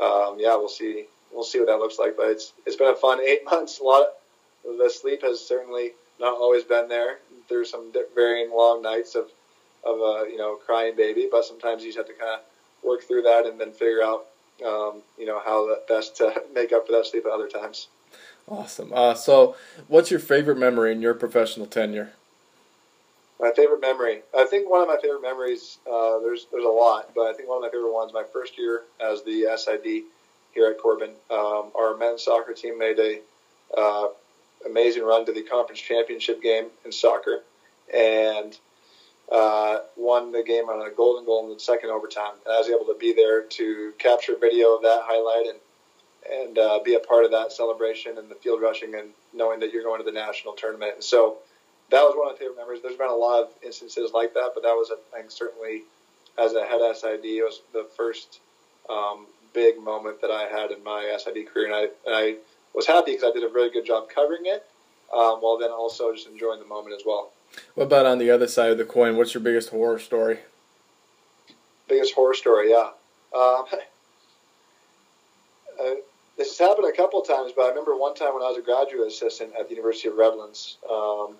um, 0.00 0.36
yeah, 0.38 0.56
we'll 0.56 0.68
see. 0.68 1.06
We'll 1.32 1.44
see 1.44 1.58
what 1.58 1.68
that 1.68 1.78
looks 1.78 1.98
like. 1.98 2.16
But 2.16 2.30
it's 2.30 2.52
it's 2.66 2.76
been 2.76 2.92
a 2.92 2.96
fun 2.96 3.20
eight 3.20 3.44
months. 3.50 3.80
A 3.80 3.84
lot. 3.84 4.02
Of, 4.02 4.76
the 4.76 4.90
sleep 4.90 5.22
has 5.22 5.40
certainly 5.40 5.92
not 6.18 6.34
always 6.34 6.64
been 6.64 6.88
there. 6.88 7.18
There's 7.48 7.70
some 7.70 7.92
varying 8.14 8.50
long 8.50 8.82
nights 8.82 9.14
of 9.14 9.30
of 9.84 9.98
a 9.98 10.30
you 10.30 10.38
know 10.38 10.56
crying 10.56 10.96
baby, 10.96 11.28
but 11.30 11.44
sometimes 11.44 11.82
you 11.82 11.88
just 11.88 11.98
have 11.98 12.06
to 12.06 12.14
kind 12.14 12.40
of 12.40 12.40
work 12.82 13.02
through 13.02 13.22
that 13.22 13.46
and 13.46 13.60
then 13.60 13.72
figure 13.72 14.02
out 14.02 14.26
um, 14.64 15.02
you 15.18 15.26
know 15.26 15.40
how 15.44 15.76
best 15.88 16.16
to 16.16 16.42
make 16.54 16.72
up 16.72 16.86
for 16.86 16.92
that 16.92 17.06
sleep 17.06 17.24
at 17.26 17.32
other 17.32 17.48
times. 17.48 17.88
Awesome. 18.48 18.92
Uh, 18.92 19.14
so, 19.14 19.54
what's 19.86 20.10
your 20.10 20.20
favorite 20.20 20.58
memory 20.58 20.92
in 20.92 21.00
your 21.00 21.14
professional 21.14 21.66
tenure? 21.66 22.10
My 23.38 23.52
favorite 23.52 23.80
memory. 23.80 24.22
I 24.36 24.44
think 24.44 24.68
one 24.68 24.82
of 24.82 24.88
my 24.88 24.98
favorite 25.00 25.22
memories. 25.22 25.78
Uh, 25.86 26.18
there's 26.18 26.46
there's 26.50 26.64
a 26.64 26.68
lot, 26.68 27.10
but 27.14 27.22
I 27.22 27.32
think 27.32 27.48
one 27.48 27.58
of 27.58 27.62
my 27.62 27.70
favorite 27.70 27.92
ones. 27.92 28.12
My 28.12 28.24
first 28.32 28.58
year 28.58 28.82
as 29.00 29.22
the 29.22 29.46
SID 29.56 30.02
here 30.52 30.68
at 30.68 30.78
Corban, 30.78 31.10
um, 31.30 31.70
our 31.74 31.96
men's 31.96 32.24
soccer 32.24 32.52
team 32.52 32.78
made 32.78 32.98
a 32.98 33.20
uh, 33.78 34.08
amazing 34.66 35.04
run 35.04 35.24
to 35.26 35.32
the 35.32 35.42
conference 35.42 35.80
championship 35.80 36.42
game 36.42 36.66
in 36.84 36.92
soccer, 36.92 37.42
and 37.94 38.58
uh, 39.30 39.78
won 39.96 40.32
the 40.32 40.42
game 40.42 40.64
on 40.64 40.86
a 40.86 40.90
golden 40.90 41.24
goal 41.24 41.46
in 41.46 41.54
the 41.54 41.60
second 41.60 41.90
overtime. 41.90 42.34
And 42.44 42.54
I 42.54 42.58
was 42.58 42.68
able 42.68 42.86
to 42.86 42.96
be 42.98 43.12
there 43.12 43.42
to 43.42 43.92
capture 43.98 44.36
video 44.36 44.74
of 44.74 44.82
that 44.82 45.02
highlight 45.04 45.46
and 45.46 45.58
and 46.30 46.58
uh, 46.58 46.78
be 46.84 46.94
a 46.94 47.00
part 47.00 47.24
of 47.24 47.30
that 47.30 47.50
celebration 47.50 48.18
and 48.18 48.30
the 48.30 48.34
field 48.34 48.60
rushing 48.60 48.94
and 48.94 49.08
knowing 49.32 49.58
that 49.60 49.72
you're 49.72 49.82
going 49.82 49.98
to 49.98 50.04
the 50.04 50.12
national 50.12 50.52
tournament. 50.52 50.92
And 50.94 51.02
so 51.02 51.38
that 51.90 52.02
was 52.02 52.14
one 52.14 52.28
of 52.28 52.34
my 52.34 52.38
favorite 52.38 52.58
memories. 52.58 52.82
There's 52.82 52.96
been 52.96 53.08
a 53.08 53.14
lot 53.14 53.42
of 53.42 53.48
instances 53.64 54.12
like 54.12 54.34
that, 54.34 54.50
but 54.54 54.62
that 54.62 54.74
was, 54.74 54.92
I 54.92 55.18
think, 55.18 55.30
certainly 55.30 55.82
as 56.38 56.54
a 56.54 56.64
head 56.64 56.80
SID, 56.94 57.24
it 57.24 57.42
was 57.42 57.62
the 57.72 57.86
first 57.96 58.40
um, 58.88 59.26
big 59.52 59.78
moment 59.78 60.20
that 60.20 60.30
I 60.30 60.46
had 60.46 60.70
in 60.70 60.82
my 60.84 61.16
SID 61.18 61.52
career, 61.52 61.66
and 61.66 61.74
I, 61.74 61.80
and 62.06 62.14
I 62.14 62.36
was 62.74 62.86
happy 62.86 63.12
because 63.12 63.30
I 63.30 63.32
did 63.32 63.44
a 63.44 63.52
really 63.52 63.70
good 63.70 63.86
job 63.86 64.08
covering 64.14 64.42
it, 64.44 64.64
um, 65.12 65.40
while 65.40 65.58
then 65.58 65.70
also 65.70 66.12
just 66.12 66.28
enjoying 66.28 66.60
the 66.60 66.66
moment 66.66 66.94
as 66.94 67.02
well. 67.04 67.32
What 67.74 67.84
about 67.84 68.06
on 68.06 68.18
the 68.18 68.30
other 68.30 68.48
side 68.48 68.70
of 68.70 68.78
the 68.78 68.84
coin? 68.84 69.16
What's 69.16 69.34
your 69.34 69.42
biggest 69.42 69.70
horror 69.70 69.98
story? 69.98 70.40
Biggest 71.88 72.14
horror 72.14 72.34
story, 72.34 72.70
yeah. 72.70 72.90
Um, 73.34 73.64
uh, 75.80 75.94
this 76.36 76.56
has 76.56 76.58
happened 76.58 76.88
a 76.88 76.96
couple 76.96 77.20
of 77.20 77.26
times, 77.26 77.52
but 77.54 77.62
I 77.62 77.68
remember 77.68 77.96
one 77.96 78.14
time 78.14 78.34
when 78.34 78.42
I 78.42 78.48
was 78.48 78.56
a 78.56 78.62
graduate 78.62 79.08
assistant 79.08 79.52
at 79.58 79.68
the 79.68 79.74
University 79.74 80.08
of 80.08 80.16
Redlands. 80.16 80.78
Um, 80.90 81.36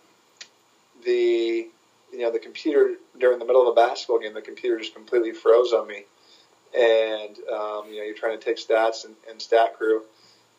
the 1.05 1.69
you 2.13 2.19
know 2.19 2.31
the 2.31 2.39
computer 2.39 2.95
during 3.19 3.39
the 3.39 3.45
middle 3.45 3.63
of 3.63 3.69
a 3.69 3.75
basketball 3.75 4.19
game, 4.19 4.35
the 4.35 4.43
computer 4.43 4.79
just 4.79 4.95
completely 4.95 5.33
froze 5.33 5.73
on 5.73 5.87
me, 5.87 6.05
and 6.77 7.37
um, 7.51 7.87
you 7.89 7.99
know 7.99 8.05
you're 8.05 8.15
trying 8.15 8.39
to 8.39 8.45
take 8.45 8.59
stats 8.59 9.05
and, 9.05 9.15
and 9.29 9.41
stat 9.41 9.77
crew, 9.77 10.03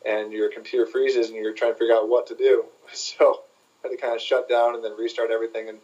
and 0.05 0.31
your 0.31 0.49
computer 0.49 0.85
freezes, 0.85 1.27
and 1.27 1.35
you're 1.35 1.53
trying 1.53 1.73
to 1.73 1.77
figure 1.77 1.95
out 1.95 2.09
what 2.09 2.27
to 2.27 2.35
do. 2.35 2.65
So 2.93 3.41
had 3.83 3.89
to 3.89 3.97
kind 3.97 4.15
of 4.15 4.21
shut 4.21 4.47
down 4.47 4.75
and 4.75 4.83
then 4.83 4.95
restart 4.97 5.31
everything, 5.31 5.69
and 5.69 5.79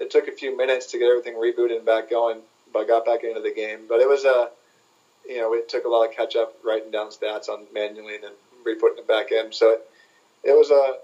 it 0.00 0.10
took 0.10 0.28
a 0.28 0.32
few 0.32 0.56
minutes 0.56 0.86
to 0.86 0.98
get 0.98 1.08
everything 1.08 1.34
rebooted 1.34 1.76
and 1.76 1.84
back 1.86 2.10
going. 2.10 2.42
But 2.72 2.80
I 2.80 2.84
got 2.84 3.04
back 3.04 3.24
into 3.24 3.40
the 3.40 3.52
game. 3.52 3.86
But 3.88 4.00
it 4.00 4.08
was 4.08 4.24
a 4.24 4.50
you 5.28 5.38
know 5.38 5.54
it 5.54 5.68
took 5.68 5.84
a 5.84 5.88
lot 5.88 6.08
of 6.08 6.14
catch 6.14 6.36
up 6.36 6.54
writing 6.64 6.90
down 6.90 7.10
stats 7.10 7.48
on 7.48 7.66
manually 7.72 8.16
and 8.16 8.24
then 8.24 8.32
re-putting 8.64 8.98
it 8.98 9.06
back 9.08 9.30
in. 9.30 9.52
So 9.52 9.70
it, 9.70 9.80
it 10.44 10.52
was 10.52 10.70
a 10.70 10.98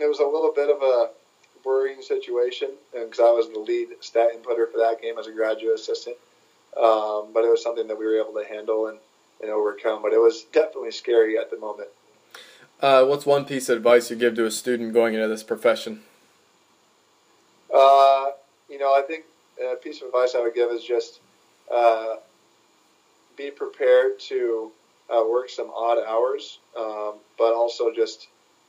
it 0.00 0.06
was 0.06 0.18
a 0.18 0.24
little 0.24 0.52
bit 0.54 0.70
of 0.70 0.82
a 0.82 1.10
worrying 1.64 2.02
situation, 2.02 2.70
because 2.92 3.20
I 3.20 3.30
was 3.30 3.48
the 3.48 3.60
lead 3.60 3.88
stat 4.00 4.30
inputter 4.34 4.68
for 4.70 4.78
that 4.78 5.00
game 5.00 5.16
as 5.18 5.28
a 5.28 5.32
graduate 5.32 5.74
assistant. 5.76 6.16
um, 6.76 7.32
but 7.32 7.44
it 7.44 7.50
was 7.50 7.62
something 7.62 7.86
that 7.88 7.98
we 7.98 8.06
were 8.06 8.18
able 8.18 8.32
to 8.40 8.44
handle 8.48 8.86
and, 8.88 8.98
and 9.40 9.50
overcome. 9.50 10.02
But 10.02 10.12
it 10.12 10.20
was 10.20 10.44
definitely 10.52 10.92
scary 10.92 11.38
at 11.38 11.50
the 11.50 11.58
moment. 11.58 11.88
Uh, 12.82 13.04
what's 13.04 13.24
one 13.24 13.44
piece 13.44 13.68
of 13.68 13.76
advice 13.76 14.10
you 14.10 14.16
give 14.16 14.34
to 14.34 14.44
a 14.44 14.50
student 14.50 14.92
going 14.92 15.14
into 15.14 15.28
this 15.28 15.44
profession? 15.44 16.02
Uh, 17.72 18.30
you 18.68 18.76
know, 18.76 18.92
I 18.92 19.02
think 19.06 19.24
a 19.64 19.76
piece 19.76 20.00
of 20.00 20.08
advice 20.08 20.34
I 20.34 20.42
would 20.42 20.52
give 20.52 20.68
is 20.72 20.82
just 20.82 21.20
uh, 21.72 22.16
be 23.36 23.52
prepared 23.52 24.18
to 24.18 24.72
uh, 25.08 25.22
work 25.30 25.48
some 25.48 25.70
odd 25.70 26.04
hours, 26.04 26.58
um, 26.76 27.14
but 27.38 27.54
also 27.54 27.92
just 27.94 28.26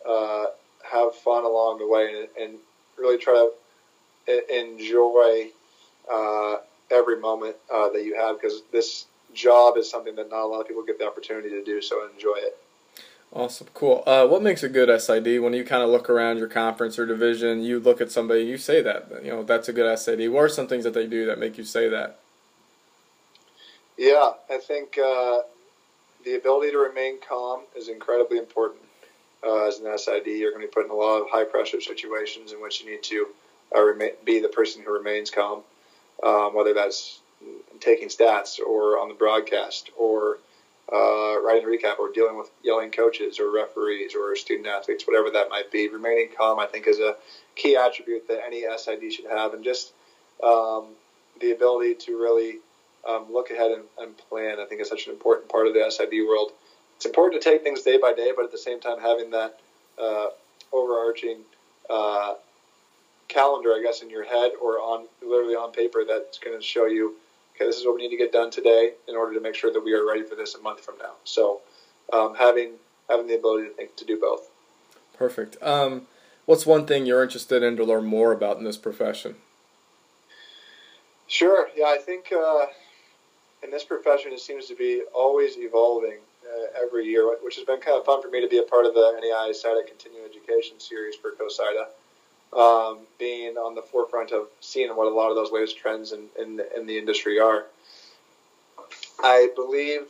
uh, 0.07 0.45
have 0.83 1.15
fun 1.15 1.43
along 1.43 1.79
the 1.79 1.87
way 1.87 2.27
and, 2.37 2.51
and 2.51 2.59
really 2.99 3.17
try 3.17 3.49
to 4.27 4.55
enjoy 4.55 5.47
uh, 6.11 6.57
every 6.91 7.19
moment 7.19 7.55
that 7.67 8.03
you 8.05 8.15
have 8.15 8.39
because 8.39 8.61
this 8.71 9.07
job 9.33 9.75
is 9.75 9.89
something 9.89 10.15
that 10.15 10.29
not 10.29 10.43
a 10.43 10.45
lot 10.45 10.61
of 10.61 10.67
people 10.67 10.83
get 10.83 10.99
the 10.99 11.07
opportunity 11.07 11.49
to 11.49 11.63
do. 11.63 11.81
So 11.81 12.07
enjoy 12.13 12.35
it. 12.35 12.59
Awesome, 13.35 13.67
cool. 13.73 14.03
Uh, 14.05 14.27
what 14.27 14.43
makes 14.43 14.61
a 14.61 14.69
good 14.69 14.89
SID? 15.01 15.41
When 15.41 15.53
you 15.53 15.63
kind 15.63 15.81
of 15.81 15.89
look 15.89 16.07
around 16.07 16.37
your 16.37 16.47
conference 16.47 16.99
or 16.99 17.07
division, 17.07 17.63
you 17.63 17.79
look 17.79 17.99
at 17.99 18.11
somebody, 18.11 18.43
you 18.43 18.59
say 18.59 18.79
that 18.83 19.09
you 19.23 19.31
know 19.31 19.41
that's 19.41 19.67
a 19.67 19.73
good 19.73 19.97
SID. 19.97 20.29
What 20.29 20.41
are 20.41 20.49
some 20.49 20.67
things 20.67 20.83
that 20.83 20.93
they 20.93 21.07
do 21.07 21.25
that 21.25 21.39
make 21.39 21.57
you 21.57 21.63
say 21.63 21.89
that? 21.89 22.19
Yeah, 23.97 24.33
I 24.51 24.59
think 24.59 24.99
uh, 24.99 25.39
the 26.23 26.35
ability 26.35 26.73
to 26.73 26.77
remain 26.77 27.17
calm 27.27 27.61
is 27.75 27.89
incredibly 27.89 28.37
important. 28.37 28.81
Uh, 29.43 29.67
as 29.67 29.79
an 29.79 29.97
SID, 29.97 30.27
you're 30.27 30.51
going 30.51 30.61
to 30.61 30.67
be 30.67 30.71
put 30.71 30.85
in 30.85 30.91
a 30.91 30.95
lot 30.95 31.21
of 31.21 31.29
high 31.31 31.43
pressure 31.43 31.81
situations 31.81 32.51
in 32.51 32.61
which 32.61 32.81
you 32.81 32.91
need 32.91 33.01
to 33.03 33.27
uh, 33.75 33.81
remain, 33.81 34.11
be 34.23 34.39
the 34.41 34.47
person 34.47 34.83
who 34.83 34.93
remains 34.93 35.31
calm, 35.31 35.63
um, 36.23 36.53
whether 36.53 36.75
that's 36.75 37.19
taking 37.79 38.09
stats 38.09 38.59
or 38.59 38.99
on 38.99 39.09
the 39.09 39.15
broadcast 39.15 39.89
or 39.97 40.37
uh, 40.91 41.41
writing 41.41 41.63
a 41.63 41.67
recap 41.67 41.99
or 41.99 42.11
dealing 42.11 42.37
with 42.37 42.49
yelling 42.63 42.91
coaches 42.91 43.39
or 43.39 43.51
referees 43.51 44.13
or 44.15 44.35
student 44.35 44.67
athletes, 44.67 45.05
whatever 45.07 45.29
that 45.29 45.49
might 45.49 45.71
be. 45.71 45.87
Remaining 45.87 46.29
calm, 46.37 46.59
I 46.59 46.65
think, 46.65 46.87
is 46.87 46.99
a 46.99 47.15
key 47.55 47.75
attribute 47.75 48.27
that 48.27 48.43
any 48.45 48.63
SID 48.77 49.13
should 49.13 49.29
have, 49.29 49.53
and 49.53 49.63
just 49.63 49.93
um, 50.43 50.87
the 51.39 51.51
ability 51.51 51.95
to 51.95 52.19
really 52.19 52.57
um, 53.07 53.31
look 53.31 53.49
ahead 53.49 53.71
and, 53.71 53.83
and, 53.99 54.17
plan, 54.17 54.59
I 54.59 54.65
think, 54.65 54.81
is 54.81 54.89
such 54.89 55.07
an 55.07 55.13
important 55.13 55.49
part 55.49 55.67
of 55.67 55.73
the 55.73 55.89
SID 55.89 56.27
world. 56.27 56.51
It's 56.97 57.05
important 57.05 57.41
to 57.41 57.49
take 57.49 57.63
things 57.63 57.81
day 57.81 57.97
by 57.97 58.13
day, 58.13 58.31
but 58.35 58.45
at 58.45 58.51
the 58.51 58.57
same 58.57 58.79
time, 58.79 58.99
having 58.99 59.31
that 59.31 59.59
uh, 60.01 60.27
overarching 60.71 61.39
uh, 61.89 62.35
calendar, 63.27 63.73
I 63.73 63.81
guess, 63.83 64.01
in 64.01 64.09
your 64.09 64.23
head 64.23 64.51
or 64.61 64.79
on 64.79 65.07
literally 65.21 65.55
on 65.55 65.71
paper 65.71 66.03
that's 66.07 66.39
going 66.39 66.57
to 66.57 66.63
show 66.63 66.85
you 66.85 67.15
okay, 67.63 67.69
this 67.69 67.79
is 67.79 67.85
what 67.85 67.95
we 67.95 68.01
need 68.01 68.09
to 68.09 68.17
get 68.17 68.31
done 68.31 68.51
today 68.51 68.91
in 69.07 69.15
order 69.15 69.33
to 69.33 69.39
make 69.39 69.55
sure 69.55 69.71
that 69.71 69.83
we 69.83 69.93
are 69.93 70.05
ready 70.05 70.23
for 70.23 70.35
this 70.35 70.55
a 70.55 70.61
month 70.61 70.81
from 70.81 70.97
now. 70.97 71.13
So 71.23 71.61
um, 72.11 72.35
having 72.35 72.73
having 73.09 73.27
the 73.27 73.35
ability 73.35 73.67
to 73.69 73.73
think 73.73 73.95
to 73.97 74.05
do 74.05 74.19
both. 74.19 74.49
Perfect. 75.17 75.57
Um, 75.61 76.07
what's 76.45 76.65
one 76.65 76.85
thing 76.85 77.05
you're 77.05 77.23
interested 77.23 77.63
in 77.63 77.75
to 77.77 77.83
learn 77.83 78.05
more 78.05 78.31
about 78.31 78.57
in 78.57 78.63
this 78.63 78.77
profession? 78.77 79.35
Sure. 81.27 81.67
Yeah, 81.75 81.85
I 81.85 81.97
think 81.97 82.31
uh, 82.31 82.65
in 83.63 83.71
this 83.71 83.83
profession 83.83 84.31
it 84.31 84.39
seems 84.39 84.67
to 84.67 84.75
be 84.75 85.03
always 85.13 85.57
evolving 85.57 86.19
uh, 86.45 86.81
every 86.81 87.05
year, 87.05 87.35
which 87.41 87.55
has 87.55 87.65
been 87.65 87.79
kind 87.79 87.97
of 87.97 88.05
fun 88.05 88.21
for 88.21 88.29
me 88.29 88.41
to 88.41 88.47
be 88.47 88.57
a 88.57 88.63
part 88.63 88.85
of 88.85 88.93
the 88.93 89.19
NAIA 89.21 89.53
SIDA 89.53 89.87
Continuing 89.87 90.25
Education 90.29 90.79
series 90.79 91.15
for 91.15 91.31
COSIDA 91.31 91.87
um, 92.55 92.99
being 93.19 93.57
on 93.57 93.75
the 93.75 93.81
forefront 93.81 94.31
of 94.31 94.47
seeing 94.59 94.89
what 94.95 95.07
a 95.07 95.09
lot 95.09 95.29
of 95.29 95.35
those 95.35 95.51
latest 95.51 95.77
trends 95.77 96.11
in, 96.11 96.27
in, 96.39 96.61
in 96.75 96.85
the 96.85 96.97
industry 96.97 97.39
are. 97.39 97.65
I 99.21 99.49
believe 99.55 100.01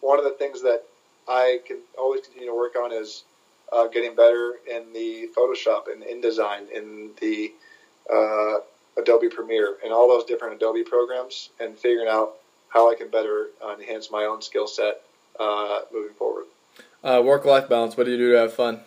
one 0.00 0.18
of 0.18 0.24
the 0.24 0.32
things 0.32 0.62
that 0.62 0.82
I 1.26 1.60
can 1.66 1.78
always 1.98 2.22
continue 2.22 2.48
to 2.48 2.54
work 2.54 2.76
on 2.76 2.92
is 2.92 3.24
uh, 3.72 3.86
getting 3.88 4.14
better 4.14 4.54
in 4.70 4.92
the 4.92 5.28
Photoshop 5.36 5.84
and 5.90 6.02
InDesign, 6.02 6.70
in 6.70 7.10
the 7.20 7.52
uh, 8.12 8.58
Adobe 9.00 9.28
Premiere, 9.28 9.76
and 9.82 9.92
all 9.92 10.08
those 10.08 10.24
different 10.24 10.54
Adobe 10.54 10.84
programs, 10.84 11.50
and 11.58 11.76
figuring 11.78 12.08
out 12.08 12.34
how 12.68 12.90
I 12.90 12.94
can 12.94 13.08
better 13.08 13.48
uh, 13.64 13.74
enhance 13.78 14.10
my 14.10 14.24
own 14.24 14.42
skill 14.42 14.66
set 14.66 15.00
uh, 15.40 15.80
moving 15.92 16.14
forward. 16.14 16.44
Uh, 17.02 17.22
work 17.24 17.44
life 17.44 17.68
balance. 17.68 17.96
What 17.96 18.04
do 18.04 18.12
you 18.12 18.18
do 18.18 18.32
to 18.32 18.38
have 18.38 18.52
fun? 18.52 18.80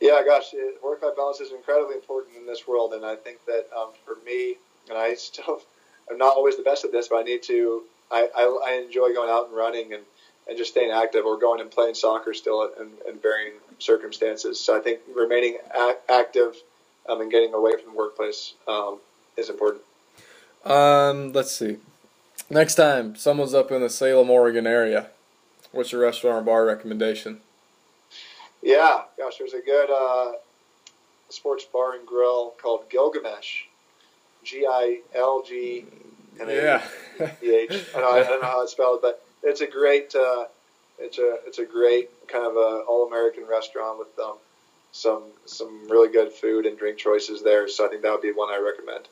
Yeah, 0.00 0.22
gosh, 0.24 0.54
work-life 0.82 1.16
balance 1.16 1.40
is 1.40 1.52
incredibly 1.52 1.94
important 1.94 2.36
in 2.36 2.46
this 2.46 2.68
world, 2.68 2.92
and 2.92 3.04
I 3.04 3.16
think 3.16 3.38
that 3.46 3.66
um, 3.76 3.90
for 4.04 4.16
me, 4.26 4.56
and 4.88 4.98
I 4.98 5.14
still, 5.16 5.60
I'm 6.10 6.18
not 6.18 6.36
always 6.36 6.56
the 6.56 6.62
best 6.62 6.84
at 6.84 6.92
this, 6.92 7.08
but 7.08 7.16
I 7.16 7.22
need 7.22 7.42
to. 7.44 7.82
I, 8.10 8.28
I, 8.36 8.68
I 8.68 8.82
enjoy 8.84 9.12
going 9.12 9.30
out 9.30 9.48
and 9.48 9.56
running 9.56 9.92
and, 9.92 10.02
and 10.48 10.56
just 10.56 10.70
staying 10.70 10.92
active, 10.92 11.24
or 11.24 11.38
going 11.38 11.60
and 11.60 11.70
playing 11.70 11.94
soccer 11.94 12.34
still 12.34 12.70
in, 12.80 12.88
in 13.08 13.18
varying 13.18 13.54
circumstances. 13.78 14.60
So 14.60 14.76
I 14.76 14.80
think 14.80 15.00
remaining 15.14 15.58
active 16.08 16.56
um, 17.08 17.20
and 17.20 17.30
getting 17.30 17.54
away 17.54 17.72
from 17.72 17.92
the 17.92 17.98
workplace 17.98 18.54
um, 18.68 18.98
is 19.36 19.50
important. 19.50 19.82
Um, 20.64 21.32
let's 21.32 21.52
see. 21.52 21.78
Next 22.50 22.76
time 22.76 23.16
someone's 23.16 23.54
up 23.54 23.72
in 23.72 23.80
the 23.80 23.90
Salem, 23.90 24.30
Oregon 24.30 24.66
area, 24.66 25.08
what's 25.72 25.92
your 25.92 26.02
restaurant 26.02 26.38
or 26.38 26.42
bar 26.42 26.64
recommendation? 26.64 27.40
Yeah, 28.66 29.02
gosh, 29.16 29.38
there's 29.38 29.52
a 29.54 29.60
good 29.60 29.90
uh, 29.90 30.32
sports 31.28 31.64
bar 31.72 31.94
and 31.94 32.04
grill 32.04 32.52
called 32.60 32.90
Gilgamesh. 32.90 33.62
G 34.42 34.66
I 34.68 35.02
L 35.14 35.44
G 35.46 35.84
M 36.40 36.48
A 36.48 36.82
E 37.44 37.54
H. 37.54 37.86
I 37.94 38.00
don't 38.00 38.42
know 38.42 38.48
how 38.48 38.64
it's 38.64 38.72
spelled, 38.72 39.02
but 39.02 39.24
it's 39.44 39.60
a 39.60 39.68
great. 39.68 40.12
Uh, 40.16 40.46
it's 40.98 41.16
a 41.18 41.38
it's 41.46 41.60
a 41.60 41.64
great 41.64 42.10
kind 42.26 42.44
of 42.44 42.56
a 42.56 42.82
all 42.88 43.06
American 43.06 43.46
restaurant 43.46 44.00
with 44.00 44.18
um, 44.18 44.36
some 44.90 45.22
some 45.44 45.88
really 45.88 46.10
good 46.12 46.32
food 46.32 46.66
and 46.66 46.76
drink 46.76 46.98
choices 46.98 47.44
there. 47.44 47.68
So 47.68 47.86
I 47.86 47.88
think 47.88 48.02
that 48.02 48.10
would 48.10 48.20
be 48.20 48.32
one 48.32 48.50
I 48.50 48.58
recommend. 48.58 49.06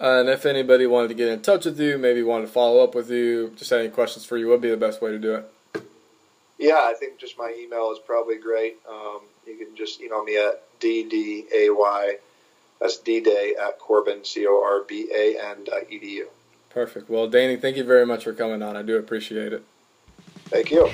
Uh, 0.00 0.20
and 0.20 0.30
if 0.30 0.46
anybody 0.46 0.86
wanted 0.86 1.08
to 1.08 1.14
get 1.14 1.28
in 1.28 1.42
touch 1.42 1.66
with 1.66 1.78
you, 1.78 1.98
maybe 1.98 2.22
wanted 2.22 2.46
to 2.46 2.52
follow 2.52 2.82
up 2.82 2.94
with 2.94 3.10
you, 3.10 3.52
just 3.56 3.68
had 3.68 3.80
any 3.80 3.90
questions 3.90 4.24
for 4.24 4.38
you, 4.38 4.46
what 4.46 4.52
would 4.52 4.62
be 4.62 4.70
the 4.70 4.76
best 4.78 5.02
way 5.02 5.10
to 5.10 5.18
do 5.18 5.34
it? 5.34 5.52
Yeah, 6.58 6.80
I 6.82 6.94
think 6.94 7.18
just 7.18 7.38
my 7.38 7.54
email 7.58 7.90
is 7.92 7.98
probably 7.98 8.38
great. 8.38 8.76
Um, 8.88 9.20
you 9.46 9.56
can 9.56 9.76
just 9.76 10.00
email 10.00 10.24
me 10.24 10.36
at 10.36 10.62
dday, 10.80 12.16
that's 12.80 12.98
dday 12.98 13.52
at 13.58 13.78
Corban, 13.78 14.24
C-O-R-B-A-N 14.24 15.64
dot 15.64 15.82
edu. 15.90 16.24
Perfect. 16.70 17.08
Well, 17.08 17.28
Danny, 17.28 17.56
thank 17.56 17.76
you 17.76 17.84
very 17.84 18.04
much 18.04 18.24
for 18.24 18.32
coming 18.32 18.62
on. 18.62 18.76
I 18.76 18.82
do 18.82 18.96
appreciate 18.96 19.52
it. 19.52 19.64
Thank 20.50 20.70
you. 20.70 20.90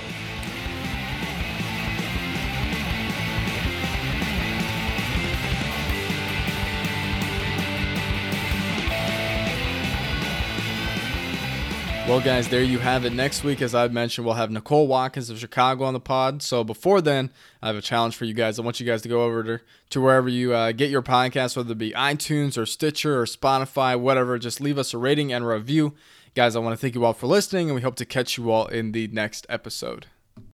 Well, 12.13 12.21
guys, 12.21 12.47
there 12.47 12.63
you 12.63 12.79
have 12.79 13.07
it. 13.07 13.15
Next 13.15 13.43
week, 13.43 13.63
as 13.63 13.75
I've 13.75 13.91
mentioned, 13.91 14.27
we'll 14.27 14.35
have 14.35 14.51
Nicole 14.51 14.87
Watkins 14.87 15.31
of 15.31 15.39
Chicago 15.39 15.85
on 15.85 15.95
the 15.95 15.99
pod. 15.99 16.43
So 16.43 16.63
before 16.63 17.01
then, 17.01 17.31
I 17.63 17.69
have 17.69 17.77
a 17.77 17.81
challenge 17.81 18.17
for 18.17 18.27
you 18.27 18.35
guys. 18.35 18.59
I 18.59 18.63
want 18.63 18.79
you 18.79 18.85
guys 18.85 19.01
to 19.01 19.09
go 19.09 19.23
over 19.23 19.43
to, 19.43 19.61
to 19.89 20.01
wherever 20.03 20.29
you 20.29 20.53
uh, 20.53 20.73
get 20.73 20.91
your 20.91 21.01
podcast, 21.01 21.57
whether 21.57 21.73
it 21.73 21.79
be 21.79 21.93
iTunes 21.93 22.59
or 22.59 22.67
Stitcher 22.67 23.19
or 23.19 23.25
Spotify, 23.25 23.99
whatever. 23.99 24.39
Just 24.39 24.61
leave 24.61 24.77
us 24.77 24.93
a 24.93 24.99
rating 24.99 25.33
and 25.33 25.43
a 25.43 25.49
review. 25.49 25.95
Guys, 26.35 26.55
I 26.55 26.59
want 26.59 26.75
to 26.75 26.77
thank 26.77 26.95
you 26.95 27.03
all 27.03 27.15
for 27.15 27.29
listening, 27.29 27.71
and 27.71 27.75
we 27.75 27.81
hope 27.81 27.97
to 27.97 28.05
catch 28.05 28.37
you 28.37 28.51
all 28.51 28.67
in 28.67 28.93
the 28.93 29.09
next 29.09 29.47
episode. 29.49 30.05